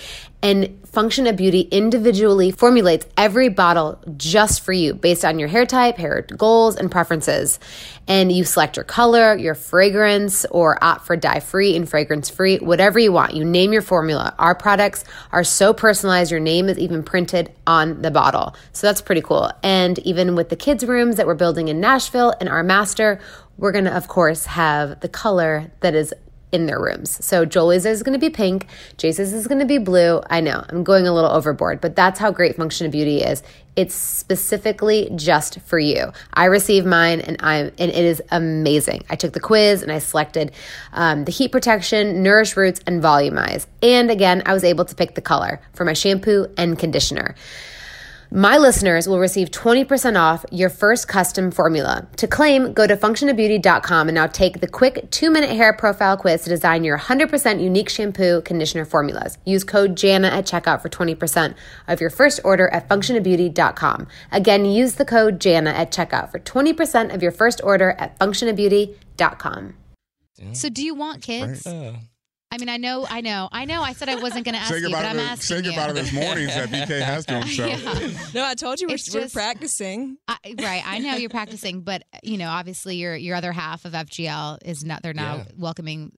And 0.42 0.79
Function 0.87 1.29
of 1.29 1.37
Beauty 1.37 1.61
individually 1.61 2.50
formulates 2.50 3.07
every 3.16 3.48
bottle 3.48 4.03
just 4.16 4.62
for 4.62 4.72
you 4.72 4.94
based 4.94 5.24
on 5.24 5.38
your 5.38 5.48
hair 5.48 5.64
type, 5.64 5.96
hair 5.96 6.22
goals, 6.22 6.74
and 6.74 6.90
preferences. 6.90 7.61
And 8.09 8.33
you 8.33 8.44
select 8.44 8.76
your 8.76 8.85
color, 8.85 9.37
your 9.37 9.55
fragrance, 9.55 10.44
or 10.46 10.83
opt 10.83 11.07
for 11.07 11.14
dye 11.14 11.38
free 11.38 11.76
and 11.76 11.88
fragrance 11.88 12.29
free, 12.29 12.59
whatever 12.59 12.98
you 12.98 13.12
want. 13.12 13.35
You 13.35 13.44
name 13.44 13.72
your 13.72 13.83
formula. 13.83 14.35
Our 14.38 14.55
products 14.57 15.05
are 15.31 15.44
so 15.44 15.72
personalized, 15.72 16.33
your 16.33 16.40
name 16.40 16.68
is 16.68 16.79
even 16.79 17.05
printed 17.05 17.53
on 17.68 18.03
the 18.03 18.11
bottle. 18.11 18.57
So 18.72 18.88
that's 18.88 19.00
pretty 19.00 19.22
cool. 19.22 19.53
And 19.62 19.98
even 20.00 20.35
with 20.35 20.48
the 20.48 20.57
kids' 20.57 20.85
rooms 20.85 21.16
that 21.16 21.26
we're 21.26 21.35
building 21.35 21.68
in 21.68 21.79
Nashville 21.79 22.35
and 22.40 22.48
our 22.48 22.64
master, 22.64 23.20
we're 23.59 23.72
to, 23.72 23.94
of 23.94 24.09
course, 24.09 24.46
have 24.46 25.00
the 25.00 25.09
color 25.09 25.70
that 25.81 25.94
is 25.94 26.12
in 26.52 26.66
their 26.66 26.80
rooms. 26.80 27.24
So 27.24 27.44
Jolie's 27.44 27.86
is 27.86 28.02
going 28.02 28.12
to 28.12 28.18
be 28.18 28.30
pink, 28.30 28.66
Jace's 28.96 29.32
is 29.32 29.46
going 29.46 29.60
to 29.60 29.66
be 29.66 29.78
blue. 29.78 30.20
I 30.28 30.40
know 30.40 30.64
I'm 30.68 30.84
going 30.84 31.06
a 31.06 31.12
little 31.12 31.30
overboard, 31.30 31.80
but 31.80 31.96
that's 31.96 32.18
how 32.18 32.30
great 32.30 32.56
Function 32.56 32.86
of 32.86 32.92
Beauty 32.92 33.22
is. 33.22 33.42
It's 33.76 33.94
specifically 33.94 35.10
just 35.14 35.60
for 35.60 35.78
you. 35.78 36.12
I 36.34 36.46
received 36.46 36.86
mine, 36.86 37.20
and 37.20 37.36
I'm 37.40 37.66
and 37.78 37.90
it 37.90 38.04
is 38.04 38.20
amazing. 38.30 39.04
I 39.08 39.16
took 39.16 39.32
the 39.32 39.40
quiz 39.40 39.82
and 39.82 39.92
I 39.92 39.98
selected 40.00 40.52
um, 40.92 41.24
the 41.24 41.32
heat 41.32 41.52
protection, 41.52 42.22
nourish 42.22 42.56
roots, 42.56 42.80
and 42.86 43.02
volumize. 43.02 43.66
And 43.80 44.10
again, 44.10 44.42
I 44.44 44.52
was 44.52 44.64
able 44.64 44.84
to 44.86 44.94
pick 44.94 45.14
the 45.14 45.22
color 45.22 45.60
for 45.72 45.84
my 45.84 45.92
shampoo 45.92 46.46
and 46.56 46.78
conditioner. 46.78 47.36
My 48.32 48.56
listeners 48.58 49.08
will 49.08 49.18
receive 49.18 49.50
20% 49.50 50.16
off 50.16 50.44
your 50.52 50.70
first 50.70 51.08
custom 51.08 51.50
formula. 51.50 52.06
To 52.18 52.28
claim, 52.28 52.72
go 52.72 52.86
to 52.86 52.96
functionofbeauty.com 52.96 54.08
and 54.08 54.14
now 54.14 54.28
take 54.28 54.60
the 54.60 54.68
quick 54.68 55.10
two 55.10 55.32
minute 55.32 55.50
hair 55.50 55.72
profile 55.72 56.16
quiz 56.16 56.42
to 56.42 56.50
design 56.50 56.84
your 56.84 56.96
100% 56.96 57.60
unique 57.60 57.88
shampoo 57.88 58.40
conditioner 58.42 58.84
formulas. 58.84 59.36
Use 59.44 59.64
code 59.64 59.96
JANA 59.96 60.28
at 60.28 60.46
checkout 60.46 60.80
for 60.80 60.88
20% 60.88 61.56
of 61.88 62.00
your 62.00 62.10
first 62.10 62.38
order 62.44 62.68
at 62.68 62.88
functionofbeauty.com. 62.88 64.06
Again, 64.30 64.64
use 64.64 64.94
the 64.94 65.04
code 65.04 65.40
JANA 65.40 65.70
at 65.70 65.90
checkout 65.90 66.30
for 66.30 66.38
20% 66.38 67.12
of 67.12 67.24
your 67.24 67.32
first 67.32 67.60
order 67.64 67.96
at 67.98 68.16
functionofbeauty.com. 68.20 69.74
So, 70.52 70.68
do 70.70 70.84
you 70.84 70.94
want 70.94 71.20
kids? 71.20 71.66
Uh, 71.66 71.94
I 72.52 72.58
mean, 72.58 72.68
I 72.68 72.78
know, 72.78 73.06
I 73.08 73.20
know, 73.20 73.48
I 73.52 73.64
know. 73.64 73.80
I 73.80 73.92
said 73.92 74.08
I 74.08 74.16
wasn't 74.16 74.44
going 74.44 74.54
to 74.56 74.60
ask 74.60 74.70
you, 74.74 74.80
but 74.82 74.90
goodbye, 74.90 75.04
I'm 75.04 75.16
to, 75.16 75.22
asking 75.22 75.42
say 75.46 75.56
you. 75.58 75.62
goodbye 75.62 75.86
to 75.86 75.92
those 75.92 76.12
mornings 76.12 76.54
that 76.54 76.68
BK 76.68 77.00
has 77.04 77.24
to 77.26 77.38
himself. 77.40 77.82
Yeah. 78.00 78.10
No, 78.34 78.44
I 78.44 78.54
told 78.54 78.80
you 78.80 78.88
we're, 78.88 78.94
It's 78.94 79.14
we're 79.14 79.28
practicing. 79.28 80.16
I, 80.26 80.36
right. 80.58 80.82
I 80.84 80.98
know 80.98 81.14
you're 81.14 81.30
practicing, 81.30 81.82
but 81.82 82.02
you 82.24 82.38
know, 82.38 82.48
obviously, 82.48 82.96
your 82.96 83.14
your 83.14 83.36
other 83.36 83.52
half 83.52 83.84
of 83.84 83.92
FGL 83.92 84.58
is 84.64 84.84
not. 84.84 85.02
They're 85.02 85.14
now 85.14 85.36
Yeah. 85.36 85.44
welcoming 85.56 86.12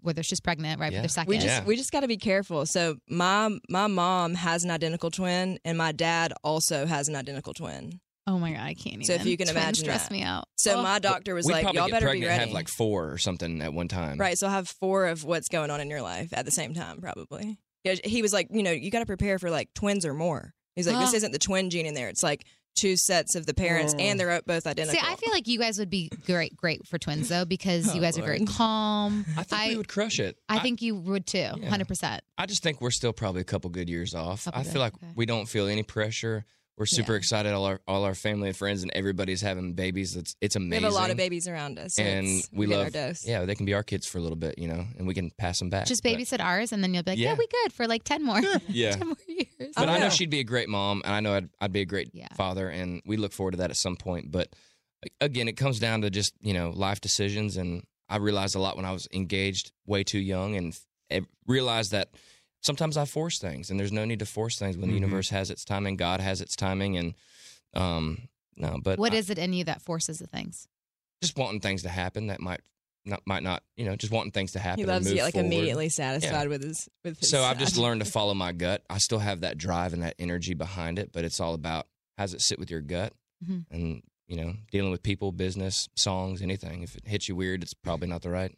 whether 0.00 0.22
she's 0.22 0.40
pregnant, 0.40 0.78
right? 0.78 0.92
Yeah. 0.92 0.98
For 0.98 1.02
their 1.02 1.08
second. 1.08 1.30
We 1.30 1.36
just 1.36 1.46
Yeah. 1.46 1.64
we 1.64 1.76
just 1.76 1.90
got 1.90 2.00
to 2.00 2.08
be 2.08 2.18
careful. 2.18 2.66
So 2.66 2.96
my 3.08 3.58
my 3.70 3.86
mom 3.86 4.34
has 4.34 4.64
an 4.64 4.70
identical 4.70 5.10
twin, 5.10 5.58
and 5.64 5.78
my 5.78 5.92
dad 5.92 6.32
also 6.44 6.84
has 6.86 7.08
an 7.08 7.16
identical 7.16 7.54
twin. 7.54 7.98
Oh 8.28 8.38
my 8.38 8.52
god, 8.52 8.60
I 8.60 8.74
can't 8.74 8.94
even. 8.94 9.04
So 9.04 9.14
if 9.14 9.26
you 9.26 9.36
can 9.36 9.46
Twins 9.46 9.56
imagine 9.56 9.84
stress 9.84 10.02
that. 10.04 10.10
me 10.12 10.22
out. 10.22 10.44
So 10.56 10.78
Oh. 10.78 10.82
my 10.82 10.98
doctor 10.98 11.34
was 11.34 11.46
we 11.46 11.52
like, 11.52 11.64
"Y'all 11.72 11.86
get 11.86 11.90
better 11.90 12.06
be 12.12 12.20
ready." 12.20 12.26
and 12.26 12.40
have 12.42 12.50
like 12.52 12.68
four 12.68 13.10
or 13.10 13.18
something 13.18 13.60
at 13.62 13.72
one 13.72 13.88
time. 13.88 14.18
Right. 14.18 14.38
So 14.38 14.46
I'll 14.46 14.52
have 14.52 14.68
four 14.68 15.06
of 15.06 15.24
what's 15.24 15.48
going 15.48 15.70
on 15.70 15.80
in 15.80 15.88
your 15.90 16.02
life 16.02 16.28
at 16.32 16.44
the 16.44 16.50
same 16.52 16.74
time, 16.74 17.00
probably. 17.00 17.58
Yeah, 17.84 17.94
He 18.04 18.22
was 18.22 18.32
like, 18.32 18.48
you 18.50 18.62
know, 18.62 18.70
you 18.72 18.90
got 18.90 19.00
to 19.00 19.06
prepare 19.06 19.38
for 19.38 19.50
like 19.50 19.72
twins 19.74 20.04
or 20.04 20.12
more. 20.14 20.52
He's 20.76 20.86
like, 20.86 20.98
this 20.98 21.14
isn't 21.14 21.32
the 21.32 21.38
twin 21.38 21.70
gene 21.70 21.86
in 21.86 21.94
there. 21.94 22.08
It's 22.08 22.22
like 22.22 22.44
two 22.76 22.96
sets 22.96 23.34
of 23.34 23.46
the 23.46 23.54
parents, 23.54 23.94
and 23.98 24.20
they're 24.20 24.40
both 24.46 24.64
identical. 24.64 25.00
See, 25.00 25.04
I 25.04 25.16
feel 25.16 25.32
like 25.32 25.48
you 25.48 25.58
guys 25.58 25.78
would 25.80 25.90
be 25.90 26.08
great, 26.26 26.56
great 26.56 26.86
for 26.86 26.98
twins 26.98 27.28
though, 27.28 27.44
because 27.44 27.88
oh, 27.90 27.94
you 27.94 28.00
Oh, 28.00 28.02
guys 28.02 28.16
are 28.18 28.22
very 28.22 28.44
calm. 28.44 29.24
I 29.36 29.42
think 29.42 29.70
we 29.70 29.76
would 29.76 29.88
crush 29.88 30.20
it. 30.20 30.36
I 30.48 30.60
think 30.60 30.80
you 30.82 30.94
would 30.94 31.26
too, 31.26 31.48
hundred 31.68 31.88
percent. 31.88 32.22
I 32.36 32.46
just 32.46 32.62
think 32.62 32.80
we're 32.80 32.90
still 32.92 33.12
probably 33.12 33.40
a 33.40 33.44
couple 33.44 33.70
good 33.70 33.88
years 33.88 34.14
off. 34.14 34.44
Couple 34.44 34.60
I 34.60 34.62
good, 34.64 34.72
feel 34.72 34.80
like 34.80 34.94
okay. 34.94 35.12
we 35.16 35.26
don't 35.26 35.46
feel 35.46 35.66
any 35.66 35.82
pressure. 35.82 36.44
We're 36.78 36.86
super 36.86 37.12
Yeah. 37.12 37.18
excited. 37.18 37.52
All 37.52 37.64
our 37.64 37.80
all 37.88 38.04
our 38.04 38.14
family 38.14 38.48
and 38.48 38.56
friends 38.56 38.82
and 38.82 38.92
everybody's 38.94 39.40
having 39.40 39.74
babies. 39.74 40.14
It's 40.16 40.36
it's 40.40 40.56
we 40.56 40.70
have 40.74 40.84
a 40.84 40.90
lot 40.90 41.10
of 41.10 41.16
babies 41.16 41.48
around 41.48 41.78
us, 41.78 41.94
so 41.94 42.02
and 42.02 42.42
we 42.52 42.66
love. 42.66 42.84
our 42.84 42.90
dose. 42.90 43.26
Yeah, 43.26 43.44
they 43.44 43.54
can 43.56 43.66
be 43.66 43.74
our 43.74 43.82
kids 43.82 44.06
for 44.06 44.18
a 44.18 44.20
little 44.20 44.36
bit, 44.36 44.58
you 44.58 44.68
know, 44.68 44.86
and 44.96 45.06
we 45.06 45.14
can 45.14 45.30
pass 45.38 45.58
them 45.58 45.70
back. 45.70 45.86
Just 45.86 46.02
But- 46.02 46.12
babysit 46.16 46.40
ours, 46.40 46.72
and 46.72 46.82
then 46.82 46.94
you'll 46.94 47.02
be 47.02 47.12
like, 47.12 47.18
yeah, 47.18 47.30
Yeah. 47.32 47.36
we 47.38 47.46
good 47.48 47.72
for 47.72 47.86
like 47.88 48.04
ten 48.04 48.24
more, 48.24 48.40
Yeah. 48.68 48.92
ten 48.96 49.08
more 49.08 49.16
years. 49.26 49.46
But 49.76 49.88
I 49.88 49.94
I 49.96 49.98
know 49.98 50.04
know. 50.04 50.10
she'd 50.10 50.30
be 50.30 50.38
a 50.40 50.44
great 50.44 50.68
mom, 50.68 51.02
and 51.04 51.12
I 51.14 51.20
know 51.20 51.34
I'd, 51.34 51.48
I'd 51.60 51.72
be 51.72 51.80
a 51.80 51.84
great 51.86 52.10
Yeah. 52.12 52.28
father, 52.36 52.68
and 52.68 53.02
we 53.04 53.16
look 53.16 53.32
forward 53.32 53.52
to 53.52 53.58
that 53.58 53.70
at 53.70 53.76
some 53.76 53.96
point. 53.96 54.30
But 54.30 54.54
again, 55.20 55.48
it 55.48 55.56
comes 55.56 55.78
down 55.80 56.02
to 56.02 56.10
just 56.10 56.32
you 56.40 56.54
know 56.54 56.70
life 56.70 57.00
decisions, 57.00 57.56
and 57.56 57.82
I 58.08 58.16
realized 58.18 58.54
a 58.54 58.60
lot 58.60 58.76
when 58.76 58.84
I 58.84 58.92
was 58.92 59.08
engaged 59.12 59.72
way 59.86 60.04
too 60.04 60.20
young, 60.20 60.54
and 60.56 60.72
f- 61.10 61.24
realized 61.46 61.90
that 61.92 62.10
sometimes 62.60 62.96
I 62.96 63.04
force 63.04 63.38
things, 63.38 63.70
and 63.70 63.78
there's 63.78 63.92
no 63.92 64.04
need 64.04 64.18
to 64.18 64.26
force 64.26 64.58
things 64.58 64.76
when 64.76 64.88
the 64.88 64.94
Mhm. 64.96 65.00
universe 65.00 65.30
has 65.30 65.50
its 65.50 65.64
timing, 65.64 65.96
God 65.96 66.20
has 66.20 66.40
its 66.40 66.56
timing, 66.56 66.96
and 66.96 67.14
um 67.74 68.28
no, 68.56 68.78
but 68.82 68.98
What 68.98 69.12
I- 69.12 69.16
is 69.16 69.30
it 69.30 69.38
in 69.38 69.52
you 69.52 69.64
that 69.64 69.82
forces 69.82 70.18
the 70.18 70.26
things? 70.26 70.66
just 71.22 71.36
wanting 71.36 71.60
things 71.60 71.82
to 71.82 71.88
happen 71.88 72.28
that 72.28 72.40
might 72.40 72.60
not 73.04 73.20
might 73.26 73.42
not 73.42 73.62
you 73.76 73.84
know 73.84 73.96
just 73.96 74.12
wanting 74.12 74.30
things 74.32 74.52
to 74.52 74.58
happen. 74.58 74.80
He 74.84 74.86
loves 74.86 75.06
to 75.08 75.14
get 75.14 75.24
like 75.24 75.34
forward. 75.34 75.46
immediately 75.46 75.88
satisfied 75.88 76.48
with 76.48 76.62
his 76.62 76.88
with 77.04 77.18
his. 77.20 77.28
So 77.30 77.42
I've 77.42 77.58
just 77.58 77.76
learned 77.76 78.00
to 78.04 78.10
follow 78.10 78.34
my 78.34 78.52
gut. 78.52 78.84
I 78.90 78.98
still 78.98 79.18
have 79.18 79.40
that 79.40 79.58
drive 79.58 79.92
and 79.92 80.02
that 80.02 80.14
energy 80.18 80.54
behind 80.54 80.98
it, 80.98 81.10
but 81.12 81.24
it's 81.24 81.40
all 81.40 81.54
about 81.54 81.86
how 82.16 82.24
does 82.24 82.34
it 82.34 82.40
sit 82.42 82.58
with 82.58 82.70
your 82.70 82.80
gut 82.82 83.14
Mhm. 83.44 83.66
and 83.70 84.02
you 84.26 84.36
know 84.36 84.54
dealing 84.70 84.90
with 84.90 85.02
people, 85.02 85.32
business, 85.32 85.88
songs, 85.96 86.40
anything. 86.42 86.82
If 86.82 86.96
it 86.96 87.06
hits 87.06 87.28
you 87.28 87.34
weird, 87.36 87.62
it's 87.62 87.74
probably 87.74 88.08
not 88.08 88.22
the 88.22 88.30
right. 88.30 88.56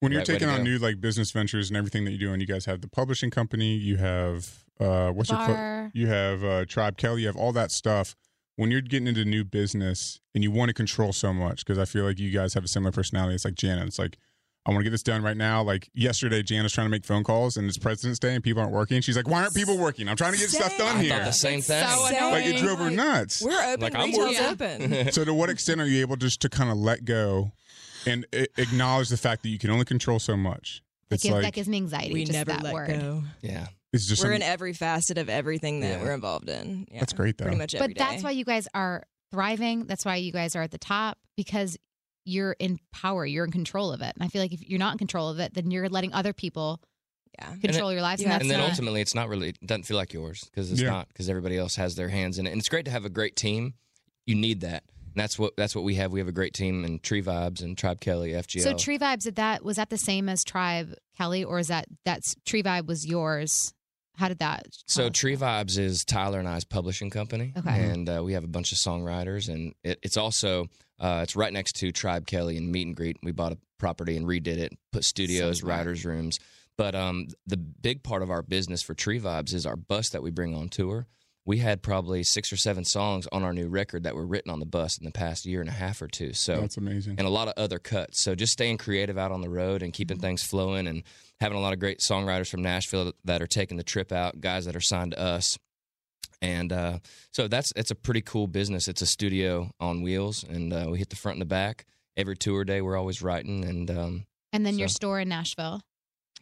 When 0.00 0.12
you're 0.12 0.20
Right 0.20 0.26
taking 0.26 0.48
on 0.48 0.58
go. 0.58 0.62
new 0.64 0.78
like 0.78 1.00
business 1.00 1.30
ventures 1.32 1.70
and 1.70 1.76
everything 1.76 2.04
that 2.04 2.12
you 2.12 2.18
do, 2.18 2.32
and 2.32 2.40
you 2.40 2.46
guys 2.46 2.66
have 2.66 2.80
the 2.80 2.88
publishing 2.88 3.30
company, 3.30 3.74
you 3.74 3.96
have 3.96 4.64
uh, 4.80 5.10
what's 5.10 5.30
it 5.30 5.34
called? 5.34 5.48
Bar. 5.48 5.90
You 5.92 6.06
have 6.06 6.44
uh, 6.44 6.64
Tribe 6.66 6.96
Kelley, 6.96 7.22
you 7.22 7.26
have 7.26 7.36
all 7.36 7.52
that 7.52 7.70
stuff. 7.72 8.14
When 8.56 8.70
you're 8.70 8.80
getting 8.80 9.06
into 9.08 9.24
new 9.24 9.44
business 9.44 10.20
and 10.34 10.42
you 10.42 10.50
want 10.50 10.68
to 10.68 10.74
control 10.74 11.12
so 11.12 11.32
much, 11.32 11.64
because 11.64 11.78
I 11.78 11.84
feel 11.84 12.04
like 12.04 12.18
you 12.18 12.30
guys 12.30 12.54
have 12.54 12.64
a 12.64 12.68
similar 12.68 12.90
personality. 12.92 13.34
It's 13.36 13.44
like 13.44 13.54
Jana. 13.54 13.84
It's 13.86 13.98
like 13.98 14.18
I 14.66 14.70
want 14.70 14.80
to 14.80 14.84
get 14.84 14.90
this 14.90 15.02
done 15.04 15.22
right 15.22 15.36
now. 15.36 15.62
Like 15.62 15.88
yesterday, 15.94 16.42
Jana's 16.42 16.72
trying 16.72 16.86
to 16.86 16.90
make 16.90 17.04
phone 17.04 17.24
calls, 17.24 17.56
and 17.56 17.68
it's 17.68 17.78
President's 17.78 18.18
Day, 18.18 18.34
and 18.34 18.42
people 18.44 18.60
aren't 18.60 18.72
working. 18.74 19.00
She's 19.00 19.16
like, 19.16 19.28
"Why 19.28 19.42
aren't 19.42 19.54
people 19.54 19.78
working? 19.78 20.08
I'm 20.08 20.16
trying 20.16 20.32
to 20.32 20.38
get 20.38 20.50
stuff 20.50 20.76
done 20.76 20.96
I 20.98 21.02
here." 21.02 21.24
the 21.24 21.30
same 21.32 21.60
thing. 21.62 21.86
so 21.86 22.30
like 22.30 22.44
it 22.46 22.58
drove 22.58 22.78
her 22.80 22.90
nuts. 22.90 23.42
We're 23.42 23.60
open. 23.64 23.80
Like, 23.80 23.94
I'm 23.94 24.12
working. 24.12 24.44
open. 24.44 25.12
so 25.12 25.24
to 25.24 25.32
what 25.34 25.50
extent 25.50 25.80
are 25.80 25.86
you 25.86 26.00
able 26.02 26.16
just 26.16 26.40
to 26.42 26.48
kind 26.48 26.70
of 26.70 26.76
let 26.76 27.04
go 27.04 27.52
and 28.08 28.26
acknowledge 28.56 29.08
the 29.08 29.16
fact 29.16 29.42
that 29.42 29.48
you 29.50 29.58
can 29.58 29.70
only 29.70 29.84
control 29.84 30.18
so 30.18 30.36
much? 30.36 30.82
That 31.08 31.16
It's 31.16 31.22
gives, 31.24 31.32
like 31.34 31.42
that 31.44 31.52
gives 31.54 31.68
me 31.68 31.76
anxiety. 31.78 32.12
we 32.14 32.24
just 32.24 32.32
never 32.32 32.52
that 32.52 32.62
let 32.62 32.74
word. 32.74 32.88
go. 32.88 33.22
yeah, 33.42 33.68
it's 33.92 34.06
just 34.06 34.22
We're 34.22 34.28
some- 34.30 34.34
in 34.36 34.42
every 34.42 34.72
facet 34.74 35.16
of 35.18 35.28
everything 35.28 35.80
that 35.80 35.98
Yeah. 35.98 36.02
we're 36.02 36.12
involved 36.14 36.48
in. 36.50 36.86
Yeah, 36.90 37.00
That's 37.00 37.12
great, 37.12 37.38
though. 37.38 37.44
Pretty 37.44 37.58
much 37.58 37.74
every 37.74 37.88
But 37.88 37.98
that's 37.98 38.16
day. 38.16 38.22
why 38.22 38.30
you 38.32 38.44
guys 38.44 38.68
are 38.74 39.04
thriving. 39.30 39.86
That's 39.86 40.04
why 40.04 40.16
you 40.16 40.32
guys 40.32 40.54
are 40.56 40.62
at 40.62 40.70
the 40.70 40.78
top 40.78 41.18
because 41.36 41.76
you're 42.24 42.56
in 42.58 42.78
power. 42.92 43.24
You're 43.24 43.46
in 43.46 43.50
control 43.52 43.90
of 43.92 44.02
it. 44.02 44.12
And 44.14 44.22
I 44.22 44.28
feel 44.28 44.42
like 44.42 44.52
if 44.52 44.60
you're 44.68 44.78
not 44.78 44.92
in 44.92 44.98
control 44.98 45.30
of 45.30 45.38
it, 45.38 45.54
then 45.54 45.70
you're 45.70 45.88
letting 45.88 46.12
other 46.12 46.34
people 46.34 46.80
Yeah. 47.38 47.54
control 47.56 47.90
your 47.92 48.02
lives. 48.02 48.20
you 48.20 48.28
And, 48.28 48.42
and 48.42 48.50
then 48.50 48.58
not, 48.58 48.68
ultimately, 48.70 49.00
it's 49.00 49.14
not 49.14 49.28
really 49.30 49.48
it 49.50 49.66
doesn't 49.66 49.84
feel 49.84 49.96
like 49.96 50.12
yours 50.12 50.44
because 50.44 50.70
it's 50.70 50.80
Yeah. 50.82 50.90
not 50.90 51.08
because 51.08 51.30
everybody 51.30 51.56
else 51.56 51.76
has 51.76 51.94
their 51.94 52.08
hands 52.10 52.38
in 52.38 52.46
it, 52.46 52.50
and 52.50 52.58
it's 52.58 52.68
great 52.68 52.84
to 52.84 52.90
have 52.90 53.06
a 53.06 53.10
great 53.10 53.34
team. 53.36 53.74
You 54.26 54.34
need 54.34 54.60
that. 54.60 54.84
And 55.18 55.24
that's 55.24 55.36
what 55.36 55.56
that's 55.56 55.74
what 55.74 55.82
we 55.82 55.96
have. 55.96 56.12
We 56.12 56.20
have 56.20 56.28
a 56.28 56.32
great 56.32 56.54
team 56.54 56.84
in 56.84 57.00
Tree 57.00 57.20
Vibez 57.22 57.60
and 57.60 57.76
Tribe 57.76 57.98
Kelley, 58.00 58.34
FGL. 58.34 58.62
So 58.62 58.72
Tree 58.72 58.98
Vibez, 58.98 59.24
did 59.24 59.34
that 59.34 59.64
was 59.64 59.74
that 59.74 59.90
the 59.90 59.98
same 59.98 60.28
as 60.28 60.44
Tribe 60.44 60.94
Kelley, 61.16 61.42
or 61.42 61.58
is 61.58 61.66
that 61.66 61.86
that's 62.04 62.36
Tree 62.46 62.62
Vibe 62.62 62.86
was 62.86 63.04
yours? 63.04 63.74
How 64.14 64.28
did 64.28 64.38
that? 64.38 64.68
So 64.86 65.10
Tree? 65.10 65.34
Vibes 65.34 65.76
is 65.76 66.04
Tyler 66.04 66.38
and 66.38 66.46
I's 66.46 66.64
publishing 66.64 67.10
company, 67.10 67.52
Okay. 67.58 67.90
and 67.90 68.08
uh, 68.08 68.22
we 68.24 68.34
have 68.34 68.44
a 68.44 68.48
bunch 68.48 68.70
of 68.70 68.78
songwriters, 68.78 69.48
and 69.48 69.74
it, 69.82 69.98
it's 70.04 70.16
also 70.16 70.66
uh, 71.00 71.22
it's 71.24 71.34
right 71.34 71.52
next 71.52 71.72
to 71.80 71.90
Tribe 71.90 72.24
Kelley 72.28 72.56
and 72.56 72.70
Meet 72.70 72.86
and 72.86 72.94
Greet. 72.96 73.16
We 73.24 73.32
bought 73.32 73.50
a 73.50 73.58
property 73.76 74.16
and 74.16 74.24
redid 74.24 74.58
it, 74.58 74.72
put 74.92 75.02
studios, 75.04 75.64
writers' 75.64 76.04
rooms. 76.04 76.38
But 76.76 76.94
um, 76.94 77.26
the 77.44 77.56
big 77.56 78.04
part 78.04 78.22
of 78.22 78.30
our 78.30 78.42
business 78.42 78.82
for 78.82 78.94
Tree 78.94 79.18
Vibez 79.18 79.52
is 79.52 79.66
our 79.66 79.74
bus 79.74 80.10
that 80.10 80.22
we 80.22 80.30
bring 80.30 80.54
on 80.54 80.68
tour. 80.68 81.08
We 81.48 81.56
had 81.56 81.80
probably 81.80 82.24
six 82.24 82.52
or 82.52 82.58
seven 82.58 82.84
songs 82.84 83.26
on 83.32 83.42
our 83.42 83.54
new 83.54 83.68
record 83.68 84.02
that 84.02 84.14
were 84.14 84.26
written 84.26 84.50
on 84.50 84.60
the 84.60 84.66
bus 84.66 84.98
in 84.98 85.06
the 85.06 85.10
past 85.10 85.46
year 85.46 85.62
and 85.62 85.70
a 85.70 85.72
half 85.72 86.02
or 86.02 86.06
two. 86.06 86.34
So 86.34 86.60
that's 86.60 86.76
amazing. 86.76 87.14
and 87.16 87.26
a 87.26 87.30
lot 87.30 87.48
of 87.48 87.54
other 87.56 87.78
cuts. 87.78 88.22
So 88.22 88.34
just 88.34 88.52
staying 88.52 88.76
creative 88.76 89.16
out 89.16 89.32
on 89.32 89.40
the 89.40 89.48
road 89.48 89.82
and 89.82 89.90
keeping 89.90 90.18
things 90.18 90.42
flowing 90.42 90.86
and 90.86 91.04
having 91.40 91.56
a 91.56 91.60
lot 91.62 91.72
of 91.72 91.78
great 91.78 92.00
songwriters 92.00 92.50
from 92.50 92.60
Nashville 92.60 93.14
that 93.24 93.40
are 93.40 93.46
taking 93.46 93.78
the 93.78 93.82
trip 93.82 94.12
out, 94.12 94.42
guys 94.42 94.66
that 94.66 94.76
are 94.76 94.80
signed 94.80 95.12
to 95.12 95.18
us. 95.18 95.56
And 96.42 96.70
uh, 96.70 96.98
so 97.32 97.48
that's 97.48 97.72
it's 97.76 97.90
a 97.90 97.94
pretty 97.94 98.20
cool 98.20 98.46
business. 98.46 98.86
It's 98.86 99.00
a 99.00 99.06
studio 99.06 99.70
on 99.80 100.02
wheels, 100.02 100.44
and 100.44 100.70
uh, 100.70 100.88
we 100.90 100.98
hit 100.98 101.08
the 101.08 101.16
front 101.16 101.36
and 101.36 101.40
the 101.40 101.46
back 101.46 101.86
every 102.14 102.36
tour 102.36 102.62
day. 102.64 102.82
We're 102.82 102.98
always 102.98 103.22
writing, 103.22 103.64
and 103.64 103.90
um, 103.90 104.26
and 104.52 104.66
then 104.66 104.78
your 104.78 104.88
store 104.88 105.18
in 105.18 105.30
Nashville. 105.30 105.80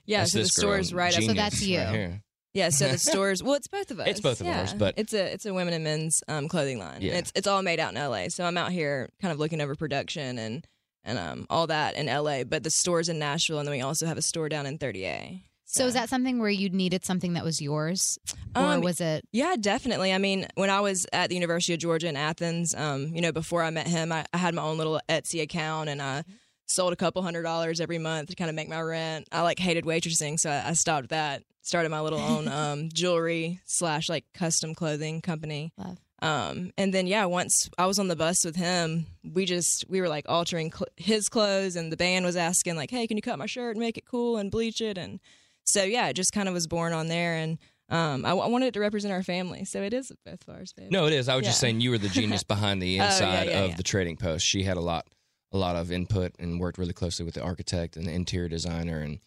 Yeah, 0.04 0.22
that's 0.22 0.32
so 0.32 0.38
the 0.38 0.42
this 0.42 0.56
girl, 0.56 0.62
store's 0.62 0.92
right 0.92 1.14
up. 1.14 1.20
genius 1.20 1.36
that's 1.36 1.62
you. 1.62 1.78
right 1.78 1.94
here. 1.94 2.22
Yeah, 2.56 2.70
so 2.70 2.88
the 2.88 2.98
stores. 3.12 3.42
Well, 3.42 3.54
it's 3.54 3.68
both 3.68 3.90
of 3.90 4.00
us. 4.00 4.08
It's 4.08 4.20
both 4.20 4.40
of 4.40 4.46
yeah. 4.46 4.60
ours, 4.60 4.74
but- 4.74 4.94
it's 4.96 5.12
a 5.12 5.32
it's 5.32 5.46
a 5.46 5.52
women 5.52 5.74
and 5.74 5.84
men's 5.84 6.22
um, 6.28 6.48
clothing 6.48 6.78
line. 6.78 7.02
Yeah. 7.02 7.10
And 7.10 7.18
it's 7.20 7.32
it's 7.34 7.46
all 7.46 7.62
made 7.62 7.78
out 7.80 7.92
in 7.92 7.96
L.A. 7.98 8.30
So 8.30 8.44
I'm 8.44 8.56
out 8.56 8.72
here 8.72 9.10
kind 9.20 9.32
of 9.32 9.38
looking 9.38 9.60
over 9.60 9.74
production 9.74 10.38
and 10.38 10.66
and 11.04 11.18
um, 11.18 11.46
all 11.50 11.66
that 11.68 11.94
in 11.96 12.08
L.A. 12.08 12.44
But 12.44 12.62
the 12.64 12.70
store's 12.70 13.08
in 13.08 13.18
Nashville, 13.18 13.58
and 13.58 13.68
then 13.68 13.74
we 13.74 13.82
also 13.82 14.06
have 14.06 14.18
a 14.18 14.22
store 14.22 14.48
down 14.48 14.66
in 14.66 14.78
30A. 14.78 15.42
So 15.68 15.86
is 15.86 15.94
that 15.94 16.08
something 16.08 16.38
where 16.38 16.48
you 16.48 16.70
needed 16.70 17.04
something 17.04 17.34
that 17.34 17.44
was 17.44 17.60
yours, 17.60 18.18
or 18.54 18.62
Um, 18.62 18.80
was 18.80 19.00
it? 19.00 19.24
Yeah, 19.32 19.56
definitely. 19.60 20.12
I 20.12 20.18
mean, 20.18 20.46
when 20.54 20.70
I 20.70 20.80
was 20.80 21.06
at 21.12 21.28
the 21.28 21.34
University 21.34 21.74
of 21.74 21.80
Georgia 21.80 22.08
in 22.08 22.16
Athens, 22.16 22.74
um, 22.74 23.08
you 23.14 23.20
know, 23.20 23.32
before 23.32 23.62
I 23.62 23.70
met 23.70 23.86
him, 23.86 24.10
I, 24.10 24.24
I 24.32 24.38
had 24.38 24.54
my 24.54 24.62
own 24.62 24.78
little 24.78 25.00
Etsy 25.08 25.42
account 25.42 25.88
and 25.90 26.00
I 26.00 26.22
sold 26.66 26.92
a 26.92 26.96
couple 26.96 27.20
hundred 27.22 27.42
dollars 27.42 27.80
every 27.80 27.98
month 27.98 28.30
to 28.30 28.36
kind 28.36 28.48
of 28.48 28.54
make 28.54 28.68
my 28.68 28.80
rent. 28.80 29.28
I 29.32 29.42
like 29.42 29.58
hated 29.58 29.84
waitressing, 29.84 30.38
so 30.38 30.50
I, 30.50 30.68
I 30.68 30.72
stopped 30.72 31.10
that. 31.10 31.42
Started 31.66 31.88
my 31.88 32.00
little 32.00 32.20
own 32.20 32.46
um, 32.62 32.88
jewelry 32.92 33.61
slash 33.64 34.09
like 34.09 34.24
custom 34.33 34.72
clothing 34.72 35.20
company. 35.20 35.72
Love. 35.76 35.98
Um, 36.22 36.70
and 36.79 36.94
then 36.94 37.07
yeah, 37.09 37.24
once 37.24 37.68
I 37.76 37.87
was 37.87 37.98
on 37.98 38.07
the 38.07 38.14
bus 38.14 38.44
with 38.44 38.55
him, 38.55 39.07
we 39.24 39.44
just 39.44 39.85
we 39.88 40.00
were 40.00 40.09
like 40.09 40.24
altering 40.29 40.70
cl- 40.72 40.87
his 40.96 41.29
clothes, 41.29 41.74
and 41.74 41.90
the 41.90 41.96
band 41.96 42.24
was 42.24 42.37
asking 42.37 42.76
like, 42.76 42.90
"Hey, 42.90 43.07
can 43.09 43.16
you 43.16 43.22
cut 43.22 43.38
my 43.38 43.46
shirt 43.46 43.74
and 43.74 43.81
make 43.85 43.98
it 43.98 44.07
cool 44.07 44.37
and 44.37 44.50
bleach 44.50 44.81
it?" 44.81 44.96
And 44.96 45.18
so 45.64 45.83
yeah, 45.83 46.07
it 46.09 46.14
just 46.14 46.33
kind 46.33 46.46
of 46.48 46.55
was 46.55 46.68
born 46.68 46.92
on 46.92 47.09
there, 47.09 47.35
and 47.35 47.59
um, 47.88 48.24
I, 48.24 48.31
I 48.31 48.46
wanted 48.46 48.66
it 48.66 48.74
to 48.74 48.81
represent 48.81 49.12
our 49.12 49.22
family, 49.24 49.64
so 49.64 49.83
it 49.83 49.92
is 49.92 50.11
both 50.24 50.46
of 50.48 50.55
ours, 50.55 50.72
babe. 50.72 50.90
No, 50.92 51.07
it 51.07 51.12
is. 51.12 51.29
I 51.29 51.35
was 51.37 51.44
just 51.44 51.59
saying 51.61 51.81
you 51.81 51.90
were 51.90 51.98
the 51.98 52.09
genius 52.09 52.42
behind 52.55 52.81
the 52.81 52.94
Oh, 52.94 53.02
yeah, 53.02 53.07
inside 53.07 53.48
yeah, 53.48 53.61
of 53.64 53.70
yeah. 53.70 53.76
the 53.76 53.83
trading 53.83 54.16
post. 54.16 54.46
She 54.46 54.62
had 54.62 54.76
a 54.76 54.81
lot, 54.81 55.07
a 55.52 55.59
lot 55.59 55.74
of 55.76 55.90
input 55.92 56.33
and 56.38 56.59
worked 56.61 56.79
really 56.79 56.92
closely 56.94 57.24
with 57.26 57.35
the 57.35 57.42
architect 57.42 57.96
and 57.96 58.07
the 58.07 58.12
interior 58.12 58.48
designer. 58.48 59.00
And 59.00 59.18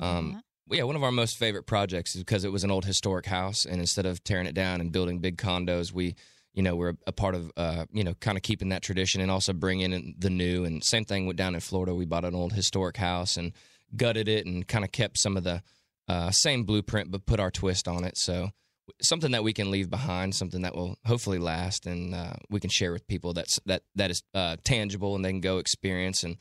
um, 0.00 0.42
yeah, 0.70 0.82
one 0.84 0.96
of 0.96 1.02
our 1.02 1.12
most 1.12 1.36
favorite 1.36 1.64
projects 1.64 2.14
is 2.14 2.22
because 2.22 2.44
it 2.44 2.52
was 2.52 2.64
an 2.64 2.70
old 2.70 2.84
historic 2.84 3.26
house, 3.26 3.64
and 3.64 3.80
instead 3.80 4.06
of 4.06 4.22
tearing 4.24 4.46
it 4.46 4.54
down 4.54 4.80
and 4.80 4.92
building 4.92 5.18
big 5.18 5.36
condos, 5.36 5.92
we, 5.92 6.14
you 6.54 6.62
know, 6.62 6.76
we're 6.76 6.94
a 7.06 7.12
part 7.12 7.34
of, 7.34 7.50
uh, 7.56 7.84
you 7.92 8.04
know, 8.04 8.14
kind 8.14 8.36
of 8.36 8.42
keeping 8.42 8.68
that 8.70 8.82
tradition 8.82 9.20
and 9.20 9.30
also 9.30 9.52
bringing 9.52 9.92
in 9.92 10.14
the 10.18 10.30
new. 10.30 10.64
And 10.64 10.82
same 10.84 11.04
thing 11.04 11.26
went 11.26 11.38
down 11.38 11.54
in 11.54 11.60
Florida. 11.60 11.94
We 11.94 12.04
bought 12.04 12.24
an 12.24 12.34
old 12.34 12.52
historic 12.52 12.96
house 12.96 13.36
and 13.36 13.52
gutted 13.96 14.28
it 14.28 14.46
and 14.46 14.66
kind 14.66 14.84
of 14.84 14.92
kept 14.92 15.18
some 15.18 15.36
of 15.36 15.44
the 15.44 15.62
uh, 16.08 16.30
same 16.30 16.64
blueprint, 16.64 17.10
but 17.10 17.26
put 17.26 17.40
our 17.40 17.50
twist 17.50 17.88
on 17.88 18.04
it. 18.04 18.16
So 18.18 18.50
something 19.00 19.32
that 19.32 19.44
we 19.44 19.52
can 19.52 19.70
leave 19.70 19.90
behind, 19.90 20.34
something 20.34 20.62
that 20.62 20.74
will 20.74 20.96
hopefully 21.04 21.38
last, 21.38 21.86
and 21.86 22.14
uh, 22.14 22.34
we 22.50 22.60
can 22.60 22.70
share 22.70 22.92
with 22.92 23.06
people 23.06 23.32
that's 23.32 23.60
that 23.66 23.82
that 23.94 24.10
is 24.10 24.22
uh, 24.34 24.56
tangible, 24.64 25.14
and 25.14 25.24
they 25.24 25.30
can 25.30 25.40
go 25.40 25.58
experience 25.58 26.24
and 26.24 26.36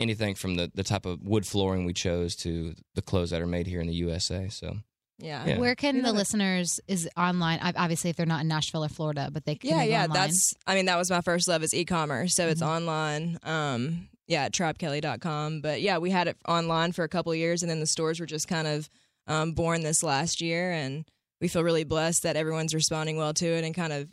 anything 0.00 0.34
from 0.34 0.56
the 0.56 0.70
the 0.74 0.82
type 0.84 1.06
of 1.06 1.22
wood 1.22 1.46
flooring 1.46 1.84
we 1.84 1.92
chose 1.92 2.36
to 2.36 2.74
the 2.94 3.02
clothes 3.02 3.30
that 3.30 3.40
are 3.40 3.46
made 3.46 3.66
here 3.66 3.80
in 3.80 3.86
the 3.86 3.94
USA. 3.94 4.48
So 4.48 4.76
yeah, 5.18 5.46
Yeah. 5.46 5.58
Where 5.58 5.74
can 5.74 6.02
the 6.02 6.12
listeners 6.12 6.78
is 6.86 7.08
online? 7.16 7.58
Obviously, 7.62 8.10
if 8.10 8.16
they're 8.16 8.26
not 8.26 8.42
in 8.42 8.48
Nashville 8.48 8.84
or 8.84 8.88
Florida, 8.90 9.30
but 9.32 9.46
they 9.46 9.54
can 9.54 9.70
yeah, 9.70 9.82
yeah. 9.82 10.02
online? 10.04 10.12
That's 10.14 10.54
I 10.66 10.74
mean 10.74 10.84
that 10.86 10.98
was 10.98 11.10
my 11.10 11.22
first 11.22 11.48
love 11.48 11.62
is 11.62 11.72
e-commerce, 11.72 12.34
so 12.34 12.48
it's 12.48 12.60
Mhm. 12.60 12.66
online. 12.68 13.38
Um, 13.42 14.08
yeah, 14.28 14.44
at 14.44 14.52
tribekelley.com. 14.52 15.60
But 15.60 15.80
yeah, 15.82 15.98
we 15.98 16.10
had 16.10 16.28
it 16.28 16.36
online 16.48 16.92
for 16.92 17.04
a 17.04 17.08
couple 17.08 17.32
of 17.32 17.38
years, 17.38 17.62
and 17.62 17.70
then 17.70 17.80
the 17.80 17.86
stores 17.86 18.20
were 18.20 18.26
just 18.26 18.48
kind 18.48 18.66
of 18.66 18.88
um, 19.28 19.52
born 19.52 19.82
this 19.82 20.02
last 20.02 20.40
year, 20.40 20.70
and 20.72 21.04
we 21.40 21.48
feel 21.48 21.62
really 21.64 21.84
blessed 21.84 22.22
that 22.22 22.36
everyone's 22.36 22.74
responding 22.74 23.16
well 23.16 23.32
to 23.34 23.46
it 23.46 23.64
and 23.64 23.74
kind 23.74 23.92
of 23.92 24.08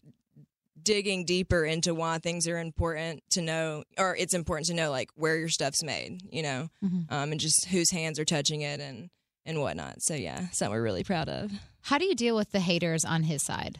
digging 0.83 1.25
deeper 1.25 1.63
into 1.65 1.93
why 1.95 2.17
things 2.19 2.47
are 2.47 2.57
important 2.59 3.23
to 3.31 3.41
know, 3.41 3.83
or 3.97 4.15
it's 4.15 4.33
important 4.33 4.67
to 4.67 4.73
know 4.73 4.91
like 4.91 5.09
where 5.15 5.37
your 5.37 5.49
stuff's 5.49 5.81
made, 5.83 6.21
you 6.31 6.43
know, 6.43 6.69
Mhm. 6.83 7.11
um, 7.11 7.31
and 7.31 7.39
just 7.39 7.65
whose 7.65 7.91
hands 7.91 8.19
are 8.19 8.25
touching 8.25 8.61
it 8.61 8.79
and 8.79 9.09
and 9.45 9.59
whatnot. 9.59 10.01
So 10.01 10.13
yeah, 10.15 10.49
something 10.51 10.71
we're 10.73 10.81
really 10.83 11.03
proud 11.03 11.27
of. 11.29 11.51
How 11.81 11.97
do 11.97 12.05
you 12.05 12.15
deal 12.15 12.35
with 12.35 12.51
the 12.51 12.61
haters 12.61 13.03
on 13.03 13.23
his 13.23 13.43
side? 13.43 13.79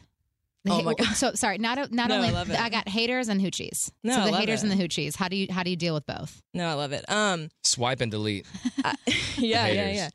The 0.64 0.72
Oh 0.72 0.76
ha- 0.76 0.82
my 0.82 0.94
God. 0.94 1.14
So 1.14 1.32
sorry, 1.34 1.58
not 1.58 1.90
not 1.92 2.08
No, 2.08 2.14
I 2.14 2.18
only 2.18 2.30
love 2.32 2.50
it. 2.50 2.58
I 2.58 2.68
got 2.70 2.88
haters 2.88 3.28
and 3.28 3.40
hoochies. 3.40 3.90
No, 4.02 4.14
so 4.14 4.20
I 4.20 4.24
the 4.26 4.30
love 4.32 4.40
haters 4.40 4.62
it. 4.62 4.70
and 4.70 4.78
the 4.78 4.82
hoochies. 4.82 5.16
How 5.16 5.28
do 5.28 5.36
you 5.36 5.46
how 5.50 5.62
do 5.62 5.70
you 5.70 5.76
deal 5.76 5.94
with 5.94 6.06
both? 6.06 6.42
No, 6.54 6.68
I 6.68 6.72
love 6.74 6.92
it. 6.92 7.04
Um, 7.10 7.48
swipe 7.62 8.00
and 8.00 8.10
delete. 8.10 8.46
I, 8.84 8.94
yeah, 9.06 9.14
yeah, 9.38 9.66
haters. 9.66 9.96
yeah. 9.96 10.08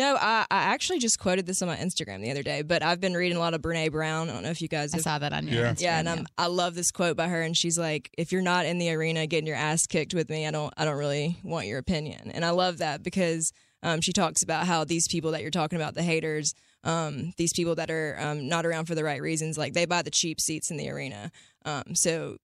No, 0.00 0.16
I, 0.16 0.46
I 0.50 0.58
actually 0.72 0.98
just 0.98 1.18
quoted 1.18 1.44
this 1.46 1.60
on 1.60 1.68
my 1.68 1.76
Instagram 1.76 2.22
the 2.22 2.30
other 2.30 2.42
day, 2.42 2.62
but 2.62 2.82
I've 2.82 3.00
been 3.00 3.12
reading 3.12 3.36
a 3.36 3.40
lot 3.40 3.52
of 3.52 3.60
Brene 3.60 3.92
Brown. 3.92 4.30
I 4.30 4.32
don't 4.32 4.42
know 4.42 4.50
if 4.50 4.62
you 4.62 4.68
guys 4.68 4.94
I 4.94 4.98
saw 4.98 5.18
that 5.18 5.32
on 5.34 5.46
your 5.46 5.64
Yeah. 5.64 5.72
Instagram. 5.72 5.80
yeah, 5.82 5.98
and 5.98 6.08
I'm, 6.08 6.26
I 6.38 6.46
love 6.46 6.74
this 6.74 6.90
quote 6.90 7.16
by 7.18 7.28
her, 7.28 7.42
and 7.42 7.54
she's 7.54 7.78
like, 7.78 8.10
"If 8.16 8.32
you're 8.32 8.40
not 8.40 8.64
in 8.64 8.78
the 8.78 8.90
arena 8.92 9.26
getting 9.26 9.46
your 9.46 9.56
ass 9.56 9.86
kicked 9.86 10.14
with 10.14 10.30
me, 10.30 10.46
I 10.46 10.52
don't, 10.52 10.72
I 10.78 10.86
don't 10.86 10.96
really 10.96 11.38
want 11.44 11.66
your 11.66 11.78
opinion." 11.78 12.30
And 12.32 12.44
I 12.46 12.50
love 12.50 12.78
that 12.78 13.02
because 13.02 13.52
um, 13.82 14.00
she 14.00 14.12
talks 14.14 14.42
about 14.42 14.66
how 14.66 14.84
these 14.84 15.06
people 15.06 15.32
that 15.32 15.42
you're 15.42 15.50
talking 15.50 15.76
about, 15.76 15.92
the 15.94 16.02
haters, 16.02 16.54
um, 16.82 17.32
these 17.36 17.52
people 17.52 17.74
that 17.74 17.90
are 17.90 18.16
um, 18.18 18.48
not 18.48 18.64
around 18.64 18.86
for 18.86 18.94
the 18.94 19.04
right 19.04 19.20
reasons, 19.20 19.58
like 19.58 19.74
they 19.74 19.84
buy 19.84 20.00
the 20.00 20.10
cheap 20.10 20.40
seats 20.40 20.70
in 20.70 20.78
the 20.78 20.88
arena, 20.88 21.30
um, 21.66 21.94
so 21.94 22.38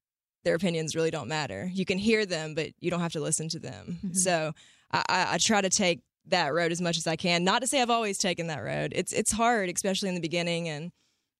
their 0.44 0.54
opinions 0.56 0.94
really 0.94 1.10
don't 1.10 1.26
matter. 1.28 1.70
You 1.72 1.86
can 1.86 1.96
hear 1.96 2.26
them, 2.26 2.54
but 2.54 2.70
you 2.80 2.90
don't 2.90 3.00
have 3.00 3.12
to 3.12 3.20
listen 3.20 3.48
to 3.48 3.58
them. 3.58 3.98
Mhm. 4.04 4.14
So 4.16 4.52
I, 4.92 5.02
I, 5.08 5.26
I 5.34 5.38
try 5.38 5.60
to 5.62 5.70
take 5.70 6.00
that 6.28 6.52
road 6.52 6.72
as 6.72 6.80
much 6.80 6.96
as 6.96 7.06
I 7.06 7.16
can. 7.16 7.44
Not 7.44 7.62
to 7.62 7.66
say 7.66 7.80
I've 7.80 7.90
always 7.90 8.18
taken 8.18 8.48
that 8.48 8.62
road. 8.62 8.92
It's 8.94 9.12
it's 9.12 9.32
hard, 9.32 9.68
especially 9.68 10.08
in 10.08 10.14
the 10.14 10.20
beginning, 10.20 10.68
and 10.68 10.92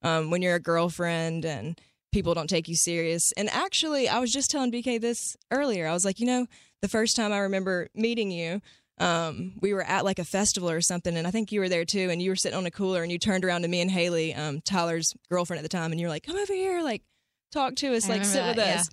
um, 0.03 0.31
when 0.31 0.43
you're 0.43 0.55
a 0.55 0.61
girlfriend 0.61 1.45
and 1.45 1.81
people 2.13 2.35
don't 2.35 2.49
take 2.49 2.69
you 2.69 2.77
serious. 2.77 3.33
And 3.37 3.51
actually, 3.51 4.09
I 4.09 4.19
was 4.19 4.33
just 4.33 4.51
telling 4.51 4.73
BK 4.73 5.01
this 5.01 5.37
earlier. 5.51 5.87
I 5.87 5.93
was 5.93 6.05
like, 6.05 6.19
you 6.21 6.27
know, 6.27 6.47
the 6.83 6.89
first 6.89 7.17
time 7.17 7.33
I 7.33 7.39
remember 7.39 7.89
meeting 7.95 8.31
you. 8.31 8.61
Um, 8.99 9.57
we 9.61 9.75
were 9.75 9.83
at 9.83 10.07
like 10.07 10.19
a 10.19 10.25
festival 10.25 10.71
or 10.71 10.81
something, 10.81 11.19
and 11.19 11.27
I 11.27 11.31
think 11.31 11.53
you 11.53 11.61
were 11.61 11.69
there 11.69 11.85
too. 11.85 12.09
And 12.11 12.23
you 12.23 12.31
were 12.31 12.37
sitting 12.37 12.57
on 12.57 12.65
a 12.65 12.71
cooler, 12.71 13.03
and 13.03 13.13
you 13.13 13.19
turned 13.19 13.45
around 13.45 13.63
to 13.63 13.69
me 13.69 13.83
and 13.83 13.91
Haley, 13.91 14.35
um, 14.35 14.63
Tyler's 14.63 15.13
girlfriend 15.29 15.59
at 15.59 15.63
the 15.63 15.69
time, 15.69 15.93
and 15.93 16.01
you 16.01 16.07
were 16.07 16.11
like, 16.11 16.23
"Come 16.23 16.37
over 16.37 16.55
here, 16.55 16.83
like, 16.83 17.03
talk 17.53 17.75
to 17.77 17.95
us, 17.95 18.09
I 18.09 18.15
like, 18.15 18.25
sit 18.25 18.37
that, 18.37 18.57
with 18.57 18.65
yeah. 18.65 18.81
us." 18.81 18.89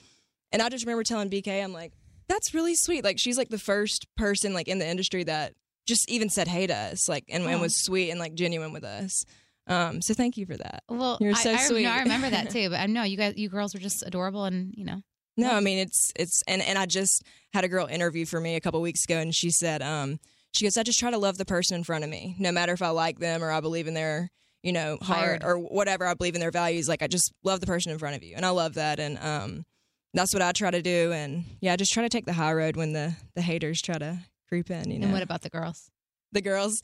And 0.52 0.62
I 0.62 0.68
just 0.68 0.86
remember 0.86 1.04
telling 1.04 1.30
BK, 1.30 1.64
I'm 1.64 1.72
like, 1.72 1.94
that's 2.28 2.54
really 2.54 2.76
sweet. 2.76 3.04
Like 3.04 3.20
she's 3.20 3.38
like 3.38 3.50
the 3.50 3.58
first 3.58 4.08
person 4.16 4.54
like 4.54 4.68
in 4.68 4.80
the 4.80 4.88
industry 4.88 5.24
that 5.24 5.54
just 5.86 6.10
even 6.10 6.30
said 6.30 6.48
hey 6.48 6.68
to 6.68 6.76
us, 6.76 7.10
like 7.10 7.26
and, 7.30 7.44
and 7.44 7.62
was 7.62 7.76
sweet 7.76 8.10
and 8.10 8.20
like 8.20 8.34
genuine 8.34 8.74
with 8.74 8.84
us. 8.84 9.26
Um, 9.68 10.02
so 10.02 10.14
thank 10.14 10.38
you 10.38 10.46
for 10.46 10.58
that. 10.58 10.84
Well, 10.90 11.18
You're 11.22 11.36
so 11.36 11.54
I, 11.54 11.58
sweet. 11.58 11.84
No, 11.84 11.92
I 11.92 12.00
remember 12.00 12.30
that 12.30 12.50
too. 12.52 12.70
But 12.70 12.80
I 12.80 12.86
know 12.88 13.04
you 13.04 13.18
guys, 13.18 13.36
you 13.38 13.50
girls 13.50 13.74
were 13.74 13.80
just 13.80 14.04
adorable, 14.06 14.46
and 14.46 14.74
you 14.76 14.86
know, 14.86 15.02
No, 15.38 15.52
I 15.52 15.60
mean 15.60 15.80
it's 15.80 16.12
it's 16.16 16.42
and 16.48 16.62
and 16.62 16.78
I 16.78 16.86
just 16.86 17.24
had 17.54 17.64
a 17.64 17.70
girl 17.70 17.88
interview 17.88 18.26
for 18.26 18.40
me 18.40 18.56
a 18.56 18.62
couple 18.62 18.82
weeks 18.82 19.06
ago, 19.06 19.18
and 19.18 19.34
she 19.34 19.52
said, 19.52 19.82
um, 19.82 20.20
she 20.54 20.66
goes, 20.66 20.78
I 20.78 20.84
just 20.84 21.00
try 21.00 21.12
to 21.12 21.18
love 21.18 21.38
the 21.38 21.46
person 21.46 21.78
in 21.78 21.84
front 21.84 22.04
of 22.04 22.10
me, 22.10 22.36
no 22.40 22.52
matter 22.52 22.74
if 22.74 22.82
I 22.82 22.90
like 22.90 23.20
them 23.20 23.44
or 23.44 23.52
I 23.52 23.60
believe 23.60 23.88
in 23.88 23.94
their, 23.94 24.30
you 24.62 24.72
know, 24.72 24.98
heart 25.02 25.42
Fired. 25.42 25.44
or 25.44 25.58
whatever. 25.58 26.06
I 26.06 26.14
believe 26.14 26.36
in 26.36 26.42
their 26.42 26.52
values. 26.52 26.88
Like 26.88 27.02
I 27.02 27.08
just 27.08 27.32
love 27.44 27.60
the 27.60 27.68
person 27.68 27.92
in 27.92 28.00
front 28.00 28.16
of 28.16 28.24
you, 28.24 28.36
and 28.36 28.46
I 28.46 28.50
love 28.50 28.76
that, 28.76 29.00
and 29.00 29.18
um, 29.20 29.66
that's 30.14 30.34
what 30.34 30.44
I 30.44 30.52
try 30.52 30.72
to 30.72 30.82
do, 30.82 31.12
and 31.14 31.46
yeah, 31.62 31.74
I 31.74 31.76
just 31.78 31.94
try 31.94 32.04
to 32.04 32.10
take 32.10 32.26
the 32.26 32.34
high 32.34 32.54
road 32.54 32.76
when 32.76 32.94
the 32.94 33.16
the 33.36 33.42
haters 33.42 33.82
try 33.82 33.98
to 33.98 34.20
creep 34.48 34.70
in. 34.72 34.92
You 34.92 35.00
know, 35.00 35.06
and 35.06 35.14
what 35.14 35.24
about 35.24 35.42
the 35.42 35.50
girls? 35.50 35.90
the 36.32 36.42
girls. 36.42 36.82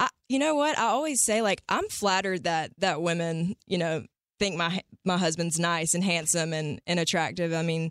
I, 0.00 0.08
you 0.28 0.38
know 0.38 0.54
what? 0.54 0.78
I 0.78 0.84
always 0.86 1.20
say 1.20 1.42
like 1.42 1.62
I'm 1.68 1.88
flattered 1.88 2.44
that 2.44 2.72
that 2.78 3.02
women, 3.02 3.54
you 3.66 3.78
know, 3.78 4.04
think 4.38 4.56
my 4.56 4.80
my 5.04 5.16
husband's 5.18 5.58
nice 5.60 5.94
and 5.94 6.02
handsome 6.02 6.52
and 6.52 6.80
and 6.86 6.98
attractive. 6.98 7.52
I 7.52 7.62
mean, 7.62 7.90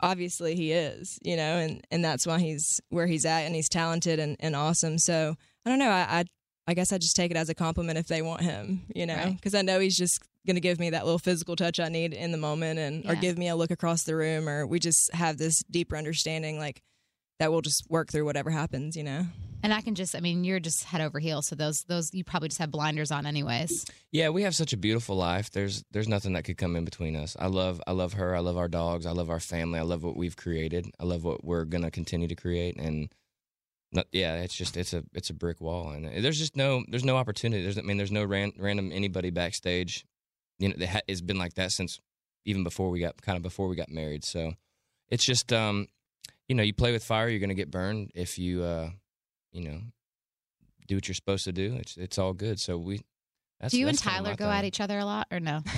obviously 0.00 0.56
he 0.56 0.72
is, 0.72 1.18
you 1.22 1.36
know, 1.36 1.58
and 1.58 1.80
and 1.90 2.04
that's 2.04 2.26
why 2.26 2.38
he's 2.40 2.80
where 2.88 3.06
he's 3.06 3.24
at 3.24 3.40
and 3.42 3.54
he's 3.54 3.68
talented 3.68 4.18
and, 4.18 4.36
and 4.40 4.56
awesome. 4.56 4.98
So 4.98 5.36
I 5.64 5.70
don't 5.70 5.78
know. 5.78 5.90
I, 5.90 6.06
I 6.20 6.24
I 6.66 6.74
guess 6.74 6.92
I 6.92 6.98
just 6.98 7.16
take 7.16 7.30
it 7.30 7.36
as 7.36 7.48
a 7.48 7.54
compliment 7.54 7.98
if 7.98 8.06
they 8.06 8.22
want 8.22 8.40
him, 8.42 8.82
you 8.94 9.04
know, 9.04 9.16
Right. 9.16 9.34
because 9.36 9.54
I 9.54 9.62
know 9.62 9.80
he's 9.80 9.96
just 9.96 10.22
going 10.46 10.54
to 10.54 10.60
give 10.60 10.78
me 10.80 10.90
that 10.90 11.04
little 11.04 11.18
physical 11.18 11.54
touch 11.56 11.78
I 11.80 11.88
need 11.88 12.14
in 12.14 12.30
the 12.32 12.38
moment 12.38 12.78
and 12.78 13.08
or 13.08 13.14
give 13.16 13.36
me 13.36 13.48
a 13.48 13.56
look 13.56 13.70
across 13.72 14.04
the 14.04 14.14
room 14.16 14.48
or 14.48 14.64
we 14.66 14.78
just 14.78 15.12
have 15.14 15.38
this 15.38 15.62
deeper 15.70 15.96
understanding 15.96 16.58
like 16.58 16.80
that 17.38 17.50
we'll 17.50 17.60
just 17.60 17.88
work 17.90 18.10
through 18.10 18.24
whatever 18.24 18.50
happens, 18.50 18.96
you 18.96 19.02
know. 19.04 19.26
And 19.64 19.72
I 19.72 19.80
can 19.80 19.94
just, 19.94 20.16
I 20.16 20.20
mean, 20.20 20.42
you're 20.42 20.58
just 20.58 20.82
head 20.84 21.00
over 21.00 21.20
heels. 21.20 21.46
So 21.46 21.54
those, 21.54 21.84
those, 21.84 22.12
you 22.12 22.24
probably 22.24 22.48
just 22.48 22.58
have 22.58 22.72
blinders 22.72 23.12
on, 23.12 23.26
anyways. 23.26 23.86
Yeah, 24.10 24.30
we 24.30 24.42
have 24.42 24.56
such 24.56 24.72
a 24.72 24.76
beautiful 24.76 25.14
life. 25.16 25.50
There's 25.50 25.84
there's 25.92 26.08
nothing 26.08 26.32
that 26.32 26.42
could 26.42 26.58
come 26.58 26.74
in 26.74 26.84
between 26.84 27.14
us. 27.14 27.36
I 27.38 27.46
love 27.46 27.80
I 27.86 27.92
love 27.92 28.14
her. 28.14 28.34
I 28.34 28.40
love 28.40 28.56
our 28.56 28.68
dogs. 28.68 29.06
I 29.06 29.12
love 29.12 29.30
our 29.30 29.40
family. 29.40 29.78
I 29.78 29.82
love 29.82 30.02
what 30.02 30.16
we've 30.16 30.36
created. 30.36 30.90
I 30.98 31.04
love 31.04 31.22
what 31.24 31.44
we're 31.44 31.64
gonna 31.64 31.90
continue 31.92 32.26
to 32.26 32.34
create. 32.34 32.76
And 32.76 33.12
not, 33.92 34.06
yeah, 34.10 34.36
it's 34.36 34.56
just 34.56 34.76
it's 34.76 34.92
a 34.92 35.04
it's 35.14 35.30
a 35.30 35.34
brick 35.34 35.60
wall. 35.60 35.90
And 35.90 36.24
there's 36.24 36.38
just 36.38 36.56
no 36.56 36.82
there's 36.88 37.04
no 37.04 37.16
opportunity. 37.16 37.62
There's 37.62 37.78
I 37.78 37.82
mean 37.82 37.98
there's 37.98 38.12
no 38.12 38.24
ran, 38.24 38.52
random 38.58 38.90
anybody 38.92 39.30
backstage. 39.30 40.04
You 40.58 40.70
know, 40.70 40.74
that 40.78 40.88
ha- 40.88 41.00
it's 41.06 41.20
been 41.20 41.38
like 41.38 41.54
that 41.54 41.70
since 41.70 42.00
even 42.44 42.64
before 42.64 42.90
we 42.90 42.98
got 43.00 43.20
kind 43.22 43.36
of 43.36 43.42
before 43.42 43.68
we 43.68 43.76
got 43.76 43.88
married. 43.88 44.24
So 44.24 44.54
it's 45.08 45.24
just 45.24 45.52
um, 45.52 45.86
you 46.48 46.54
know, 46.54 46.62
you 46.62 46.72
play 46.74 46.92
with 46.92 47.04
fire, 47.04 47.28
you're 47.28 47.40
gonna 47.40 47.54
get 47.54 47.70
burned 47.70 48.10
if 48.14 48.38
you 48.38 48.62
uh, 48.62 48.90
you 49.52 49.62
know, 49.68 49.80
do 50.88 50.96
what 50.96 51.08
you're 51.08 51.14
supposed 51.14 51.44
to 51.44 51.52
do. 51.52 51.76
It's 51.76 51.96
it's 51.96 52.18
all 52.18 52.32
good. 52.32 52.58
So 52.60 52.78
we. 52.78 53.00
That's, 53.60 53.70
Do 53.72 53.78
you 53.78 53.86
and 53.86 53.96
that's 53.96 54.02
kinda 54.04 54.18
Tyler 54.24 54.36
go 54.36 54.46
thing. 54.46 54.54
at 54.58 54.64
each 54.64 54.80
other 54.80 54.98
a 54.98 55.04
lot 55.04 55.28
or 55.30 55.38
no? 55.38 55.60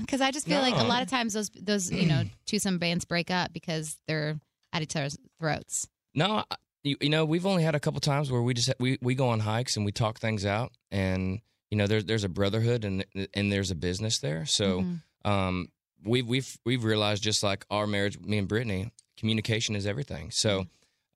Because 0.00 0.20
I 0.20 0.30
just 0.30 0.46
feel 0.46 0.60
like 0.60 0.74
a 0.76 0.84
lot 0.84 1.02
of 1.02 1.08
times 1.08 1.32
those, 1.32 1.48
those, 1.50 1.90
you 1.90 2.04
know, 2.06 2.24
twosome 2.46 2.78
bands 2.78 3.06
break 3.06 3.30
up 3.30 3.52
because 3.54 3.96
they're 4.06 4.38
at 4.72 4.82
each 4.82 4.94
other's 4.94 5.16
throats. 5.40 5.88
No, 6.14 6.44
you, 6.82 6.96
you 7.00 7.08
know, 7.08 7.24
we've 7.24 7.46
only 7.46 7.62
had 7.62 7.74
a 7.74 7.80
couple 7.80 7.98
times 8.00 8.30
where 8.30 8.42
we 8.42 8.52
just 8.52 8.70
we, 8.78 8.98
we 9.00 9.14
go 9.14 9.28
on 9.28 9.40
hikes 9.40 9.76
and 9.76 9.86
we 9.86 9.92
talk 9.92 10.18
things 10.20 10.44
out, 10.44 10.72
and 10.90 11.40
you 11.70 11.78
know, 11.78 11.86
there's 11.86 12.04
there's 12.04 12.22
a 12.24 12.28
brotherhood 12.28 12.84
and 12.84 13.04
and 13.32 13.50
there's 13.50 13.70
a 13.70 13.74
business 13.74 14.18
there. 14.18 14.44
So 14.44 14.80
Mhm. 14.82 15.02
um, 15.24 15.68
we've 16.04 16.26
we've 16.26 16.58
we've 16.66 16.84
realized 16.84 17.22
just 17.22 17.42
like 17.42 17.64
our 17.70 17.86
marriage, 17.86 18.18
me 18.20 18.36
and 18.38 18.46
Brittany, 18.46 18.92
communication 19.24 19.74
is 19.74 19.86
everything. 19.86 20.30
So 20.30 20.66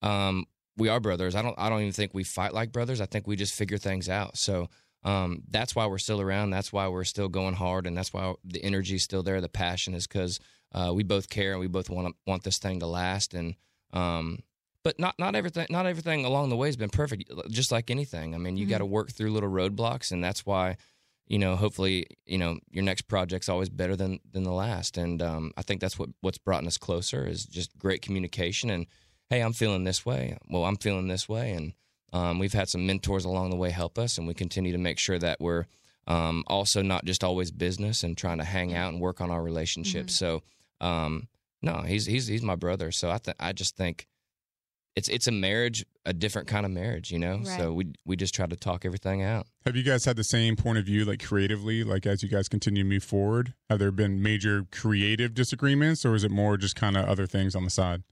um, 0.01 0.47
we 0.79 0.89
are 0.89 0.99
brothers. 0.99 1.35
I 1.35 1.43
don't 1.43 1.55
I 1.59 1.69
don't 1.69 1.83
even 1.83 1.93
think 1.93 2.15
we 2.15 2.25
fight 2.25 2.55
like 2.55 2.73
brothers. 2.73 3.03
I 3.03 3.07
think 3.07 3.27
we 3.27 3.37
just 3.37 3.53
figure 3.53 3.77
things 3.77 4.09
out. 4.09 4.39
So 4.39 4.71
um, 5.05 5.43
that's 5.51 5.77
why 5.77 5.85
we're 5.85 5.99
still 5.99 6.23
around. 6.23 6.49
That's 6.49 6.73
why 6.73 6.89
we're 6.89 7.05
still 7.05 7.29
going 7.29 7.55
hard, 7.55 7.87
and 7.87 7.95
that's 7.95 8.15
why 8.15 8.33
the 8.43 8.65
energy 8.65 8.97
is 8.97 9.03
still 9.03 9.23
there. 9.23 9.43
The 9.43 9.49
passion 9.51 9.93
is 9.93 10.07
because 10.07 10.41
uh, 10.73 10.91
we 10.95 11.03
both 11.03 11.29
care 11.29 11.51
and 11.51 11.61
we 11.61 11.67
both 11.67 11.91
want 11.91 12.17
want 12.27 12.45
this 12.45 12.57
thing 12.57 12.81
to 12.81 12.87
last. 12.87 13.35
And 13.35 13.57
um, 13.93 14.39
but 14.83 14.99
not 14.99 15.15
not 15.19 15.37
everything 15.37 15.67
not 15.69 15.85
everything 15.85 16.25
along 16.25 16.49
the 16.49 16.57
way 16.57 16.69
has 16.69 16.79
been 16.79 16.89
perfect. 16.89 17.31
Just 17.51 17.71
like 17.71 17.91
anything, 17.91 18.35
I 18.35 18.39
mean, 18.39 18.57
you 18.57 18.65
got 18.65 18.79
to 18.79 18.87
work 18.87 19.13
through 19.13 19.33
little 19.33 19.51
roadblocks, 19.51 20.13
and 20.13 20.25
that's 20.25 20.47
why 20.47 20.79
you 21.29 21.39
know 21.39 21.57
hopefully 21.57 22.07
you 22.27 22.39
know 22.39 22.59
your 22.71 22.83
next 22.83 23.03
project's 23.03 23.49
always 23.49 23.69
better 23.69 23.97
than 23.97 24.19
than 24.33 24.43
the 24.43 24.53
last. 24.53 24.97
And 24.97 25.23
um, 25.23 25.53
I 25.57 25.63
think 25.63 25.81
that's 25.81 25.99
what 25.99 26.11
what's 26.21 26.39
brought 26.39 26.67
us 26.67 26.79
closer 26.79 27.27
is 27.27 27.45
just 27.45 27.77
great 27.79 28.03
communication 28.03 28.71
and 28.71 28.87
hey, 29.31 29.41
I'm 29.41 29.53
feeling 29.53 29.85
this 29.85 30.07
way. 30.07 30.37
Well, 30.49 30.65
I'm 30.65 30.77
feeling 30.77 31.09
this 31.09 31.29
way, 31.29 31.53
and 31.53 31.73
um, 32.13 32.39
we've 32.39 32.53
had 32.53 32.69
some 32.69 32.87
mentors 32.87 33.25
along 33.25 33.51
the 33.51 33.57
way 33.57 33.71
help 33.71 33.99
us, 33.99 34.19
and 34.19 34.27
we 34.27 34.35
continue 34.35 34.73
to 34.73 34.79
make 34.79 34.99
sure 34.99 35.19
that 35.19 35.41
we're 35.41 35.67
um, 36.07 36.45
also 36.47 36.81
not 36.83 37.05
just 37.05 37.23
always 37.23 37.51
business 37.51 38.03
and 38.03 38.17
trying 38.17 38.39
to 38.39 38.45
hang 38.45 38.75
out 38.75 38.93
and 38.93 39.01
work 39.01 39.21
on 39.21 39.31
our 39.31 39.43
relationships. 39.43 40.17
So, 40.17 40.43
um, 40.81 41.29
no, 41.61 41.83
he's 41.83 42.07
he's 42.07 42.27
he's 42.27 42.43
my 42.43 42.57
brother. 42.57 42.91
So 42.91 43.11
I 43.11 43.19
th- 43.19 43.37
I 43.39 43.53
just 43.53 43.77
think 43.77 44.07
it's 44.99 45.09
it's 45.09 45.27
a 45.29 45.33
marriage, 45.33 45.87
a 46.05 46.13
different 46.13 46.49
kind 46.49 46.67
of 46.67 46.73
marriage, 46.73 47.11
you 47.11 47.19
know. 47.19 47.43
So 47.45 47.73
we 47.73 47.93
we 48.05 48.17
just 48.17 48.35
try 48.35 48.47
to 48.47 48.57
talk 48.57 48.85
everything 48.85 49.23
out. 49.23 49.47
Have 49.65 49.77
you 49.77 49.85
guys 49.85 50.05
had 50.05 50.17
the 50.17 50.25
same 50.25 50.57
point 50.57 50.79
of 50.79 50.85
view, 50.85 51.05
like 51.05 51.25
creatively, 51.25 51.85
like 51.85 52.05
as 52.05 52.23
you 52.23 52.29
guys 52.29 52.49
continue 52.49 52.83
to 52.83 52.89
move 52.89 53.05
forward? 53.05 53.55
Have 53.71 53.79
there 53.79 53.93
been 53.93 54.23
major 54.23 54.67
creative 54.73 55.35
disagreements, 55.35 56.05
or 56.05 56.15
is 56.15 56.25
it 56.25 56.31
more 56.31 56.57
just 56.57 56.75
kind 56.77 56.97
of 56.97 57.09
other 57.09 57.27
things 57.27 57.55
on 57.55 57.65
the 57.65 57.71
side? 57.71 58.03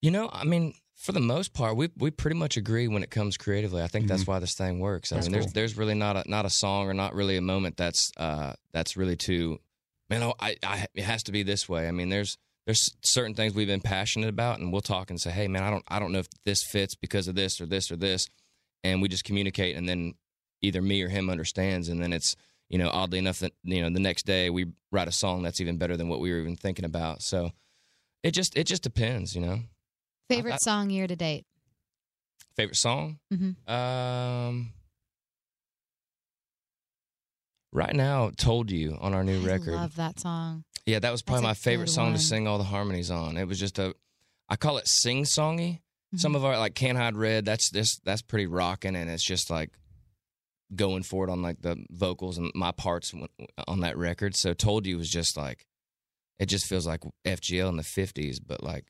You 0.00 0.10
know, 0.12 0.30
I 0.32 0.44
mean, 0.44 0.74
for 0.94 1.12
the 1.12 1.20
most 1.20 1.52
part, 1.52 1.76
we 1.76 1.90
we 1.96 2.10
pretty 2.10 2.36
much 2.36 2.56
agree 2.56 2.86
when 2.86 3.02
it 3.02 3.10
comes 3.10 3.36
creatively. 3.36 3.82
I 3.82 3.88
think 3.88 4.06
that's 4.06 4.26
why 4.26 4.38
this 4.38 4.54
thing 4.54 4.78
works. 4.78 5.10
I 5.10 5.16
That's 5.16 5.26
mean, 5.26 5.32
there's 5.32 5.46
cool. 5.46 5.52
there's 5.54 5.76
really 5.76 5.94
not 5.94 6.16
a 6.16 6.24
not 6.30 6.46
a 6.46 6.50
song 6.50 6.86
or 6.88 6.94
not 6.94 7.14
really 7.14 7.36
a 7.36 7.42
moment 7.42 7.76
that's 7.76 8.10
uh 8.16 8.52
that's 8.72 8.96
really 8.96 9.16
too 9.16 9.58
man. 10.08 10.22
oh, 10.22 10.34
I, 10.38 10.56
I 10.62 10.86
it 10.94 11.04
has 11.04 11.24
to 11.24 11.32
be 11.32 11.42
this 11.42 11.68
way. 11.68 11.88
I 11.88 11.90
mean, 11.90 12.08
there's 12.08 12.38
there's 12.66 12.88
certain 13.02 13.34
things 13.34 13.54
we've 13.54 13.66
been 13.68 13.80
passionate 13.80 14.28
about, 14.28 14.58
and 14.58 14.72
we'll 14.72 14.80
talk 14.82 15.08
and 15.10 15.20
say, 15.20 15.30
hey, 15.30 15.48
man, 15.48 15.62
I 15.62 15.70
don't 15.70 15.84
I 15.88 15.98
don't 15.98 16.12
know 16.12 16.18
if 16.18 16.28
this 16.44 16.62
fits 16.70 16.94
because 16.94 17.28
of 17.28 17.34
this 17.34 17.60
or 17.60 17.66
this 17.66 17.90
or 17.90 17.96
this, 17.96 18.26
and 18.84 19.00
we 19.00 19.08
just 19.08 19.24
communicate, 19.24 19.76
and 19.76 19.88
then 19.88 20.14
either 20.62 20.82
me 20.82 21.02
or 21.02 21.08
him 21.08 21.30
understands, 21.30 21.88
and 21.88 22.02
then 22.02 22.12
it's 22.12 22.34
you 22.68 22.78
know 22.78 22.90
oddly 22.92 23.18
enough 23.18 23.38
that 23.38 23.52
you 23.62 23.80
know 23.82 23.90
the 23.90 24.00
next 24.00 24.26
day 24.26 24.50
we 24.50 24.66
write 24.90 25.08
a 25.08 25.12
song 25.12 25.42
that's 25.42 25.60
even 25.60 25.78
better 25.78 25.96
than 25.96 26.08
what 26.08 26.20
we 26.20 26.32
were 26.32 26.40
even 26.40 26.56
thinking 26.56 26.84
about. 26.84 27.22
So 27.22 27.50
it 28.22 28.32
just 28.32 28.56
it 28.56 28.64
just 28.64 28.82
depends, 28.82 29.34
you 29.34 29.40
know. 29.40 29.60
Favorite 30.28 30.54
I- 30.54 30.58
song 30.58 30.90
year 30.90 31.06
to 31.06 31.14
date? 31.16 31.44
Favorite 32.56 32.76
song? 32.76 33.18
Mhm. 33.32 33.54
Um, 33.70 34.72
right 37.76 37.94
now, 37.94 38.30
"Told 38.36 38.70
You" 38.70 38.96
on 39.00 39.14
our 39.14 39.22
new 39.22 39.38
record. 39.40 39.50
I 39.50 39.52
record. 39.52 39.74
love 39.74 39.96
that 39.96 40.18
song. 40.20 40.64
yeah, 40.86 40.98
that 40.98 41.12
was 41.12 41.22
probably 41.22 41.42
That's 41.46 41.50
my 41.64 41.70
favorite 41.70 41.88
song 41.90 42.06
one. 42.06 42.14
to 42.14 42.18
sing 42.20 42.48
all 42.48 42.58
the 42.58 42.64
harmonies 42.64 43.10
on. 43.10 43.36
It 43.36 43.46
was 43.46 43.60
just 43.60 43.78
a, 43.78 43.94
I 44.48 44.56
call 44.56 44.78
it 44.78 44.88
sing 44.88 45.24
songy. 45.24 45.74
Mm-hmm. 45.74 46.16
Some 46.18 46.34
of 46.34 46.44
our 46.44 46.58
like 46.58 46.74
"Can't 46.74 46.98
Hide 46.98 47.16
Red." 47.16 47.44
That's 47.44 47.70
this 47.70 47.98
that's 48.04 48.22
pretty 48.22 48.46
rocking, 48.46 48.96
and 48.96 49.10
it's 49.10 49.24
just 49.26 49.50
like 49.50 49.70
going 50.74 51.02
for 51.04 51.24
it 51.24 51.30
on 51.30 51.42
like 51.42 51.62
the 51.62 51.76
vocals 51.90 52.38
and 52.38 52.50
my 52.54 52.72
parts 52.72 53.12
on 53.68 53.80
that 53.80 53.96
record. 53.96 54.34
So 54.36 54.54
"Told 54.54 54.86
You" 54.86 54.96
was 54.98 55.10
just 55.10 55.36
like, 55.36 55.66
it 56.38 56.46
just 56.46 56.66
feels 56.66 56.86
like 56.86 57.02
FGL 57.24 57.68
in 57.68 57.76
the 57.76 57.82
'50s, 57.82 58.38
but 58.44 58.62
like 58.62 58.86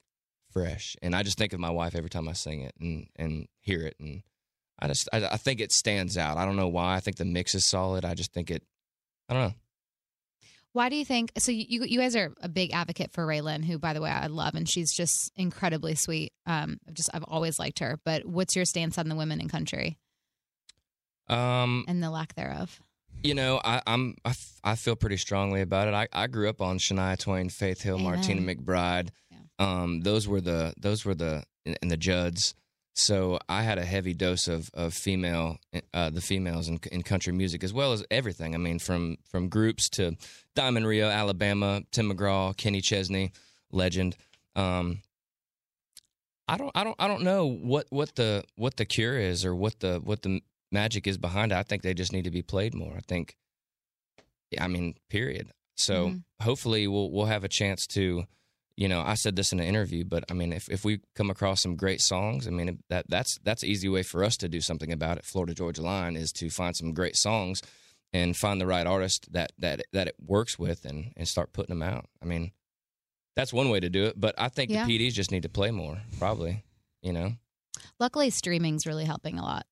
fresh. 0.53 0.95
And 1.03 1.15
I 1.15 1.23
just 1.23 1.39
think 1.39 1.53
of 1.53 1.61
my 1.61 1.71
wife 1.71 1.95
every 1.95 2.11
time 2.11 2.29
I 2.29 2.33
sing 2.35 2.61
it 2.63 2.75
and 2.81 3.09
and 3.17 3.47
hear 3.61 3.81
it, 3.83 3.97
and 3.99 4.23
I 4.79 4.89
just 4.89 5.09
I, 5.13 5.25
I 5.25 5.37
think 5.39 5.61
it 5.61 5.73
stands 5.73 6.17
out. 6.19 6.37
I 6.37 6.45
don't 6.45 6.57
know 6.57 6.69
why. 6.69 6.97
I 6.97 7.01
think 7.01 7.17
the 7.17 7.25
mix 7.25 7.55
is 7.55 7.67
solid. 7.67 8.05
I 8.05 8.15
just 8.15 8.33
think 8.35 8.51
it. 8.51 8.63
I 9.29 9.35
don't 9.35 9.43
know. 9.49 9.55
Why 10.73 10.91
do 10.91 10.97
you 10.97 11.05
think? 11.07 11.33
So 11.39 11.53
you 11.53 11.85
you 11.85 11.99
guys 12.01 12.15
are 12.17 12.33
a 12.43 12.49
big 12.51 12.73
advocate 12.73 13.11
for 13.13 13.27
RaeLynn, 13.27 13.65
who, 13.65 13.79
by 13.79 13.95
the 13.95 14.03
way, 14.03 14.11
I 14.11 14.27
love, 14.27 14.55
and 14.55 14.69
she's 14.69 14.93
just 14.93 15.33
incredibly 15.35 15.95
sweet. 15.95 16.33
Um, 16.47 16.77
I've 16.87 16.95
just 16.95 17.09
I've 17.15 17.25
always 17.25 17.59
liked 17.59 17.79
her. 17.79 17.99
But 18.05 18.27
what's 18.27 18.55
your 18.55 18.67
stance 18.67 18.99
on 18.99 19.09
the 19.09 19.15
women 19.15 19.41
in 19.41 19.49
country 19.49 19.97
Um, 21.29 21.85
and 21.89 22.03
the 22.03 22.11
lack 22.11 22.35
thereof? 22.35 22.81
You 23.23 23.35
know, 23.35 23.59
I, 23.65 23.81
I'm 23.87 24.17
I, 24.25 24.31
f- 24.31 24.61
I 24.63 24.75
feel 24.77 24.95
pretty 24.97 25.17
strongly 25.17 25.63
about 25.63 25.89
it. 25.89 25.95
I, 25.95 26.09
I 26.13 26.27
grew 26.27 26.49
up 26.51 26.61
on 26.61 26.79
Shania 26.79 27.19
Twain, 27.19 27.49
Faith 27.49 27.81
Hill, 27.81 27.99
Martina 27.99 28.43
McBride. 28.43 29.09
Yeah. 29.31 29.39
Um, 29.59 30.03
those 30.03 30.29
were 30.29 30.43
the 30.43 30.75
those 30.77 31.05
were 31.07 31.15
the 31.15 31.43
and 31.65 31.91
the 31.91 31.97
Judds. 31.97 32.55
So 32.99 33.39
I 33.47 33.63
had 33.63 33.77
a 33.79 33.85
heavy 33.85 34.15
dose 34.15 34.49
of 34.49 34.71
of 34.73 34.95
female 34.95 35.59
uh, 35.93 36.09
the 36.11 36.23
females 36.23 36.69
in, 36.69 36.81
in 36.91 37.03
country 37.03 37.33
music 37.33 37.63
as 37.63 37.73
well 37.73 37.93
as 37.93 38.03
everything. 38.11 38.55
I 38.55 38.59
mean, 38.59 38.79
from 38.79 39.19
from 39.31 39.49
groups 39.51 39.89
to 39.91 40.17
Diamond 40.55 40.87
Rio, 40.87 41.09
Alabama, 41.11 41.83
Tim 41.93 42.11
McGraw, 42.11 42.57
Kenny 42.57 42.81
Chesney, 42.81 43.33
legend. 43.71 44.17
Um, 44.55 45.03
I 46.49 46.57
don't 46.57 46.71
I 46.75 46.85
don't 46.85 46.97
I 46.99 47.07
don't 47.07 47.23
know 47.23 47.47
what 47.47 47.87
what 47.91 48.15
the 48.15 48.45
what 48.57 48.77
the 48.77 48.87
cure 48.87 49.19
is 49.19 49.45
or 49.45 49.55
what 49.55 49.81
the 49.81 50.01
what 50.03 50.23
the 50.23 50.41
magic 50.73 51.07
is 51.07 51.19
behind 51.19 51.53
it. 51.53 51.57
I 51.57 51.65
think 51.65 51.83
they 51.83 51.93
just 51.95 52.13
need 52.13 52.25
to 52.25 52.31
be 52.31 52.43
played 52.43 52.75
more. 52.75 52.95
I 52.97 53.01
think 53.07 53.37
I 54.59 54.69
mean, 54.69 54.95
period. 55.11 55.51
So 55.77 56.09
Mhm. 56.09 56.23
hopefully 56.41 56.87
we'll 56.89 57.11
we'll 57.11 57.27
have 57.27 57.45
a 57.45 57.49
chance 57.49 57.87
to 57.89 58.25
you 58.77 58.89
know, 58.89 59.01
I 59.01 59.15
said 59.15 59.37
this 59.37 59.53
in 59.53 59.61
an 59.61 59.67
interview, 59.67 60.05
but 60.05 60.25
I 60.31 60.35
mean, 60.35 60.53
if, 60.53 60.69
if 60.69 60.85
we 60.85 61.01
come 61.15 61.31
across 61.31 61.63
some 61.63 61.77
great 61.77 62.01
songs, 62.01 62.47
I 62.47 62.51
mean, 62.51 62.79
that 62.91 63.07
that's 63.09 63.39
that's 63.43 63.63
an 63.63 63.69
easy 63.71 63.89
way 63.89 64.03
for 64.03 64.23
us 64.23 64.37
to 64.39 64.49
do 64.49 64.61
something 64.61 64.93
about 64.93 65.17
it. 65.19 65.25
Florida 65.25 65.55
Georgia 65.55 65.83
Line 65.83 66.17
is 66.17 66.33
to 66.35 66.51
find 66.51 66.77
some 66.77 66.93
great 66.93 67.17
songs 67.17 67.63
and 68.13 68.37
find 68.37 68.61
the 68.61 68.67
right 68.67 68.87
artist 68.87 69.33
that 69.33 69.53
that 69.59 69.83
that 69.93 70.09
it 70.09 70.17
works 70.25 70.59
with 70.59 70.85
and 70.85 71.13
and 71.17 71.27
start 71.27 71.53
putting 71.53 71.75
them 71.79 71.83
out. 71.83 72.07
I 72.23 72.27
mean, 72.27 72.53
that's 73.35 73.53
one 73.53 73.71
way 73.71 73.81
to 73.81 73.89
do 73.89 74.05
it, 74.05 74.21
but 74.21 74.35
I 74.39 74.49
think 74.49 74.71
Yeah. 74.71 74.85
the 74.87 74.99
PDs 74.99 75.13
just 75.15 75.31
need 75.31 75.43
to 75.45 75.49
play 75.49 75.71
more, 75.71 75.99
probably. 76.19 76.63
You 77.03 77.13
know, 77.13 77.33
Luckily, 78.01 78.31
streaming's 78.31 78.87
really 78.87 79.05
helping 79.05 79.39
a 79.39 79.43
lot. 79.43 79.67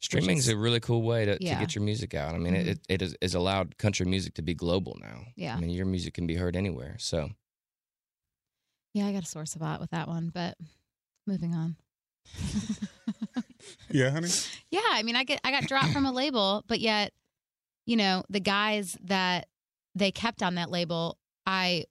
streaming 0.00 0.38
is- 0.38 0.48
a 0.48 0.56
really 0.56 0.80
cool 0.80 1.02
way 1.02 1.24
to, 1.24 1.38
Yeah. 1.40 1.54
to 1.54 1.60
get 1.60 1.74
your 1.74 1.84
music 1.84 2.14
out. 2.14 2.34
I 2.34 2.38
mean, 2.38 2.54
Mhm. 2.54 2.66
it 2.66 2.80
it 2.88 3.02
is, 3.02 3.16
is 3.20 3.34
allowed 3.34 3.76
country 3.78 4.04
music 4.06 4.34
to 4.34 4.42
be 4.42 4.54
global 4.54 4.96
now. 5.00 5.26
Yeah. 5.36 5.56
I 5.56 5.60
mean, 5.60 5.70
your 5.70 5.86
music 5.86 6.14
can 6.14 6.26
be 6.26 6.34
heard 6.36 6.56
anywhere. 6.56 6.96
So 6.98 7.30
Yeah, 8.94 9.06
I 9.06 9.12
got 9.12 9.22
a 9.22 9.26
sore 9.26 9.46
spot 9.46 9.80
with 9.80 9.90
that 9.90 10.08
one, 10.08 10.30
but 10.32 10.56
moving 11.26 11.54
on. 11.54 11.76
Yeah, 13.90 14.10
honey. 14.10 14.28
Yeah, 14.70 14.80
I 14.92 15.02
mean, 15.02 15.16
I 15.16 15.24
get 15.24 15.40
I 15.44 15.50
got 15.50 15.64
dropped 15.64 15.92
from 15.92 16.06
a 16.06 16.12
label, 16.12 16.64
but 16.68 16.78
yet, 16.80 17.12
you 17.86 17.96
know, 17.96 18.22
the 18.30 18.38
guys 18.40 18.96
that 19.02 19.48
they 19.96 20.12
kept 20.12 20.42
on 20.44 20.54
that 20.54 20.70
label, 20.70 21.18
I 21.44 21.84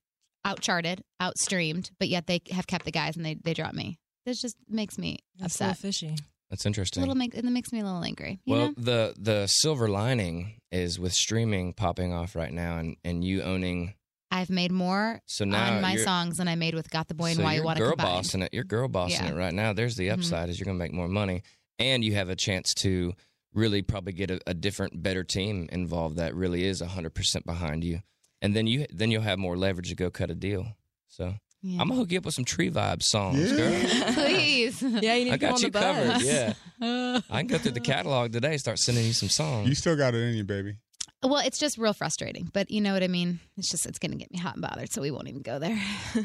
outcharted, 0.46 1.02
outstreamed, 1.22 1.92
but 2.00 2.08
yet 2.08 2.26
they 2.26 2.42
have 2.52 2.68
kept 2.68 2.86
the 2.86 2.92
guys 2.92 3.18
and 3.18 3.26
they 3.26 3.36
they 3.36 3.54
dropped 3.54 3.76
me. 3.76 4.00
This 4.26 4.42
just 4.42 4.56
makes 4.70 4.98
me 4.98 5.20
That's 5.38 5.60
a 5.60 5.64
little 5.66 5.72
upset. 5.74 5.82
fishy. 5.82 6.16
that's 6.50 6.66
A 6.66 6.70
interesting. 6.70 7.02
little 7.02 7.16
make 7.16 7.36
it 7.36 7.44
makes 7.46 7.72
me 7.74 7.82
a 7.82 7.84
little 7.84 8.04
angry. 8.04 8.40
You 8.46 8.54
well, 8.54 8.68
know? 8.68 8.74
the 8.78 9.14
the 9.20 9.48
silver 9.48 9.90
lining 9.90 10.62
is 10.72 11.00
with 11.00 11.14
streaming 11.14 11.74
popping 11.74 12.14
off 12.14 12.34
right 12.36 12.54
now, 12.54 12.78
and 12.78 12.96
and 13.04 13.24
you 13.24 13.42
owning. 13.44 13.94
I've 14.32 14.50
made 14.50 14.72
more 14.72 15.22
So 15.26 15.44
now 15.46 15.76
on 15.76 15.82
my 15.82 15.96
songs 15.96 16.38
than 16.38 16.48
I 16.48 16.56
made 16.56 16.76
with 16.76 16.90
Got 16.90 17.08
the 17.08 17.14
Boy 17.16 17.28
and 17.30 17.38
so 17.38 17.44
Why 17.44 17.52
You 17.54 17.56
you're 17.58 17.66
Want 17.66 17.78
to 17.78 17.84
girl 17.84 17.92
Combine. 17.96 18.06
bossing 18.18 18.42
it. 18.44 18.54
You're 18.54 18.64
girl 18.64 18.88
bossing 18.88 19.26
Yeah. 19.26 19.32
it 19.32 19.36
right 19.36 19.54
now. 19.54 19.74
There's 19.74 19.96
the 19.96 20.08
Mhm. 20.10 20.14
upside 20.14 20.50
is 20.50 20.60
you're 20.60 20.66
going 20.66 20.78
to 20.78 20.84
make 20.84 20.94
more 20.94 21.08
money, 21.08 21.42
and 21.80 22.04
you 22.04 22.14
have 22.16 22.30
a 22.30 22.36
chance 22.36 22.74
to 22.76 23.14
really 23.54 23.82
probably 23.82 24.14
get 24.14 24.30
a, 24.30 24.40
a 24.46 24.54
different, 24.54 25.02
better 25.02 25.24
team 25.24 25.68
involved 25.72 26.18
that 26.18 26.36
really 26.36 26.64
is 26.64 26.82
hundred 26.82 27.16
percent 27.16 27.46
behind 27.46 27.84
you, 27.84 28.02
and 28.42 28.56
then 28.56 28.68
you 28.68 28.86
then 28.94 29.10
you'll 29.10 29.24
have 29.24 29.40
more 29.40 29.58
leverage 29.58 29.90
to 29.90 29.96
go 29.96 30.12
cut 30.12 30.30
a 30.30 30.36
deal. 30.36 30.76
So 31.08 31.34
Yeah. 31.64 31.82
I'm 31.82 31.88
gonna 31.90 32.00
hook 32.00 32.12
you 32.12 32.20
up 32.20 32.26
with 32.26 32.36
some 32.36 32.46
Tree 32.46 32.70
Vibez 32.70 33.06
songs, 33.08 33.52
girl. 33.52 33.74
Please. 34.14 34.82
Yeah, 34.84 35.16
you 35.16 35.26
need 35.26 35.32
I 35.32 35.38
to 35.38 35.38
got 35.40 35.54
on 35.56 35.62
you 35.62 35.70
the 35.72 35.80
covered. 35.80 36.08
bus. 36.08 36.24
Yeah, 36.24 36.54
I 37.30 37.40
can 37.40 37.48
go 37.48 37.58
through 37.58 37.72
the 37.72 37.80
catalog 37.80 38.32
today. 38.32 38.56
Start 38.58 38.78
sending 38.78 39.04
you 39.06 39.14
some 39.14 39.30
songs. 39.30 39.68
You 39.68 39.74
still 39.74 39.96
got 39.96 40.14
it 40.14 40.20
in 40.22 40.36
you, 40.36 40.44
baby. 40.44 40.76
Well, 41.22 41.46
it's 41.46 41.60
just 41.60 41.78
real 41.78 41.94
frustrating, 41.94 42.50
but 42.54 42.72
you 42.72 42.80
know 42.82 42.94
what 42.94 43.04
I 43.04 43.08
mean. 43.08 43.40
It's 43.58 43.70
just 43.70 43.86
it's 43.86 44.00
going 44.00 44.12
to 44.12 44.18
get 44.18 44.32
me 44.32 44.40
hot 44.40 44.54
and 44.56 44.62
bothered, 44.62 44.92
so 44.92 45.02
we 45.02 45.12
won't 45.12 45.28
even 45.28 45.42
go 45.42 45.60
there. 45.60 45.78
Do 46.14 46.22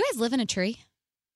you 0.00 0.04
guys 0.12 0.20
live 0.20 0.32
in 0.32 0.40
a 0.40 0.46
tree 0.46 0.78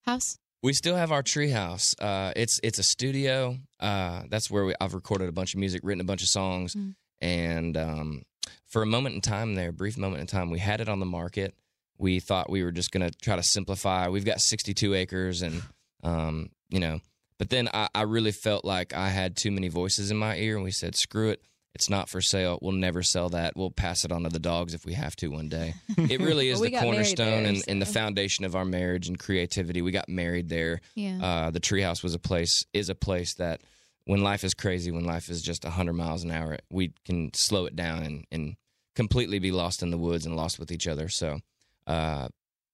house? 0.03 0.37
We 0.63 0.73
still 0.75 0.97
have 0.97 1.13
our 1.13 1.23
treehouse. 1.23 1.95
Uh, 2.01 2.33
it's 2.37 2.59
it's 2.63 2.79
a 2.79 2.83
studio. 2.83 3.57
Uh, 3.79 4.23
that's 4.29 4.51
where 4.51 4.65
we, 4.65 4.75
I've 4.81 4.95
recorded 4.95 5.29
a 5.29 5.33
bunch 5.33 5.55
of 5.55 5.61
music, 5.61 5.81
written 5.85 6.01
a 6.01 6.05
bunch 6.05 6.23
of 6.23 6.29
songs, 6.29 6.75
Mm. 6.75 6.95
and 7.21 7.77
um, 7.77 8.23
for 8.67 8.83
a 8.83 8.87
moment 8.87 9.15
in 9.15 9.21
time 9.21 9.55
there, 9.55 9.69
a 9.71 9.73
brief 9.73 9.97
moment 9.97 10.21
in 10.21 10.27
time, 10.27 10.51
we 10.51 10.59
had 10.59 10.81
it 10.81 10.89
on 10.89 10.99
the 11.01 11.07
market. 11.07 11.55
We 11.99 12.19
thought 12.21 12.51
we 12.51 12.63
were 12.65 12.73
just 12.73 12.91
going 12.91 13.09
to 13.09 13.17
try 13.23 13.37
to 13.37 13.43
simplify. 13.43 14.09
We've 14.09 14.25
got 14.25 14.41
62 14.41 14.95
acres, 14.95 15.41
and 15.43 15.63
um, 16.03 16.51
you 16.69 16.81
know, 16.81 17.01
but 17.39 17.49
then 17.51 17.69
I, 17.73 17.89
I 17.95 18.03
really 18.03 18.33
felt 18.33 18.65
like 18.65 18.93
I 18.95 19.09
had 19.09 19.37
too 19.37 19.51
many 19.51 19.69
voices 19.69 20.11
in 20.11 20.17
my 20.19 20.37
ear, 20.37 20.57
and 20.57 20.65
we 20.65 20.73
said, 20.73 20.95
"Screw 20.97 21.31
it." 21.31 21.43
It's 21.75 21.89
not 21.89 22.09
for 22.09 22.21
sale. 22.21 22.59
We'll 22.61 22.73
never 22.73 23.03
sell 23.03 23.29
that. 23.31 23.57
We'll 23.57 23.71
pass 23.71 24.05
it 24.05 24.11
on 24.11 24.25
to 24.25 24.29
the 24.29 24.41
dogs 24.41 24.75
if 24.75 24.85
we 24.85 24.95
have 24.95 25.15
to 25.17 25.29
one 25.29 25.49
day. 25.49 25.75
It 25.97 26.21
really 26.21 26.49
is 26.49 26.61
Well, 26.61 26.71
the 26.71 26.77
cornerstone 26.79 27.45
there, 27.45 27.53
and, 27.53 27.63
and 27.69 27.81
the 27.81 27.87
foundation 27.87 28.45
of 28.45 28.57
our 28.57 28.65
marriage 28.65 29.07
and 29.09 29.19
creativity. 29.19 29.81
We 29.81 29.93
got 29.93 30.09
married 30.09 30.49
there. 30.49 30.81
Yeah. 30.95 31.19
Uh, 31.23 31.51
the 31.51 31.61
treehouse 31.61 32.03
was 32.03 32.15
a 32.15 32.19
place, 32.19 32.65
is 32.73 32.89
a 32.89 32.95
place 32.95 33.35
that 33.35 33.61
when 34.05 34.23
life 34.23 34.43
is 34.43 34.55
crazy, 34.55 34.91
when 34.91 35.05
life 35.05 35.29
is 35.31 35.43
just 35.43 35.63
100 35.65 35.93
miles 35.93 36.25
an 36.25 36.33
hour, 36.33 36.59
we 36.71 36.93
can 37.05 37.31
slow 37.35 37.67
it 37.67 37.77
down 37.77 38.03
and, 38.03 38.25
and 38.33 38.57
completely 38.97 39.39
be 39.39 39.53
lost 39.53 39.83
in 39.83 39.91
the 39.91 39.99
woods 39.99 40.27
and 40.27 40.35
lost 40.37 40.59
with 40.59 40.73
each 40.73 40.89
other. 40.89 41.09
So, 41.09 41.39
uh, 41.87 42.29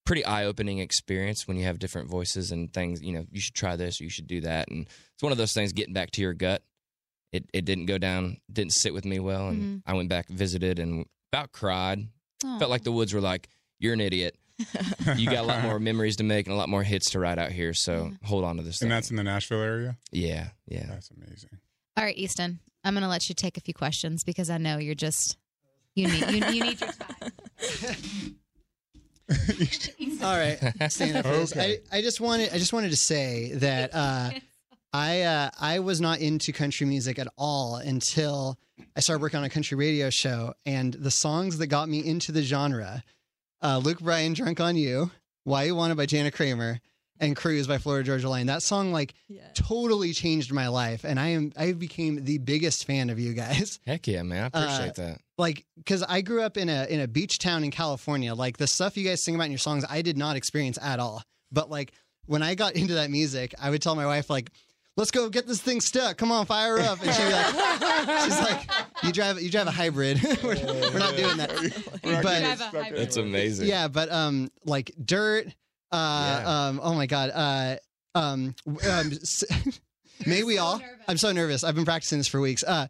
pretty 0.07 0.25
eye 0.25 0.45
opening 0.45 0.79
experience 0.79 1.47
when 1.47 1.57
you 1.59 1.65
have 1.65 1.79
different 1.79 2.09
voices 2.09 2.53
and 2.53 2.73
things. 2.73 3.03
You 3.03 3.13
know, 3.13 3.27
you 3.31 3.41
should 3.41 3.55
try 3.55 3.77
this, 3.77 4.01
or 4.01 4.05
you 4.05 4.11
should 4.11 4.27
do 4.29 4.41
that. 4.43 4.69
And 4.69 4.87
it's 5.13 5.23
one 5.23 5.33
of 5.33 5.39
those 5.39 5.53
things 5.53 5.73
getting 5.73 5.95
back 5.95 6.13
to 6.13 6.23
your 6.23 6.33
gut. 6.33 6.63
It, 7.37 7.51
it 7.53 7.65
didn't 7.65 7.87
go 7.87 7.99
down, 7.99 8.39
didn't 8.53 8.73
sit 8.73 8.95
with 8.95 9.05
me 9.05 9.21
well. 9.21 9.49
And 9.49 9.83
I 9.87 9.95
went 9.95 10.09
back, 10.09 10.29
visited, 10.29 10.79
and 10.79 11.07
about 11.33 11.53
cried. 11.53 12.09
Felt 12.41 12.71
like 12.71 12.85
the 12.85 12.93
woods 12.93 13.15
were 13.15 13.21
like, 13.21 13.49
you're 13.79 13.95
an 13.95 14.01
idiot. 14.01 14.37
you 15.17 15.27
got 15.27 15.41
a 15.41 15.43
lot 15.43 15.63
more 15.63 15.79
memories 15.79 16.17
to 16.17 16.25
make 16.25 16.47
and 16.47 16.55
a 16.55 16.57
lot 16.57 16.69
more 16.69 16.83
hits 16.83 17.11
to 17.11 17.19
write 17.19 17.39
out 17.39 17.53
here. 17.53 17.75
So 17.75 18.13
hold 18.25 18.45
on 18.45 18.57
to 18.57 18.63
this. 18.63 18.81
And 18.81 18.89
thing. 18.89 18.97
that's 18.97 19.11
in 19.11 19.17
the 19.17 19.25
Nashville 19.25 19.61
area. 19.61 19.97
yeah, 20.11 20.49
yeah. 20.67 20.87
That's 20.89 21.11
amazing. 21.11 21.51
All 21.97 22.05
right, 22.05 22.17
Easton, 22.17 22.61
I'm 22.85 22.95
going 22.95 23.03
to 23.03 23.09
let 23.09 23.29
you 23.29 23.35
take 23.35 23.57
a 23.57 23.61
few 23.61 23.75
questions 23.75 24.25
because 24.25 24.49
I 24.49 24.59
know 24.59 24.79
you're 24.79 24.95
just 24.95 25.37
you 25.95 26.09
need 26.09 26.31
you, 26.31 26.47
you 26.47 26.63
need 26.63 26.81
your 26.81 26.93
time. 26.93 27.33
All 30.23 30.37
right, 30.37 30.59
stand 30.93 31.17
up 31.17 31.25
for 31.25 31.33
this. 31.33 31.53
Okay. 31.53 31.81
I, 31.91 31.99
I 31.99 32.03
just 32.03 32.21
wanted 32.21 32.53
I 32.53 32.59
just 32.59 32.73
wanted 32.73 32.91
to 32.91 32.97
say 32.97 33.53
that 33.55 33.95
uh, 33.95 34.31
I 34.97 35.23
uh, 35.23 35.51
I 35.61 35.81
was 35.81 36.01
not 36.01 36.21
into 36.21 36.53
country 36.53 36.87
music 36.87 37.19
at 37.19 37.29
all 37.37 37.77
until 37.77 38.57
I 38.97 39.01
started 39.01 39.21
working 39.21 39.39
on 39.39 39.45
a 39.45 39.51
country 39.51 39.77
radio 39.77 40.09
show, 40.11 40.55
and 40.65 40.95
the 40.95 41.11
songs 41.11 41.59
that 41.59 41.67
got 41.67 41.89
me 41.89 41.99
into 42.05 42.33
the 42.33 42.43
genre, 42.43 43.05
uh, 43.63 43.79
Luke 43.85 44.01
Bryan, 44.01 44.33
"Drunk 44.33 44.59
on 44.59 44.75
You," 44.77 45.11
"Why 45.45 45.65
Ya 45.65 45.75
Wanna" 45.75 45.97
by 45.97 46.07
Jana 46.07 46.31
Kramer, 46.31 46.81
and 47.21 47.37
"Cruise" 47.37 47.67
by 47.67 47.77
Florida 47.77 48.07
Georgia 48.07 48.29
Line. 48.31 48.47
That 48.47 48.63
song 48.63 48.91
like 48.93 49.13
Yeah. 49.29 49.43
totally 49.55 50.15
changed 50.15 50.51
my 50.53 50.69
life, 50.69 51.05
and 51.05 51.21
I 51.21 51.29
am 51.29 51.53
I 51.59 51.73
became 51.73 52.25
the 52.25 52.39
biggest 52.39 52.87
fan 52.87 53.11
of 53.11 53.19
you 53.19 53.35
guys. 53.35 53.79
Heck 53.87 54.07
yeah, 54.07 54.23
man. 54.23 54.45
I 54.45 54.47
appreciate 54.47 54.99
Uh, 54.99 55.09
that. 55.09 55.21
like 55.37 55.67
because 55.77 56.03
I 56.05 56.23
grew 56.23 56.41
up 56.43 56.57
in 56.57 56.71
a 56.71 56.87
in 56.89 57.01
a 57.01 57.09
beach 57.09 57.39
town 57.39 57.65
in 57.65 57.71
California. 57.71 58.35
Like 58.35 58.57
the 58.57 58.67
stuff 58.67 58.97
you 58.97 59.05
guys 59.07 59.23
sing 59.23 59.35
about 59.35 59.45
in 59.45 59.51
your 59.53 59.59
songs, 59.59 59.85
I 59.91 60.01
did 60.01 60.17
not 60.17 60.37
experience 60.37 60.79
at 60.81 61.01
all. 61.01 61.23
But 61.53 61.69
like 61.71 61.93
when 62.25 62.43
I 62.43 62.55
got 62.55 62.75
into 62.81 62.95
that 62.95 63.11
music, 63.11 63.55
I 63.61 63.69
would 63.69 63.83
tell 63.83 63.95
my 63.95 64.07
wife 64.07 64.31
like, 64.31 64.51
"Let's 64.97 65.11
go 65.11 65.29
get 65.29 65.47
this 65.47 65.61
thing 65.61 65.81
stuck. 65.81 66.17
Come 66.17 66.33
on, 66.33 66.47
fire 66.47 66.79
up!" 66.79 67.01
And 67.03 67.15
she'd 67.15 67.27
be 67.27 67.33
like, 67.33 68.21
"She's 68.25 68.41
like, 68.41 68.71
you 69.03 69.13
drive 69.13 69.41
you 69.41 69.51
drive 69.51 69.67
a 69.67 69.71
hybrid. 69.71 70.21
we're, 70.43 70.55
we're 70.55 70.99
not 70.99 71.17
doing 71.17 71.37
that." 71.37 72.01
But 72.03 72.95
That's 72.97 73.17
amazing. 73.17 73.69
yeah, 73.69 73.89
but 73.89 74.11
um, 74.11 74.51
like 74.65 74.91
dirt. 75.05 75.47
Uh, 75.93 76.41
Yeah. 76.43 76.67
um, 76.69 76.81
oh 76.83 76.95
my 76.95 77.07
god. 77.07 77.31
Uh, 77.33 77.77
um, 78.19 78.55
um, 78.91 79.13
may 80.27 80.43
we 80.43 80.59
all? 80.59 80.81
I'm 81.09 81.17
so 81.19 81.31
nervous. 81.33 81.63
I've 81.65 81.75
been 81.75 81.85
practicing 81.85 82.19
this 82.19 82.29
for 82.29 82.41
weeks. 82.41 82.65
Uh, 82.65 82.87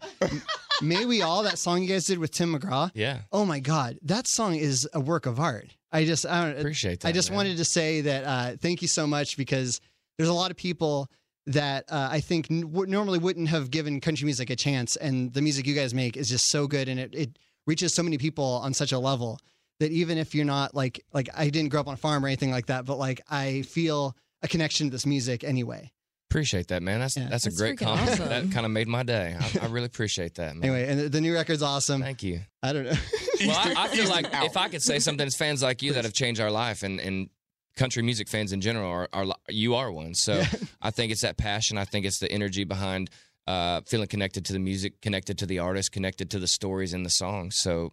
may 0.81 1.05
we 1.05 1.23
all? 1.23 1.43
That 1.43 1.59
song 1.59 1.83
you 1.83 1.89
guys 1.89 2.05
did 2.07 2.19
with 2.19 2.31
Tim 2.31 2.55
McGraw. 2.55 2.91
Yeah. 2.95 3.21
Oh 3.33 3.45
my 3.45 3.61
God, 3.61 3.99
that 4.03 4.27
song 4.27 4.55
is 4.55 4.89
a 4.95 5.01
work 5.01 5.27
of 5.27 5.39
art. 5.41 5.75
I 5.93 6.05
just, 6.05 6.27
I 6.27 6.45
don't 6.47 6.59
Appreciate 6.59 7.01
that. 7.01 7.09
I 7.09 7.13
just 7.13 7.31
man. 7.31 7.37
wanted 7.39 7.57
to 7.59 7.65
say 7.65 8.03
that 8.03 8.25
uh, 8.25 8.57
thank 8.61 8.83
you 8.83 8.89
so 8.89 9.07
much 9.07 9.37
because 9.37 9.81
there's 10.19 10.29
a 10.29 10.35
lot 10.35 10.51
of 10.51 10.57
people 10.57 11.09
that 11.47 11.85
uh, 11.89 12.09
I 12.11 12.21
think 12.21 12.51
n- 12.51 12.63
w- 12.63 12.91
normally 12.91 13.19
wouldn't 13.19 13.49
have 13.49 13.71
given 13.71 14.01
country 14.01 14.25
music 14.25 14.51
a 14.51 14.57
chance, 14.57 14.97
and 14.97 15.33
the 15.33 15.43
music 15.43 15.67
you 15.67 15.75
guys 15.75 15.95
make 15.95 16.17
is 16.17 16.29
just 16.29 16.47
so 16.51 16.67
good, 16.67 16.89
and 16.89 16.99
it, 16.99 17.15
it 17.15 17.39
reaches 17.67 17.95
so 17.95 18.03
many 18.03 18.19
people 18.19 18.45
on 18.63 18.75
such 18.75 18.93
a 18.93 18.99
level 18.99 19.39
that 19.81 19.91
even 19.93 20.19
if 20.19 20.35
you're 20.35 20.45
not 20.45 20.75
like 20.75 21.05
like 21.13 21.29
I 21.37 21.51
didn't 21.51 21.71
grow 21.71 21.81
up 21.81 21.89
on 21.89 21.95
a 21.95 21.99
farm 21.99 22.25
or 22.25 22.29
anything 22.29 22.51
like 22.51 22.67
that, 22.67 22.85
but 22.85 22.99
like 22.99 23.21
I 23.31 23.63
feel 23.63 24.17
a 24.43 24.49
connection 24.49 24.87
to 24.89 24.91
this 24.91 25.07
music 25.07 25.45
anyway. 25.45 25.93
Appreciate 26.31 26.69
that, 26.69 26.83
man. 26.83 26.99
That's 27.01 27.17
Yeah. 27.17 27.29
that's 27.31 27.47
a 27.47 27.53
great 27.53 27.77
freaking 27.79 27.87
compliment. 27.87 28.21
awesome. 28.21 28.29
That 28.29 28.53
kind 28.53 28.67
of 28.67 28.73
made 28.73 28.89
my 28.89 29.05
day. 29.05 29.37
I, 29.39 29.65
I 29.65 29.67
really 29.69 29.87
appreciate 29.87 30.35
that, 30.35 30.57
man. 30.57 30.65
Anyway, 30.69 30.91
and 30.91 31.01
the, 31.01 31.09
the 31.09 31.21
new 31.21 31.33
record's 31.33 31.63
awesome. 31.63 32.03
Thank 32.03 32.23
you. 32.25 32.41
I 32.63 32.73
don't 32.73 32.85
know. 32.85 32.93
Well, 33.39 33.51
I, 33.55 33.85
I 33.85 33.89
feel 33.89 34.09
like 34.09 34.27
if 34.33 34.57
I 34.57 34.69
could 34.69 34.81
say 34.81 34.99
something, 34.99 35.27
it's 35.27 35.37
fans 35.37 35.63
like 35.63 35.83
you 35.83 35.93
that 35.93 36.05
have 36.05 36.15
changed 36.15 36.41
our 36.41 36.51
life, 36.51 36.83
and, 36.83 36.99
and 36.99 37.29
country 37.77 38.03
music 38.03 38.29
fans 38.29 38.53
in 38.53 38.61
general 38.61 38.91
are, 38.91 39.09
are 39.13 39.27
you 39.49 39.75
are 39.75 39.93
one. 39.93 40.15
So 40.15 40.43
I 40.83 40.91
think 40.91 41.13
it's 41.13 41.21
that 41.21 41.37
passion. 41.37 41.79
I 41.79 41.85
think 41.85 42.07
it's 42.07 42.19
the 42.19 42.31
energy 42.33 42.65
behind 42.65 43.11
uh, 43.47 43.83
feeling 43.87 44.09
connected 44.09 44.45
to 44.47 44.53
the 44.53 44.59
music, 44.59 45.01
connected 45.01 45.39
to 45.39 45.47
the 45.47 45.59
artist, 45.61 45.93
connected 45.93 46.31
to 46.31 46.39
the 46.39 46.49
stories 46.49 46.95
in 46.95 47.03
the 47.05 47.11
songs. 47.11 47.57
So 47.57 47.93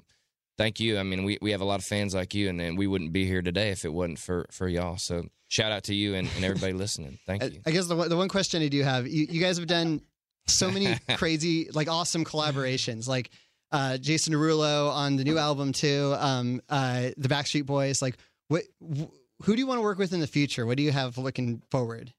thank 0.58 0.80
you. 0.80 0.98
I 0.98 1.04
mean, 1.04 1.24
we, 1.24 1.38
we 1.42 1.52
have 1.52 1.62
a 1.62 1.66
lot 1.66 1.80
of 1.80 1.86
fans 1.86 2.16
like 2.16 2.34
you, 2.34 2.50
and, 2.50 2.60
and 2.60 2.78
we 2.78 2.88
wouldn't 2.88 3.14
be 3.14 3.26
here 3.26 3.42
today 3.42 3.70
if 3.70 3.86
it 3.86 3.94
wasn't 3.94 4.20
for 4.20 4.48
for 4.52 4.68
y'all. 4.68 4.98
So 4.98 5.26
shout 5.50 5.72
out 5.72 5.84
to 5.86 5.94
you 5.94 6.16
and, 6.16 6.28
and 6.36 6.44
everybody 6.44 6.74
listening. 6.84 7.20
Thank 7.28 7.44
you. 7.44 7.60
I 7.66 7.72
guess 7.72 7.86
the 7.88 7.96
one- 7.96 8.10
the 8.10 8.18
one 8.18 8.30
question 8.30 8.64
I 8.64 8.68
do 8.70 8.82
have, 8.82 9.06
you, 9.08 9.28
you 9.30 9.40
guys 9.42 9.58
have 9.58 9.68
done 9.68 10.02
so 10.48 10.72
many 10.72 10.96
crazy, 11.18 11.70
like 11.74 11.88
awesome 11.88 12.26
collaborations, 12.26 13.08
like 13.08 13.30
uh, 13.72 13.98
Jason 13.98 14.34
Derulo 14.34 14.92
on 14.92 15.16
the 15.18 15.24
new 15.24 15.38
album 15.38 15.72
too, 15.72 16.16
um, 16.18 16.62
uh, 16.70 17.10
the 17.18 17.28
Backstreet 17.30 17.66
Boys. 17.66 18.02
Like, 18.02 18.18
what, 18.48 18.64
wh- 18.82 19.04
who 19.44 19.54
do 19.56 19.60
you 19.60 19.68
want 19.68 19.78
to 19.78 19.82
work 19.84 19.98
with 19.98 20.14
in 20.14 20.20
the 20.20 20.28
future? 20.28 20.66
What 20.66 20.78
do 20.78 20.84
you 20.84 20.92
have 20.92 21.18
looking 21.18 21.62
forward? 21.72 22.14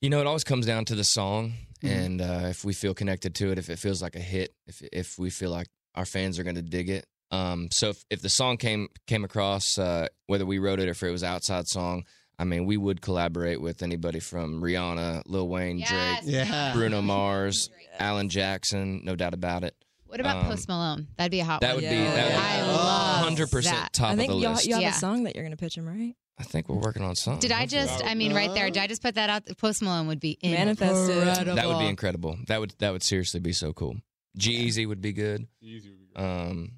You 0.00 0.10
know, 0.10 0.20
it 0.20 0.26
always 0.26 0.44
comes 0.44 0.66
down 0.66 0.84
to 0.86 0.94
the 0.94 1.04
song, 1.04 1.54
Mhm. 1.82 1.88
and 1.90 2.20
uh, 2.20 2.40
if 2.50 2.64
we 2.64 2.72
feel 2.74 2.94
connected 2.94 3.34
to 3.36 3.50
it, 3.52 3.58
if 3.58 3.70
it 3.70 3.78
feels 3.78 4.02
like 4.02 4.16
a 4.16 4.20
hit, 4.20 4.54
if 4.66 4.82
if 4.92 5.18
we 5.18 5.30
feel 5.30 5.50
like 5.50 5.68
our 5.94 6.04
fans 6.04 6.38
are 6.38 6.42
going 6.44 6.56
to 6.56 6.62
dig 6.62 6.88
it. 6.90 7.06
Um, 7.30 7.68
so 7.72 7.90
if, 7.90 8.04
if 8.10 8.20
the 8.20 8.28
song 8.28 8.56
came 8.58 8.88
came 9.06 9.24
across, 9.24 9.78
uh, 9.78 10.08
whether 10.26 10.44
we 10.46 10.58
wrote 10.58 10.78
it 10.80 10.88
or 10.88 10.92
if 10.92 11.02
it 11.02 11.10
was 11.10 11.24
outside 11.24 11.66
song, 11.68 12.04
I 12.38 12.44
mean, 12.44 12.66
we 12.66 12.76
would 12.76 13.00
collaborate 13.00 13.60
with 13.60 13.82
anybody 13.82 14.20
from 14.20 14.60
Rihanna, 14.60 15.22
Lil 15.26 15.48
Wayne, 15.48 15.78
Drake, 15.78 16.18
Yeah. 16.24 16.72
Bruno 16.74 17.00
Mars, 17.00 17.70
Alan 17.98 18.28
Jackson, 18.28 19.00
no 19.04 19.14
doubt 19.16 19.34
about 19.34 19.62
it. 19.64 19.74
What 20.14 20.20
about 20.20 20.44
Um, 20.44 20.46
Post 20.46 20.68
Malone? 20.68 21.08
That'd 21.16 21.32
be 21.32 21.40
a 21.40 21.44
hot 21.44 21.60
That 21.62 21.74
one. 21.74 21.82
would 21.82 21.90
be 21.90 21.96
Yeah. 21.96 22.14
that 22.14 22.26
would 22.28 22.34
I 22.36 22.60
be 22.60 22.66
love 22.72 23.24
100% 23.24 23.64
that. 23.64 23.92
top 23.92 24.12
I 24.12 24.16
think 24.16 24.30
of 24.30 24.36
the 24.36 24.42
y'all, 24.44 24.52
list. 24.52 24.66
you 24.66 24.74
have 24.74 24.82
Yeah. 24.82 24.90
a 24.90 24.98
song 24.98 25.24
that 25.24 25.34
you're 25.34 25.42
going 25.42 25.50
to 25.50 25.56
pitch 25.56 25.76
him, 25.76 25.86
right? 25.88 26.14
I 26.38 26.44
think 26.44 26.68
we're 26.68 26.76
working 26.76 27.02
on 27.02 27.16
something. 27.16 27.40
Did 27.40 27.50
I 27.50 27.66
just? 27.66 28.04
I 28.04 28.14
mean, 28.14 28.32
right 28.32 28.54
there. 28.54 28.70
Did 28.70 28.80
I 28.80 28.86
just 28.86 29.02
put 29.02 29.16
that 29.16 29.28
out? 29.28 29.42
Post 29.58 29.82
Malone 29.82 30.06
would 30.06 30.20
be 30.20 30.38
Manifest 30.44 31.10
it. 31.10 31.16
incredible. 31.18 31.54
That 31.56 31.66
would 31.66 31.78
be 31.80 31.86
incredible. 31.88 32.38
That 32.46 32.60
would 32.60 32.74
that 32.78 32.92
would 32.92 33.02
seriously 33.02 33.40
be 33.40 33.52
so 33.52 33.72
cool. 33.72 33.96
G 34.36 34.86
would 34.86 35.00
be 35.00 35.12
good. 35.12 35.48
Easy 35.60 35.90
would 35.90 35.98
be 35.98 36.06
good. 36.14 36.22
Um, 36.22 36.72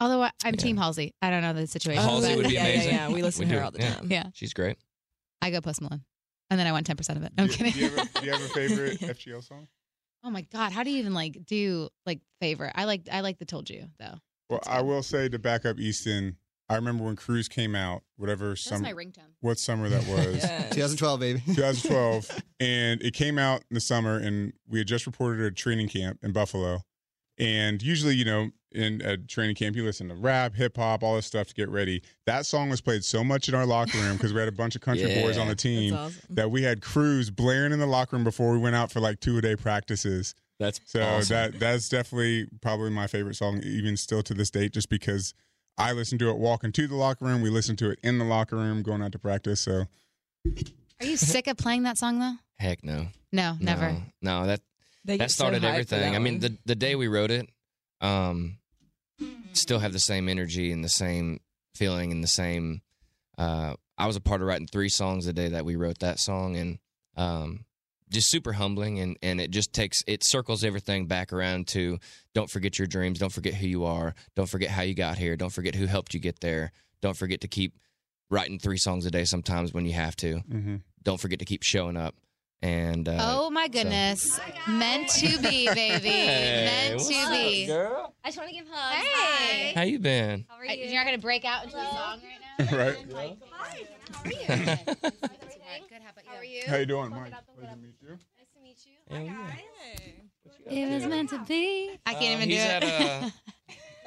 Although 0.00 0.22
I, 0.22 0.30
I'm 0.42 0.54
Yeah. 0.54 0.60
Team 0.60 0.76
Halsey. 0.78 1.12
I 1.20 1.28
don't 1.28 1.42
know 1.42 1.52
the 1.52 1.66
situation. 1.66 2.02
Halsey 2.02 2.34
would 2.36 2.46
be 2.48 2.54
yeah, 2.54 2.64
amazing. 2.64 2.90
Yeah, 2.94 3.08
yeah, 3.08 3.14
we 3.14 3.20
listen 3.22 3.46
We 3.46 3.50
to 3.50 3.54
her 3.56 3.60
do. 3.60 3.64
all 3.66 3.70
the 3.72 3.80
Yeah. 3.80 3.94
time. 3.94 4.10
Yeah, 4.10 4.24
she's 4.32 4.54
great. 4.54 4.78
I 5.42 5.50
go 5.50 5.60
Post 5.60 5.82
Malone, 5.82 6.02
and 6.48 6.58
then 6.58 6.66
I 6.66 6.72
want 6.72 6.86
10 6.86 6.96
percent 6.96 7.18
of 7.18 7.24
it. 7.24 7.32
I'm 7.36 7.46
do, 7.46 7.52
kidding. 7.52 7.72
Do 7.74 7.78
you, 7.78 7.90
have 7.90 7.98
a, 8.16 8.20
do 8.20 8.26
you 8.26 8.32
have 8.32 8.40
a 8.42 8.48
favorite 8.54 9.00
FGL 9.00 9.42
song? 9.44 9.68
Oh 10.24 10.30
my 10.30 10.42
god, 10.42 10.72
how 10.72 10.82
do 10.82 10.90
you 10.90 10.98
even 10.98 11.14
like 11.14 11.44
do 11.46 11.88
like 12.06 12.20
favorite? 12.40 12.72
I 12.74 12.84
like 12.84 13.08
I 13.10 13.20
like 13.20 13.38
the 13.38 13.44
Told 13.44 13.70
You 13.70 13.88
though. 13.98 14.14
Well, 14.50 14.60
I 14.66 14.80
will 14.82 15.02
say 15.02 15.28
to 15.28 15.38
back 15.38 15.66
up 15.66 15.78
Easton, 15.78 16.36
I 16.70 16.76
remember 16.76 17.04
when 17.04 17.16
Cruise 17.16 17.48
came 17.48 17.74
out, 17.74 18.02
whatever 18.16 18.50
That's 18.50 18.64
summer, 18.64 18.82
my 18.82 18.92
ringtone. 18.92 19.32
what 19.40 19.58
summer 19.58 19.88
that 19.88 20.06
was. 20.08 20.36
Yes. 20.36 20.70
2012, 20.74 21.20
baby. 21.20 21.42
2012, 21.54 22.42
and 22.60 23.02
it 23.02 23.14
came 23.14 23.38
out 23.38 23.62
in 23.70 23.74
the 23.74 23.80
summer, 23.80 24.16
and 24.16 24.52
we 24.66 24.78
had 24.78 24.86
just 24.88 25.06
reported 25.06 25.44
a 25.44 25.50
training 25.50 25.88
camp 25.88 26.18
in 26.22 26.32
Buffalo. 26.32 26.80
And 27.38 27.80
usually, 27.82 28.14
you 28.16 28.24
know, 28.24 28.50
in 28.72 29.00
a 29.02 29.16
training 29.16 29.56
camp, 29.56 29.74
you 29.76 29.84
listen 29.84 30.08
to 30.08 30.14
rap, 30.14 30.54
hip 30.54 30.76
hop, 30.76 31.02
all 31.02 31.16
this 31.16 31.26
stuff 31.26 31.46
to 31.48 31.54
get 31.54 31.68
ready. 31.68 32.02
That 32.26 32.44
song 32.46 32.68
was 32.68 32.80
played 32.80 33.04
so 33.04 33.24
much 33.24 33.48
in 33.48 33.54
our 33.54 33.64
locker 33.66 33.96
room 33.98 34.16
because 34.16 34.32
we 34.34 34.40
had 34.40 34.48
a 34.48 34.52
bunch 34.52 34.74
of 34.76 34.82
country 34.82 35.20
boys 35.22 35.38
on 35.38 35.48
the 35.48 35.54
team 35.54 35.94
awesome. 35.94 36.34
that 36.34 36.50
we 36.50 36.62
had 36.62 36.82
Cruise 36.82 37.30
blaring 37.30 37.72
in 37.72 37.78
the 37.78 37.86
locker 37.86 38.16
room 38.16 38.24
before 38.24 38.52
we 38.52 38.58
went 38.58 38.76
out 38.76 38.90
for 38.92 39.00
like 39.00 39.20
two 39.20 39.38
a 39.38 39.40
day 39.40 39.56
practices. 39.56 40.34
That's 40.58 40.80
So 40.86 41.00
awesome. 41.02 41.34
that 41.34 41.58
that's 41.60 41.88
definitely 41.88 42.46
probably 42.60 42.90
my 42.90 43.06
favorite 43.06 43.36
song, 43.36 43.62
even 43.62 43.96
still 43.96 44.22
to 44.24 44.34
this 44.34 44.50
date, 44.50 44.72
just 44.72 44.88
because 44.88 45.32
I 45.78 45.92
listen 45.92 46.18
to 46.18 46.28
it 46.30 46.36
walking 46.36 46.72
to 46.72 46.86
the 46.88 46.96
locker 46.96 47.24
room. 47.24 47.40
We 47.42 47.50
listen 47.50 47.76
to 47.76 47.90
it 47.90 48.00
in 48.02 48.18
the 48.18 48.24
locker 48.24 48.56
room, 48.56 48.82
going 48.82 49.00
out 49.00 49.12
to 49.12 49.18
practice. 49.18 49.60
So 49.60 49.86
Are 51.00 51.06
you 51.06 51.16
sick 51.16 51.46
of 51.46 51.56
playing 51.56 51.84
that 51.84 51.96
song 51.98 52.18
though? 52.18 52.34
heck 52.58 52.82
no, 52.84 53.06
No, 53.32 53.56
never. 53.60 53.92
No, 53.92 54.02
no 54.40 54.46
that 54.48 54.60
They 55.04 55.16
that 55.16 55.24
get 55.24 55.30
so 55.30 55.34
started 55.44 55.64
everything. 55.64 56.12
that 56.12 56.16
I 56.16 56.18
mean, 56.18 56.40
the 56.40 56.58
the 56.66 56.74
day 56.74 56.96
we 56.96 57.06
wrote 57.06 57.30
it, 57.30 57.48
um, 58.00 58.58
still 59.52 59.78
have 59.78 59.92
the 59.92 59.98
same 59.98 60.28
energy 60.28 60.72
and 60.72 60.84
the 60.84 60.88
same 60.88 61.40
feeling 61.74 62.12
and 62.12 62.22
the 62.22 62.28
same. 62.28 62.82
Uh, 63.36 63.74
I 63.96 64.06
was 64.06 64.16
a 64.16 64.20
part 64.20 64.40
of 64.40 64.46
writing 64.46 64.66
three 64.66 64.88
songs 64.88 65.26
the 65.26 65.32
day 65.32 65.48
that 65.48 65.64
we 65.64 65.76
wrote 65.76 65.98
that 66.00 66.18
song, 66.18 66.56
and 66.56 66.78
um, 67.16 67.64
just 68.10 68.30
super 68.30 68.52
humbling. 68.52 68.98
And 69.00 69.16
and 69.22 69.40
it 69.40 69.50
just 69.50 69.72
takes 69.72 70.02
it 70.06 70.24
circles 70.24 70.64
everything 70.64 71.06
back 71.06 71.32
around 71.32 71.68
to 71.68 71.98
don't 72.34 72.50
forget 72.50 72.78
your 72.78 72.86
dreams, 72.86 73.18
don't 73.18 73.32
forget 73.32 73.54
who 73.54 73.66
you 73.66 73.84
are, 73.84 74.14
don't 74.36 74.48
forget 74.48 74.70
how 74.70 74.82
you 74.82 74.94
got 74.94 75.18
here, 75.18 75.36
don't 75.36 75.52
forget 75.52 75.74
who 75.74 75.86
helped 75.86 76.14
you 76.14 76.20
get 76.20 76.40
there, 76.40 76.72
don't 77.00 77.16
forget 77.16 77.40
to 77.42 77.48
keep 77.48 77.74
writing 78.30 78.58
three 78.58 78.76
songs 78.76 79.06
a 79.06 79.10
day 79.10 79.24
sometimes 79.24 79.72
when 79.72 79.86
you 79.86 79.92
have 79.92 80.14
to 80.14 80.42
mhm. 80.50 80.82
don't 81.02 81.18
forget 81.18 81.38
to 81.38 81.44
keep 81.44 81.62
showing 81.62 81.96
up. 81.96 82.14
And 82.60 83.08
uh, 83.08 83.16
Oh 83.20 83.50
my 83.50 83.68
goodness. 83.68 84.40
Meant 84.66 85.08
to 85.10 85.38
be, 85.40 85.68
baby. 85.72 86.08
Hey, 86.08 86.88
Meant 86.90 87.00
to 87.08 87.14
up, 87.14 87.30
be. 87.30 87.66
girl? 87.66 88.14
I 88.24 88.28
just 88.28 88.38
want 88.38 88.50
to 88.50 88.56
give 88.56 88.66
hugs. 88.68 89.06
Hey. 89.06 89.72
how 89.74 89.82
you 89.82 89.98
been? 90.00 90.44
How 90.48 90.56
are 90.56 90.66
Uh, 90.66 90.72
you? 90.72 90.84
You're 90.86 90.94
not 90.94 91.06
going 91.06 91.16
to 91.18 91.22
break 91.22 91.44
out 91.44 91.64
into 91.64 91.76
a 91.76 91.84
song 91.90 92.20
right 92.58 92.70
now? 92.70 92.76
right. 92.76 92.96
Hi. 93.14 93.36
How 94.12 94.24
are 94.24 94.30
you? 94.30 94.36
Good. 95.88 96.02
How 96.02 96.10
about 96.10 96.24
How 96.26 96.36
are 96.36 96.44
you? 96.44 96.56
you? 96.58 96.62
How 96.66 96.76
you 96.76 96.86
doing, 96.86 97.10
Mike? 97.10 97.32
Pleasure 97.54 97.70
to 97.70 97.76
meet 97.80 97.94
you. 98.02 98.08
Nice 98.08 98.48
to 98.54 98.60
meet 98.62 98.86
you. 98.86 98.92
Hi, 99.10 99.26
guys. 100.66 100.76
It 100.76 100.90
was 100.92 101.06
meant 101.06 101.30
to 101.30 101.38
be. 101.46 101.96
I 102.04 102.14
can't 102.14 102.42
even 102.42 102.48
do 102.48 102.54
he's 102.54 102.64
it. 102.64 102.82
at, 102.82 103.22
uh, 103.24 103.30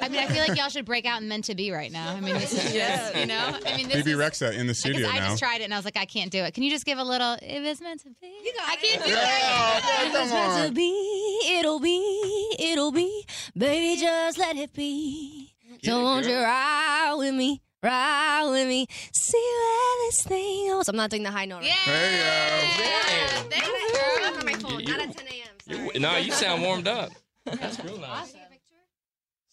I 0.02 0.10
mean, 0.10 0.20
I 0.20 0.26
feel 0.28 0.40
like 0.48 0.58
y'all 0.58 0.70
should 0.70 0.86
break 0.86 1.06
out 1.06 1.20
and 1.20 1.30
meant 1.30 1.46
to 1.46 1.56
be 1.56 1.72
right 1.72 1.92
now. 1.92 2.12
I 2.14 2.20
mean, 2.20 2.34
this 2.36 2.54
is 2.54 2.74
just, 2.74 3.16
you 3.16 3.26
know? 3.28 3.58
I 3.66 3.78
mean, 3.78 3.88
this 3.88 3.98
Maybe 3.98 4.12
is, 4.12 4.18
Rexha 4.18 4.54
in 4.58 4.68
the 4.68 4.74
studio 4.74 5.02
guess 5.08 5.16
I 5.16 5.20
now. 5.20 5.30
just 5.30 5.40
tried 5.44 5.62
it 5.62 5.66
and 5.66 5.74
I 5.74 5.78
was 5.78 5.86
like, 5.86 5.98
I 5.98 6.06
can't 6.06 6.32
do 6.32 6.44
it. 6.44 6.54
Can 6.54 6.64
you 6.64 6.72
just 6.72 6.86
give 6.86 6.98
a 6.98 7.04
little, 7.04 7.34
it 7.42 7.62
was 7.62 7.80
meant 7.82 8.02
to 8.02 8.10
be? 8.20 8.28
You 8.44 8.54
got 8.58 8.70
I 8.70 8.76
can't 8.78 9.04
do 9.04 9.10
it. 9.10 9.14
it. 9.14 9.18
Yeah, 9.18 10.06
It 10.08 10.12
come 10.12 10.22
was 10.24 10.32
meant 10.32 10.68
to 10.70 10.74
be, 10.74 11.40
it'll 11.60 11.80
be, 11.80 12.56
it'll 12.60 12.92
be. 12.92 13.26
Baby, 13.58 14.02
just 14.02 14.38
let 14.38 14.56
it 14.56 14.74
be. 14.74 15.54
So 15.84 16.02
won't 16.04 16.26
you 16.28 16.36
ride 16.36 17.16
with 17.18 17.34
me, 17.34 17.62
ride 17.82 18.48
with 18.50 18.68
me, 18.68 18.88
see 19.14 19.38
where 19.38 20.08
this 20.10 20.24
thing 20.24 20.68
goes. 20.70 20.88
I'm 20.90 20.96
not 20.96 21.10
doing 21.10 21.24
the 21.24 21.32
high 21.32 21.46
note. 21.46 21.64
Yeah. 21.64 21.72
Hey, 21.72 22.22
uh, 22.22 22.82
Hey. 22.82 23.50
Thank 23.50 23.64
Not 23.64 23.68
you. 23.68 23.98
at, 23.98 24.22
not 24.34 24.40
on 24.40 24.46
my 24.46 24.54
phone. 24.54 24.80
You- 24.82 24.88
Not 24.98 25.02
at 25.10 25.18
10 25.18 25.28
a.m. 25.28 25.86
Sorry. 25.88 26.00
no, 26.00 26.18
you 26.18 26.32
sound 26.32 26.62
warmed 26.62 26.88
up. 26.88 27.12
That's 27.46 27.80
real 27.84 27.98
nice. 28.00 28.32
Take 28.34 28.42
a 28.42 28.50
picture? 28.50 28.76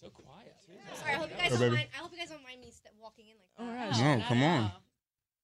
So 0.01 0.09
quiet. 0.11 0.55
Sorry, 1.09 1.17
I 1.17 1.19
hope 1.21 1.31
you 1.31 1.37
guys 1.37 1.47
Oh, 1.47 1.51
don't 1.51 1.61
baby. 1.61 1.77
mind. 1.77 1.89
I 1.95 1.97
hope 2.03 2.13
you 2.13 2.19
guys 2.19 2.29
don't 2.29 2.43
mind 2.43 2.61
me 2.61 2.71
st- 2.71 2.95
walking 3.01 3.27
in 3.29 3.37
like 3.39 3.49
that. 3.57 3.63
All 3.65 3.91
right. 4.03 4.19
no, 4.19 4.25
come 4.27 4.43
on. 4.43 4.73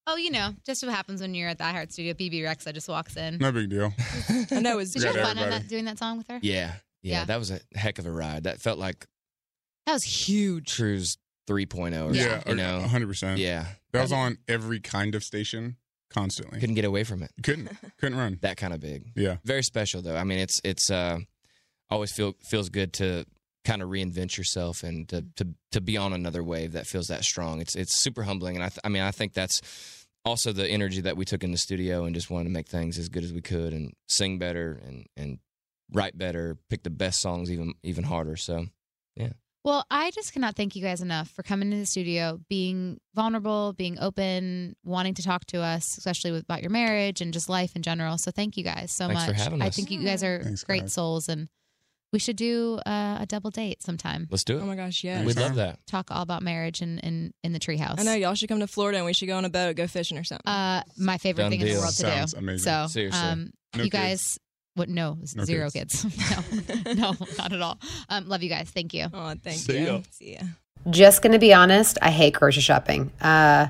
Oh, 0.07 0.15
you 0.17 0.29
know, 0.29 0.53
just 0.65 0.83
what 0.85 0.93
happens 0.93 1.21
when 1.21 1.33
you're 1.33 1.49
at 1.49 1.57
the 1.57 1.63
iHeart 1.63 1.91
Studio. 1.91 2.13
Bebe 2.13 2.39
Rexha 2.41 2.71
just 2.73 2.87
walks 2.87 3.17
in. 3.17 3.39
No 3.39 3.51
big 3.51 3.69
deal. 3.69 3.91
I 4.51 4.59
know 4.59 4.77
it's 4.79 4.91
Did 4.91 5.01
you 5.01 5.07
have 5.07 5.15
fun 5.15 5.25
on 5.25 5.37
everybody. 5.39 5.63
that, 5.63 5.67
doing 5.69 5.85
that 5.85 5.97
song 5.97 6.17
with 6.19 6.27
her? 6.27 6.39
Yeah, 6.43 6.73
yeah, 7.01 7.19
Yeah. 7.21 7.25
that 7.25 7.39
was 7.39 7.49
a 7.51 7.59
heck 7.73 7.97
of 7.97 8.05
a 8.05 8.11
ride. 8.11 8.43
That 8.43 8.61
felt 8.61 8.77
like 8.77 9.07
That 9.87 9.93
was 9.93 10.03
huge. 10.03 10.75
Cruise 10.75 11.17
3.0 11.47 12.11
or 12.11 12.13
Yeah, 12.13 12.29
something, 12.33 12.49
you 12.51 12.55
know. 12.55 12.83
100%. 12.87 13.37
Yeah. 13.37 13.65
That 13.93 14.01
was 14.03 14.11
on 14.11 14.37
every 14.47 14.79
kind 14.79 15.15
of 15.15 15.23
station 15.23 15.77
constantly. 16.11 16.59
Couldn't 16.59 16.75
get 16.75 16.85
away 16.85 17.03
from 17.03 17.23
it. 17.23 17.31
couldn't 17.43 17.69
couldn't 17.99 18.17
run. 18.17 18.37
That 18.41 18.57
kind 18.57 18.73
of 18.73 18.79
big. 18.79 19.11
Yeah. 19.15 19.37
Very 19.43 19.63
special 19.63 20.01
though. 20.03 20.15
I 20.17 20.23
mean, 20.23 20.37
it's 20.39 20.61
it's 20.63 20.91
uh 20.91 21.19
always 21.89 22.11
feel 22.11 22.35
feels 22.43 22.69
good 22.69 22.93
to 22.93 23.25
kind 23.65 23.81
of 23.81 23.89
reinvent 23.89 24.37
yourself 24.37 24.83
and 24.83 25.09
to 25.09 25.25
to 25.35 25.47
to 25.71 25.81
be 25.81 25.97
on 25.97 26.13
another 26.13 26.43
wave 26.43 26.73
that 26.73 26.87
feels 26.87 27.07
that 27.07 27.23
strong. 27.23 27.59
It's 27.59 27.75
it's 27.75 28.01
super 28.01 28.23
humbling 28.23 28.55
and 28.55 28.63
I 28.63 28.69
th- 28.69 28.79
I 28.83 28.89
mean, 28.89 29.01
I 29.01 29.11
think 29.11 29.33
that's 29.33 30.05
also 30.23 30.51
the 30.51 30.67
energy 30.67 31.01
that 31.01 31.17
we 31.17 31.25
took 31.25 31.43
in 31.43 31.51
the 31.51 31.57
studio 31.57 32.05
and 32.05 32.15
just 32.15 32.29
wanted 32.29 32.45
to 32.45 32.49
make 32.51 32.67
things 32.67 32.97
as 32.97 33.09
good 33.09 33.23
as 33.23 33.33
we 33.33 33.41
could 33.41 33.73
and 33.73 33.93
sing 34.07 34.39
better 34.39 34.79
and 34.85 35.05
and 35.17 35.39
write 35.91 36.17
better, 36.17 36.57
pick 36.69 36.83
the 36.83 36.89
best 36.89 37.21
songs 37.21 37.51
even 37.51 37.73
even 37.83 38.03
harder. 38.03 38.35
So, 38.35 38.67
yeah. 39.15 39.33
Well, 39.63 39.83
I 39.89 40.11
just 40.11 40.31
cannot 40.31 40.55
thank 40.55 40.75
you 40.75 40.83
guys 40.83 41.01
enough 41.01 41.27
for 41.29 41.41
coming 41.41 41.71
to 41.71 41.77
the 41.77 41.87
studio, 41.87 42.39
being 42.49 42.99
vulnerable, 43.15 43.73
being 43.73 43.97
open, 43.99 44.75
wanting 44.83 45.15
to 45.15 45.23
talk 45.23 45.45
to 45.47 45.59
us, 45.59 45.97
especially 45.97 46.31
with, 46.31 46.43
about 46.43 46.61
your 46.61 46.69
marriage 46.69 47.19
and 47.19 47.33
just 47.33 47.49
life 47.49 47.75
in 47.75 47.81
general. 47.81 48.19
So 48.19 48.29
thank 48.29 48.57
you 48.57 48.63
guys 48.63 48.91
so 48.91 49.07
Thanks 49.07 49.25
for 49.25 49.31
much. 49.31 49.41
having 49.41 49.63
I 49.63 49.71
think 49.71 49.89
you 49.89 50.03
guys 50.03 50.23
are 50.23 50.43
Thanks, 50.43 50.63
great 50.63 50.81
guys. 50.81 50.93
souls, 50.93 51.29
and 51.29 51.49
we 52.13 52.19
should 52.19 52.35
do 52.37 52.79
uh, 52.85 53.17
a 53.21 53.25
double 53.27 53.49
date 53.51 53.83
sometime. 53.83 54.27
let's 54.31 54.43
do 54.43 54.57
it. 54.57 54.61
Oh 54.61 54.65
my 54.65 54.75
gosh, 54.75 55.03
yeah. 55.03 55.23
We'd 55.23 55.37
love 55.37 55.55
that. 55.55 55.79
Talk 55.87 56.11
all 56.11 56.21
about 56.21 56.41
marriage 56.43 56.81
and 56.81 56.99
in, 57.01 57.33
in 57.43 57.51
the 57.53 57.59
treehouse. 57.59 57.99
I 57.99 58.03
know 58.03 58.13
y'all 58.13 58.35
should 58.35 58.47
come 58.49 58.59
to 58.61 58.67
Florida 58.67 58.97
and 58.99 59.05
we 59.05 59.13
should 59.13 59.27
go 59.27 59.35
on 59.37 59.43
a 59.45 59.49
boat, 59.49 59.75
go 59.75 59.85
fishing 59.87 60.17
or 60.17 60.23
something. 60.23 60.47
Uh, 60.47 60.83
my 60.97 61.17
favorite 61.17 61.43
Done 61.43 61.51
thing 61.51 61.61
in 61.61 61.67
the 61.67 61.73
world 61.73 61.87
to 61.87 61.91
Sounds 61.93 62.33
do. 62.33 62.39
amazing. 62.39 62.63
So, 62.63 62.87
Seriously. 62.87 63.19
um, 63.19 63.51
No 63.75 63.83
you 63.83 63.89
kids. 63.89 63.91
guys, 63.91 64.39
what? 64.75 64.87
No, 64.89 65.17
No 65.35 65.43
zero 65.45 65.69
kids. 65.69 66.03
kids. 66.03 66.85
no, 66.85 66.93
no, 66.93 67.13
not 67.37 67.51
at 67.51 67.61
all. 67.61 67.77
Um, 68.09 68.27
love 68.29 68.43
you 68.43 68.49
guys. 68.49 68.69
Thank 68.69 68.93
you. 68.93 69.07
oh, 69.13 69.33
thank 69.43 69.57
See 69.57 69.79
you. 69.79 69.85
ya. 69.85 69.99
See 70.11 70.33
ya. 70.33 70.39
Just 70.89 71.21
gonna 71.21 71.39
be 71.39 71.53
honest, 71.53 71.97
I 72.01 72.11
hate 72.11 72.35
grocery 72.35 72.61
shopping. 72.61 73.11
Uh, 73.19 73.67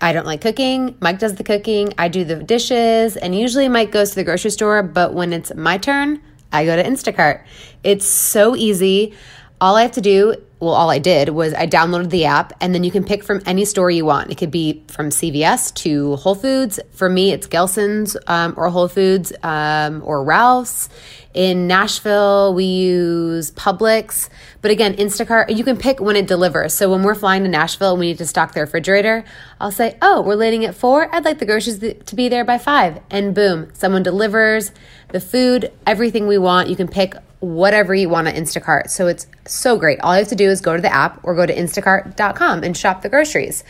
I 0.00 0.12
don't 0.12 0.26
like 0.26 0.40
cooking. 0.42 0.96
Mike 1.00 1.18
does 1.18 1.34
the 1.36 1.44
cooking. 1.44 1.94
I 1.98 2.08
do 2.08 2.24
the 2.24 2.36
dishes, 2.42 3.16
and 3.16 3.34
usually 3.34 3.68
Mike 3.68 3.90
goes 3.90 4.10
to 4.10 4.16
the 4.16 4.24
grocery 4.24 4.50
store. 4.50 4.82
But 4.82 5.14
when 5.14 5.32
it's 5.32 5.54
my 5.54 5.78
turn, 5.78 6.20
I 6.52 6.64
go 6.64 6.76
to 6.76 6.82
Instacart. 6.82 7.44
It's 7.82 8.06
so 8.06 8.56
easy. 8.56 9.14
All 9.60 9.76
I 9.76 9.82
have 9.82 9.92
to 9.92 10.00
do, 10.00 10.36
well, 10.60 10.72
all 10.72 10.90
I 10.90 10.98
did 10.98 11.30
was 11.30 11.52
I 11.54 11.66
downloaded 11.66 12.10
the 12.10 12.24
app, 12.24 12.52
and 12.60 12.74
then 12.74 12.82
you 12.82 12.90
can 12.90 13.04
pick 13.04 13.22
from 13.22 13.42
any 13.46 13.64
store 13.64 13.90
you 13.90 14.04
want. 14.04 14.30
It 14.30 14.36
could 14.36 14.50
be 14.50 14.84
from 14.88 15.10
CVS 15.10 15.74
to 15.76 16.16
Whole 16.16 16.34
Foods. 16.34 16.80
For 16.92 17.08
me, 17.08 17.32
it's 17.32 17.46
Gelson's 17.46 18.16
um, 18.26 18.54
or 18.56 18.68
Whole 18.68 18.88
Foods 18.88 19.32
um, 19.42 20.02
or 20.04 20.24
Ralph's. 20.24 20.88
In 21.34 21.66
Nashville, 21.66 22.54
we 22.54 22.64
use 22.64 23.50
Publix. 23.50 24.30
But 24.62 24.70
again, 24.70 24.96
Instacart, 24.96 25.54
you 25.54 25.64
can 25.64 25.76
pick 25.76 26.00
when 26.00 26.16
it 26.16 26.26
delivers. 26.26 26.72
So 26.72 26.90
when 26.90 27.02
we're 27.02 27.14
flying 27.14 27.42
to 27.42 27.48
Nashville 27.50 27.90
and 27.90 28.00
we 28.00 28.06
need 28.06 28.18
to 28.18 28.26
stock 28.26 28.54
the 28.54 28.60
refrigerator, 28.60 29.22
I'll 29.60 29.70
say, 29.70 29.98
oh, 30.00 30.22
we're 30.22 30.36
landing 30.36 30.64
at 30.64 30.74
four. 30.74 31.14
I'd 31.14 31.26
like 31.26 31.38
the 31.38 31.44
groceries 31.44 31.78
to 31.78 32.14
be 32.14 32.30
there 32.30 32.44
by 32.44 32.56
five. 32.56 33.00
And 33.10 33.34
boom, 33.34 33.68
someone 33.74 34.02
delivers 34.02 34.72
the 35.08 35.20
food, 35.20 35.72
everything 35.86 36.26
we 36.26 36.38
want. 36.38 36.68
You 36.68 36.76
can 36.76 36.88
pick 36.88 37.14
whatever 37.40 37.94
you 37.94 38.08
want 38.08 38.28
on 38.28 38.34
Instacart. 38.34 38.88
So 38.88 39.06
it's 39.06 39.26
so 39.46 39.76
great. 39.76 40.00
All 40.00 40.14
you 40.14 40.20
have 40.20 40.28
to 40.28 40.34
do 40.34 40.48
is 40.48 40.60
go 40.60 40.74
to 40.74 40.80
the 40.80 40.92
app 40.92 41.20
or 41.22 41.34
go 41.34 41.44
to 41.44 41.54
instacart.com 41.54 42.64
and 42.64 42.76
shop 42.76 43.02
the 43.02 43.08
groceries. 43.08 43.62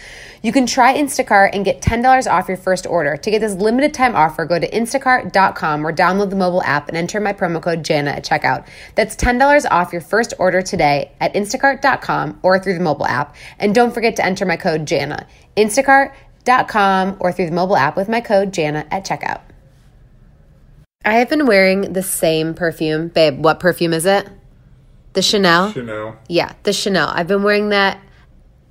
You 0.43 0.53
can 0.53 0.67
try 0.67 0.97
Instacart 0.97 1.51
and 1.53 1.65
get 1.65 1.83
$10 1.83 2.31
off 2.31 2.47
your 2.49 2.57
first 2.57 2.87
order. 2.87 3.17
To 3.17 3.31
get 3.31 3.41
this 3.41 3.55
limited 3.55 3.93
time 3.93 4.15
offer, 4.15 4.45
go 4.45 4.59
to 4.59 4.71
instacart.com 4.71 5.85
or 5.85 5.93
download 5.93 6.31
the 6.31 6.37
mobile 6.37 6.63
app 6.63 6.89
and 6.89 6.97
enter 6.97 7.21
my 7.21 7.33
promo 7.33 7.61
code 7.61 7.85
JANA 7.85 8.11
at 8.11 8.25
checkout. 8.25 8.67
That's 8.95 9.17
$10 9.17 9.67
off 9.71 9.93
your 9.93 10.01
first 10.01 10.33
order 10.39 10.63
today 10.63 11.13
at 11.21 11.35
instacart.com 11.35 12.41
or 12.43 12.59
through 12.61 12.75
the 12.75 12.81
mobile 12.81 13.07
app. 13.07 13.35
And 13.59 13.75
don't 13.75 13.93
forget 13.93 14.17
to 14.17 14.25
enter 14.25 14.47
my 14.47 14.57
code 14.57 14.87
JANA. 14.87 15.27
Instacart.com 15.57 17.17
or 17.19 17.33
through 17.33 17.47
the 17.47 17.53
mobile 17.53 17.77
app 17.77 17.97
with 17.97 18.09
my 18.09 18.21
code 18.21 18.53
JANA 18.53 18.87
at 18.93 19.05
checkout. 19.05 19.41
I 21.07 21.15
have 21.15 21.29
been 21.29 21.47
wearing 21.47 21.93
the 21.93 22.03
same 22.03 22.53
perfume. 22.53 23.09
Babe, 23.09 23.39
what 23.39 23.61
perfume 23.61 23.93
is 23.93 24.07
it? 24.07 24.29
The 25.13 25.23
Chanel? 25.23 25.71
Chanel. 25.71 26.19
Yeah, 26.29 26.53
the 26.65 26.73
Chanel. 26.73 27.09
I've 27.09 27.29
been 27.29 27.45
wearing 27.45 27.69
that 27.69 28.01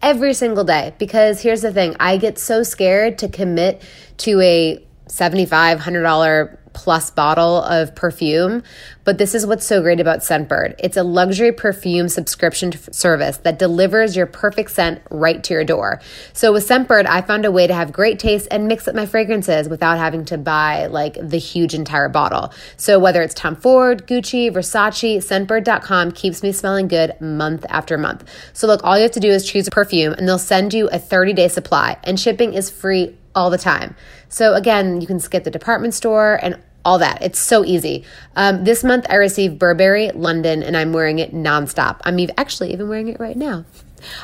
every 0.02 0.34
single 0.34 0.66
day 0.66 0.94
because 1.00 1.42
here's 1.42 1.62
the 1.62 1.72
thing 1.72 1.96
I 1.98 2.18
get 2.18 2.38
so 2.38 2.62
scared 2.62 3.18
to 3.20 3.30
commit 3.30 3.82
to 4.18 4.42
a 4.42 4.86
$75, 5.08 5.78
$100 5.80 6.58
plus 6.76 7.10
bottle 7.10 7.64
of 7.64 7.96
perfume. 7.96 8.62
But 9.04 9.18
this 9.18 9.36
is 9.36 9.46
what's 9.46 9.66
so 9.66 9.82
great 9.82 10.00
about 10.00 10.20
Scentbird 10.20 10.76
it's 10.80 10.98
a 10.98 11.04
luxury 11.04 11.52
perfume 11.52 12.10
subscription 12.10 12.72
service 12.92 13.38
that 13.38 13.58
delivers 13.58 14.16
your 14.16 14.26
perfect 14.26 14.72
scent 14.72 15.02
right 15.10 15.44
to 15.44 15.54
your 15.54 15.64
door. 15.64 16.02
So 16.34 16.54
with 16.54 16.68
Scentbird, 16.68 17.06
I 17.08 17.22
found 17.22 17.46
a 17.46 17.52
way 17.52 17.68
to 17.68 17.74
have 17.74 17.92
great 17.92 18.20
taste 18.20 18.48
and 18.52 18.68
mix 18.68 18.88
up 18.88 18.96
my 18.96 19.06
fragrances 19.06 19.70
without 19.70 19.98
having 19.98 20.26
to 20.26 20.38
buy 20.38 20.88
like 20.88 21.18
the 21.22 21.38
huge 21.38 21.74
entire 21.74 22.10
bottle. 22.10 22.54
So 22.78 23.00
whether 23.00 23.22
it's 23.22 23.34
Tom 23.34 23.56
Ford, 23.56 24.08
Gucci, 24.08 24.52
Versace, 24.52 25.18
Scentbird.com 25.18 26.12
keeps 26.12 26.44
me 26.44 26.52
smelling 26.52 26.88
good 26.88 27.20
month 27.22 27.66
after 27.70 27.98
month. 27.98 28.24
So 28.54 28.68
look, 28.68 28.84
all 28.84 28.98
you 28.98 29.04
have 29.04 29.12
to 29.12 29.20
do 29.20 29.30
is 29.30 29.46
choose 29.46 29.68
a 29.68 29.72
perfume 29.72 30.14
and 30.14 30.28
they'll 30.28 30.38
send 30.38 30.74
you 30.74 30.90
a 30.90 31.00
30 31.00 31.34
day 31.34 31.48
supply 31.48 31.98
and 32.04 32.20
shipping 32.20 32.54
is 32.54 32.70
free 32.70 33.16
all 33.36 33.50
the 33.50 33.58
time. 33.58 33.96
So 34.36 34.54
again, 34.54 35.00
you 35.00 35.08
can 35.08 35.22
skip 35.22 35.46
the 35.46 35.50
department 35.50 35.94
store 35.94 36.38
and 36.44 36.62
all 36.84 37.00
that. 37.00 37.22
It's 37.22 37.40
so 37.40 37.64
easy. 37.64 38.04
Um, 38.36 38.66
this 38.66 38.84
month 38.84 39.06
I 39.10 39.16
received 39.16 39.58
Burberry 39.58 40.12
London 40.12 40.62
and 40.62 40.76
I'm 40.76 40.92
wearing 40.92 41.20
it 41.20 41.34
nonstop. 41.34 42.02
I'm 42.04 42.20
ev- 42.20 42.32
actually 42.38 42.74
even 42.74 42.90
wearing 42.90 43.08
it 43.08 43.18
right 43.18 43.38
now. 43.38 43.64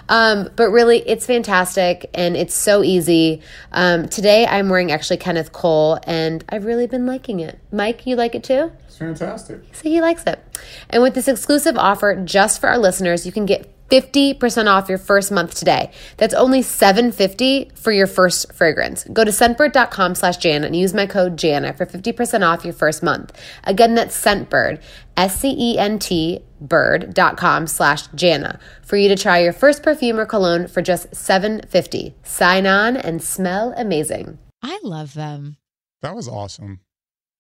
Um, 0.09 0.49
but 0.57 0.69
really, 0.69 0.97
it's 1.07 1.25
fantastic 1.25 2.09
and 2.13 2.35
it's 2.35 2.53
so 2.53 2.83
easy. 2.83 3.41
Um, 3.71 4.09
today 4.09 4.45
I'm 4.45 4.67
wearing 4.67 4.91
actually 4.91 5.15
Kenneth 5.15 5.53
Cole 5.53 5.97
and 6.03 6.43
I've 6.49 6.65
really 6.65 6.87
been 6.87 7.05
liking 7.05 7.39
it. 7.39 7.57
Mike, 7.71 8.05
you 8.05 8.17
like 8.17 8.35
it 8.35 8.43
too? 8.43 8.73
It's 8.87 8.97
fantastic. 8.97 9.61
So 9.71 9.83
he 9.83 10.01
likes 10.01 10.25
it. 10.25 10.43
And 10.89 11.01
with 11.01 11.15
this 11.15 11.29
exclusive 11.29 11.77
offer 11.77 12.21
just 12.21 12.59
for 12.59 12.67
our 12.67 12.77
listeners, 12.77 13.25
you 13.25 13.31
can 13.31 13.45
get 13.45 13.73
50% 13.91 14.67
off 14.67 14.87
your 14.87 14.97
first 14.97 15.31
month 15.31 15.53
today. 15.53 15.91
That's 16.15 16.33
only 16.33 16.61
750 16.61 17.71
for 17.75 17.91
your 17.91 18.07
first 18.07 18.53
fragrance. 18.53 19.03
Go 19.03 19.25
to 19.25 19.31
scentbird.com 19.31 20.15
slash 20.15 20.37
Jana 20.37 20.67
and 20.67 20.75
use 20.75 20.93
my 20.93 21.05
code 21.05 21.37
Jana 21.37 21.73
for 21.73 21.85
50% 21.85 22.47
off 22.47 22.63
your 22.63 22.73
first 22.73 23.03
month. 23.03 23.37
Again, 23.65 23.95
that's 23.95 24.19
Scentbird, 24.19 24.81
S-C-E-N-T 25.17 26.41
bird.com 26.61 27.67
slash 27.67 28.07
Jana 28.15 28.59
for 28.83 28.95
you 28.95 29.09
to 29.09 29.15
try 29.15 29.39
your 29.39 29.53
first 29.53 29.83
perfume 29.83 30.19
or 30.19 30.25
cologne 30.25 30.67
for 30.67 30.81
just 30.81 31.13
750. 31.13 32.15
Sign 32.23 32.65
on 32.65 32.95
and 32.95 33.21
smell 33.21 33.73
amazing. 33.75 34.37
I 34.61 34.79
love 34.83 35.15
them. 35.15 35.57
That 36.01 36.15
was 36.15 36.27
awesome. 36.27 36.79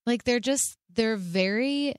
Like 0.05 0.23
they're 0.23 0.39
just 0.39 0.77
they're 0.93 1.15
very 1.15 1.95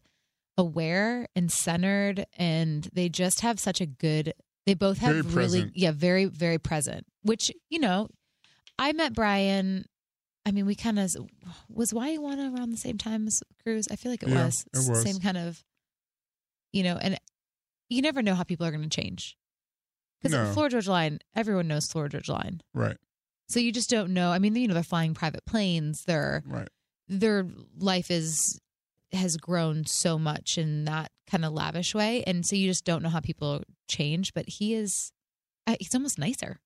aware 0.58 1.26
and 1.34 1.50
centered 1.50 2.26
and 2.36 2.88
they 2.92 3.08
just 3.08 3.40
have 3.40 3.58
such 3.58 3.80
a 3.80 3.86
good 3.86 4.34
they 4.66 4.74
both 4.74 4.98
have 4.98 5.10
Very 5.10 5.22
really 5.22 5.60
present. 5.60 5.72
yeah, 5.76 5.92
very 5.92 6.24
very 6.26 6.58
present. 6.58 7.06
Which, 7.22 7.50
you 7.70 7.78
know, 7.78 8.08
I 8.78 8.92
met 8.92 9.14
Brian 9.14 9.86
I 10.44 10.50
mean, 10.50 10.66
we 10.66 10.74
kind 10.74 10.98
of 10.98 11.14
was 11.68 11.94
why 11.94 12.10
you 12.10 12.20
Waiwana 12.20 12.52
around 12.56 12.70
the 12.72 12.76
same 12.76 12.98
time 12.98 13.28
as 13.28 13.42
Cruise. 13.62 13.86
I 13.92 13.96
feel 13.96 14.10
like 14.10 14.24
it 14.24 14.28
Yeah, 14.28 14.46
was 14.46 14.64
it 14.74 14.88
was. 14.90 15.02
same 15.02 15.20
kind 15.20 15.38
of, 15.38 15.62
you 16.72 16.82
know, 16.82 16.96
and 17.00 17.16
you 17.88 18.02
never 18.02 18.22
know 18.22 18.34
how 18.34 18.42
people 18.42 18.66
are 18.66 18.70
going 18.72 18.82
to 18.82 18.88
change. 19.00 19.36
Because 20.20 20.32
No. 20.36 20.52
Florida 20.52 20.74
Georgia 20.74 20.90
Line, 20.90 21.18
everyone 21.34 21.68
knows 21.68 21.86
Florida 21.86 22.18
Georgia 22.18 22.32
Line, 22.32 22.60
Right. 22.74 22.96
so 23.48 23.60
you 23.60 23.70
just 23.72 23.90
don't 23.90 24.12
know. 24.12 24.30
I 24.32 24.38
mean, 24.40 24.54
you 24.56 24.66
know, 24.68 24.74
they're 24.74 24.82
flying 24.82 25.14
private 25.14 25.44
planes. 25.44 26.04
Their 26.04 26.42
Right. 26.46 26.68
their 27.08 27.46
life 27.76 28.10
is 28.10 28.58
has 29.12 29.36
grown 29.36 29.84
so 29.84 30.18
much 30.18 30.58
in 30.58 30.84
that 30.86 31.10
kind 31.30 31.44
of 31.44 31.52
lavish 31.52 31.94
way, 31.94 32.22
and 32.26 32.44
so 32.46 32.56
you 32.56 32.68
just 32.68 32.84
don't 32.84 33.02
know 33.02 33.08
how 33.08 33.20
people 33.20 33.62
change. 33.88 34.32
But 34.34 34.48
he 34.48 34.74
is, 34.74 35.12
uh, 35.66 35.76
he's 35.78 35.94
almost 35.94 36.18
nicer. 36.18 36.60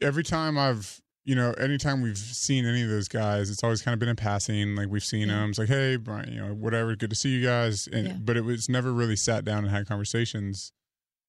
every 0.00 0.22
time 0.22 0.56
I've, 0.56 1.00
you 1.24 1.34
know, 1.34 1.52
anytime 1.54 2.00
we've 2.02 2.16
seen 2.16 2.64
any 2.64 2.82
of 2.82 2.88
those 2.88 3.08
guys, 3.08 3.50
it's 3.50 3.62
always 3.64 3.82
kind 3.82 3.92
of 3.92 3.98
been 3.98 4.08
in 4.08 4.16
passing. 4.16 4.76
Like 4.76 4.88
we've 4.88 5.04
seen 5.04 5.28
them. 5.28 5.50
It's 5.50 5.58
like, 5.58 5.68
hey, 5.68 5.96
Brian, 5.96 6.32
you 6.32 6.40
know, 6.40 6.54
whatever, 6.54 6.94
good 6.96 7.10
to 7.10 7.16
see 7.16 7.30
you 7.30 7.44
guys. 7.44 7.86
And 7.88 8.06
Yeah. 8.06 8.14
but 8.20 8.36
it 8.36 8.44
was 8.44 8.68
never 8.68 8.92
really 8.92 9.16
sat 9.16 9.44
down 9.44 9.64
and 9.64 9.70
had 9.74 9.86
conversations 9.88 10.72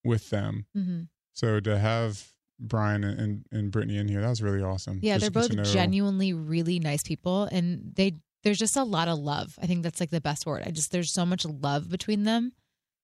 with 0.03 0.29
them. 0.29 0.65
Mm-hmm. 0.77 1.01
So 1.33 1.59
to 1.59 1.77
have 1.79 2.27
Brian 2.59 3.03
and, 3.03 3.19
and, 3.19 3.45
and 3.51 3.71
Brittany 3.71 3.97
in 3.97 4.07
here, 4.07 4.21
that 4.21 4.29
was 4.29 4.41
really 4.41 4.61
awesome. 4.61 4.99
Yeah, 5.01 5.17
Just 5.17 5.33
they're 5.33 5.41
both 5.41 5.73
genuinely 5.73 6.31
really 6.33 6.79
nice 6.79 7.03
people, 7.03 7.43
and 7.51 7.91
they 7.95 8.13
there's 8.43 8.59
just 8.59 8.77
a 8.77 8.83
lot 8.83 9.07
of 9.07 9.19
love. 9.19 9.57
I 9.61 9.65
think 9.67 9.83
that's 9.83 9.99
like 9.99 10.09
the 10.11 10.21
best 10.21 10.45
word. 10.45 10.63
I 10.65 10.71
just 10.71 10.91
there's 10.91 11.11
so 11.11 11.25
much 11.25 11.45
love 11.45 11.89
between 11.89 12.23
them. 12.23 12.53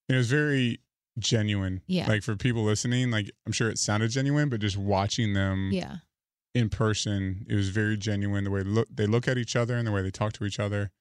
It 0.09 0.15
was 0.15 0.29
very 0.29 0.79
genuine. 1.19 1.81
Yeah. 1.87 2.07
Like 2.07 2.23
for 2.23 2.35
people 2.35 2.63
listening, 2.63 3.11
like 3.11 3.29
I'm 3.45 3.51
sure 3.51 3.69
it 3.69 3.77
sounded 3.79 4.11
genuine, 4.11 4.49
but 4.49 4.59
just 4.59 4.77
watching 4.77 5.33
them 5.33 5.69
Yeah, 5.73 5.97
in 6.53 6.69
person, 6.69 7.45
it 7.49 7.55
was 7.55 7.69
very 7.69 7.97
genuine. 7.97 8.43
The 8.43 8.51
way 8.51 8.61
look 8.63 8.87
they 8.93 9.07
look 9.07 9.27
at 9.27 9.37
each 9.37 9.55
other 9.55 9.75
and 9.75 9.87
the 9.87 9.91
way 9.91 10.01
they 10.01 10.11
talk 10.11 10.33
to 10.33 10.45
each 10.45 10.59
other. 10.59 10.91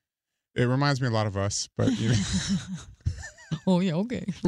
It 0.54 0.64
reminds 0.64 1.00
me 1.00 1.08
a 1.08 1.10
lot 1.10 1.26
of 1.26 1.36
us, 1.36 1.68
but 1.76 1.90
you 1.98 2.10
know. 2.10 2.14
oh 3.66 3.80
yeah, 3.80 3.94
okay. 3.94 4.24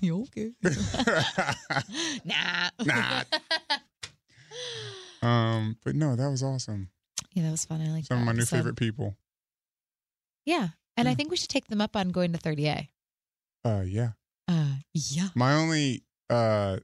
you 0.00 0.22
okay? 0.22 0.52
nah, 2.24 2.70
Nah. 2.84 3.22
um, 5.22 5.76
but 5.84 5.94
no, 5.94 6.16
that 6.16 6.28
was 6.30 6.42
awesome. 6.42 6.88
Yeah, 7.34 7.44
that 7.44 7.50
was 7.50 7.64
fun. 7.64 7.80
I 7.82 7.90
like 7.90 8.04
Some 8.06 8.18
of 8.20 8.24
my 8.24 8.32
new 8.32 8.44
favorite 8.44 8.76
people. 8.76 9.16
Yeah, 10.44 10.68
and 10.96 11.08
I 11.08 11.14
think 11.14 11.30
we 11.30 11.36
should 11.36 11.50
take 11.50 11.66
them 11.68 11.80
up 11.80 11.94
on 11.94 12.08
going 12.10 12.32
to 12.32 12.38
30A. 12.38 12.88
Uh, 13.64 13.82
yeah. 13.86 14.10
Uh, 14.48 14.76
yeah. 14.94 15.28
My 15.34 15.54
only 15.54 16.02
uh, 16.30 16.78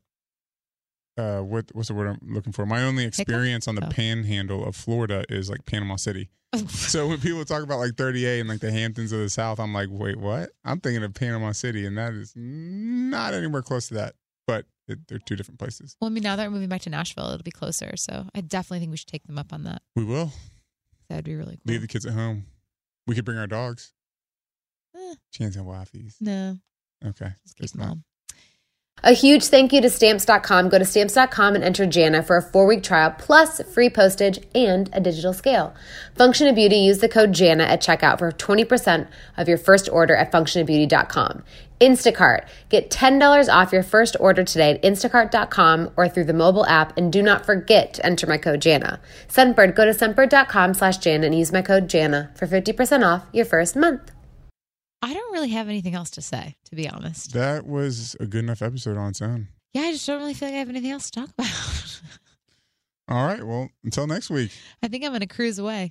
uh, 1.17 1.41
what 1.41 1.67
what's 1.73 1.89
the 1.89 1.95
word 1.95 2.09
I'm 2.09 2.35
looking 2.35 2.53
for? 2.53 2.67
My 2.67 2.83
only 2.83 3.05
experience 3.05 3.67
on 3.69 3.75
the 3.75 3.87
Oh. 3.87 3.91
panhandle 3.91 4.65
of 4.67 4.77
Florida 4.77 5.25
is 5.29 5.49
like 5.49 5.65
Panama 5.65 5.97
City. 5.97 6.31
So 6.69 7.09
when 7.09 7.21
people 7.21 7.45
talk 7.45 7.63
about 7.65 7.79
like 7.81 7.93
30A 7.93 8.39
and 8.41 8.49
like 8.49 8.61
the 8.61 8.71
Hamptons 8.71 9.11
of 9.13 9.19
the 9.19 9.29
South, 9.29 9.59
I'm 9.59 9.73
like, 9.75 9.89
wait, 9.91 10.17
what? 10.17 10.51
I'm 10.65 10.79
thinking 10.79 11.03
of 11.03 11.13
Panama 11.15 11.51
City, 11.53 11.85
and 11.85 11.99
that 11.99 12.13
is 12.13 12.33
not 12.37 13.35
anywhere 13.35 13.63
close 13.63 13.89
to 13.89 13.95
that. 13.95 14.15
But 14.47 14.67
it, 14.89 15.07
they're 15.09 15.19
two 15.19 15.37
different 15.37 15.59
places. 15.59 15.97
Well, 16.01 16.11
I 16.11 16.13
mean, 16.13 16.23
now 16.23 16.37
that 16.37 16.47
we're 16.49 16.55
moving 16.55 16.69
back 16.69 16.83
to 16.83 16.91
Nashville, 16.91 17.27
it'll 17.31 17.43
be 17.43 17.51
closer. 17.51 17.97
So 17.97 18.27
I 18.35 18.41
definitely 18.41 18.81
think 18.81 18.91
we 18.91 18.97
should 18.97 19.09
take 19.09 19.25
them 19.27 19.39
up 19.39 19.53
on 19.53 19.65
that. 19.65 19.83
We 19.97 20.05
will 20.05 20.33
That 21.09 21.17
would 21.17 21.25
be 21.25 21.35
really 21.35 21.57
cool. 21.57 21.73
leave 21.73 21.81
the 21.81 21.89
kids 21.89 22.05
at 22.07 22.13
home. 22.13 22.47
We 23.07 23.15
could 23.15 23.25
bring 23.25 23.39
our 23.39 23.47
dogs. 23.47 23.93
Eh. 24.97 25.15
Chance 25.33 25.57
and 25.57 25.67
wifeys. 25.67 26.15
No, 26.21 26.59
Okay. 27.05 27.33
just 27.45 27.57
keep 27.57 27.63
Guess 27.65 27.73
them 27.73 27.81
not. 27.81 27.89
all. 27.89 27.99
A 29.07 29.13
huge 29.13 29.45
thank 29.45 29.75
you 29.75 29.83
to 29.83 29.91
Stamps.com. 29.91 30.71
Go 30.71 30.79
to 30.79 30.85
Stamps.com 30.85 31.55
and 31.55 31.63
enter 31.63 31.85
Jana 31.85 32.23
for 32.23 32.39
a 32.39 32.43
four 32.43 32.65
week 32.67 32.83
trial 32.83 33.15
plus 33.19 33.61
free 33.65 33.91
postage 33.91 34.39
and 34.55 34.89
a 34.95 35.01
digital 35.01 35.35
scale. 35.35 35.75
Function 36.15 36.47
of 36.47 36.55
Beauty, 36.55 36.77
use 36.77 37.01
the 37.01 37.09
code 37.09 37.33
JANA 37.35 37.65
at 37.65 37.83
checkout 37.83 38.19
for 38.19 38.33
20% 38.33 39.07
of 39.37 39.47
your 39.47 39.59
first 39.59 39.91
order 39.91 40.17
at 40.17 40.33
functionofbeauty.com. 40.33 41.45
Instacart, 41.83 42.49
get 42.71 42.91
$10 42.91 43.53
off 43.53 43.75
your 43.75 43.83
first 43.83 44.17
order 44.21 44.43
today 44.43 44.71
at 44.71 44.83
instacart.com 44.83 45.91
or 45.99 46.09
through 46.09 46.25
the 46.25 46.33
mobile 46.33 46.65
app. 46.65 46.97
And 46.97 47.13
do 47.13 47.21
not 47.21 47.45
forget 47.45 47.93
to 47.95 48.07
enter 48.07 48.27
my 48.27 48.39
code 48.39 48.63
JANA. 48.63 49.01
Scentbird, 49.29 49.75
go 49.75 49.85
to 49.85 49.91
scentbird.com 49.91 50.73
slash 50.73 50.97
JANA 50.97 51.27
and 51.27 51.39
use 51.39 51.53
my 51.53 51.61
code 51.61 51.89
JANA 51.91 52.31
for 52.35 52.47
50% 52.47 53.05
off 53.05 53.27
your 53.35 53.45
first 53.45 53.77
month. 53.77 54.14
I 55.05 55.13
don't 55.13 55.33
really 55.35 55.51
have 55.51 55.69
anything 55.69 55.95
else 55.95 56.09
to 56.13 56.23
say, 56.23 56.57
to 56.65 56.75
be 56.75 56.89
honest. 56.89 57.35
That 57.35 57.67
was 57.67 58.17
a 58.21 58.27
good 58.27 58.43
enough 58.43 58.63
episode 58.63 58.97
on 58.97 59.11
its 59.11 59.21
own. 59.21 59.49
Yeah, 59.75 59.83
I 59.83 59.93
just 59.93 60.07
don't 60.07 60.19
really 60.19 60.33
feel 60.33 60.49
like 60.49 60.55
I 60.55 60.61
have 60.61 60.71
anything 60.71 60.93
else 60.93 61.11
to 61.11 61.21
talk 61.21 61.29
about. 61.37 62.01
All 63.09 63.27
right. 63.27 63.45
Well, 63.45 63.69
until 63.85 64.07
next 64.07 64.31
week. 64.31 64.51
I 64.83 64.89
think 64.89 65.05
I'm 65.05 65.11
going 65.11 65.21
to 65.21 65.27
cruise 65.27 65.59
away. 65.59 65.91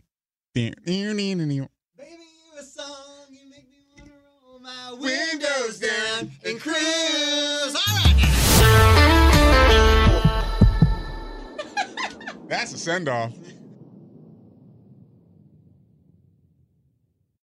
Baby, 1.96 2.10
you 2.10 2.60
a 2.60 2.64
song, 2.64 3.28
you 3.30 3.48
make 3.52 3.70
me 3.70 3.86
wanna 3.96 4.10
roll 4.48 4.60
my 4.60 4.94
windows 4.94 5.78
down 5.78 6.32
and 6.44 6.60
cruise. 6.60 7.76
All 7.76 7.96
right. 7.96 8.10
That's 12.48 12.74
a 12.74 12.80
send 12.80 13.08
off. 13.08 13.32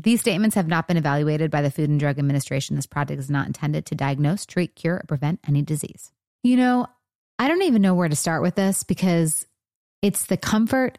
These 0.00 0.20
statements 0.20 0.54
have 0.54 0.68
not 0.68 0.86
been 0.86 0.96
evaluated 0.96 1.50
by 1.50 1.60
the 1.60 1.72
Food 1.72 1.90
and 1.90 1.98
Drug 1.98 2.20
Administration. 2.20 2.76
This 2.76 2.86
product 2.86 3.18
is 3.18 3.28
not 3.28 3.48
intended 3.48 3.84
to 3.86 3.96
diagnose, 3.96 4.46
treat, 4.46 4.76
cure, 4.76 4.94
or 4.94 5.04
prevent 5.08 5.40
any 5.46 5.60
disease. 5.62 6.12
You 6.44 6.56
know, 6.56 6.86
I 7.38 7.48
don't 7.48 7.62
even 7.62 7.82
know 7.82 7.94
where 7.94 8.08
to 8.08 8.14
start 8.14 8.42
with 8.42 8.54
this 8.54 8.84
because 8.84 9.44
it's 10.00 10.26
the 10.26 10.36
comfort, 10.36 10.98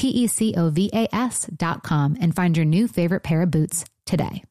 T 0.01 0.25
C 0.25 0.55
O 0.57 0.71
V 0.71 0.89
A 0.93 1.07
S.com, 1.13 2.17
and 2.19 2.35
find 2.35 2.57
your 2.57 2.65
new 2.65 2.87
favorite 2.87 3.21
pair 3.21 3.43
of 3.43 3.51
boots 3.51 3.85
today. 4.03 4.43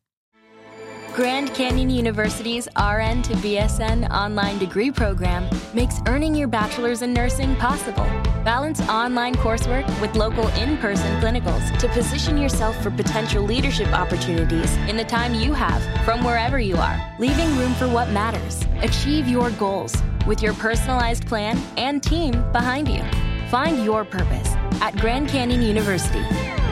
Grand 1.12 1.52
Canyon 1.54 1.90
University's 1.90 2.68
RN 2.78 3.20
to 3.22 3.34
BSN 3.42 4.08
online 4.10 4.60
degree 4.60 4.92
program 4.92 5.50
makes 5.74 5.96
earning 6.06 6.36
your 6.36 6.46
bachelor's 6.46 7.02
in 7.02 7.12
nursing 7.12 7.56
possible. 7.56 8.04
Balance 8.44 8.80
online 8.82 9.34
coursework 9.34 9.84
with 10.00 10.14
local 10.14 10.46
in 10.50 10.76
person 10.78 11.20
clinicals 11.20 11.76
to 11.80 11.88
position 11.88 12.38
yourself 12.38 12.80
for 12.80 12.92
potential 12.92 13.42
leadership 13.42 13.88
opportunities 13.88 14.72
in 14.88 14.96
the 14.96 15.04
time 15.04 15.34
you 15.34 15.52
have 15.52 15.82
from 16.04 16.22
wherever 16.22 16.60
you 16.60 16.76
are, 16.76 17.14
leaving 17.18 17.56
room 17.56 17.74
for 17.74 17.88
what 17.88 18.08
matters. 18.10 18.64
Achieve 18.82 19.26
your 19.26 19.50
goals 19.50 20.00
with 20.28 20.42
your 20.44 20.54
personalized 20.54 21.26
plan 21.26 21.60
and 21.76 22.04
team 22.04 22.30
behind 22.52 22.86
you. 22.88 23.02
Find 23.48 23.84
your 23.84 24.04
purpose 24.04 24.54
at 24.80 24.96
Grand 24.96 25.28
Canyon 25.28 25.62
University. 25.62 26.22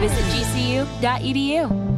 Visit 0.01 0.25
gcu.edu. 0.33 1.98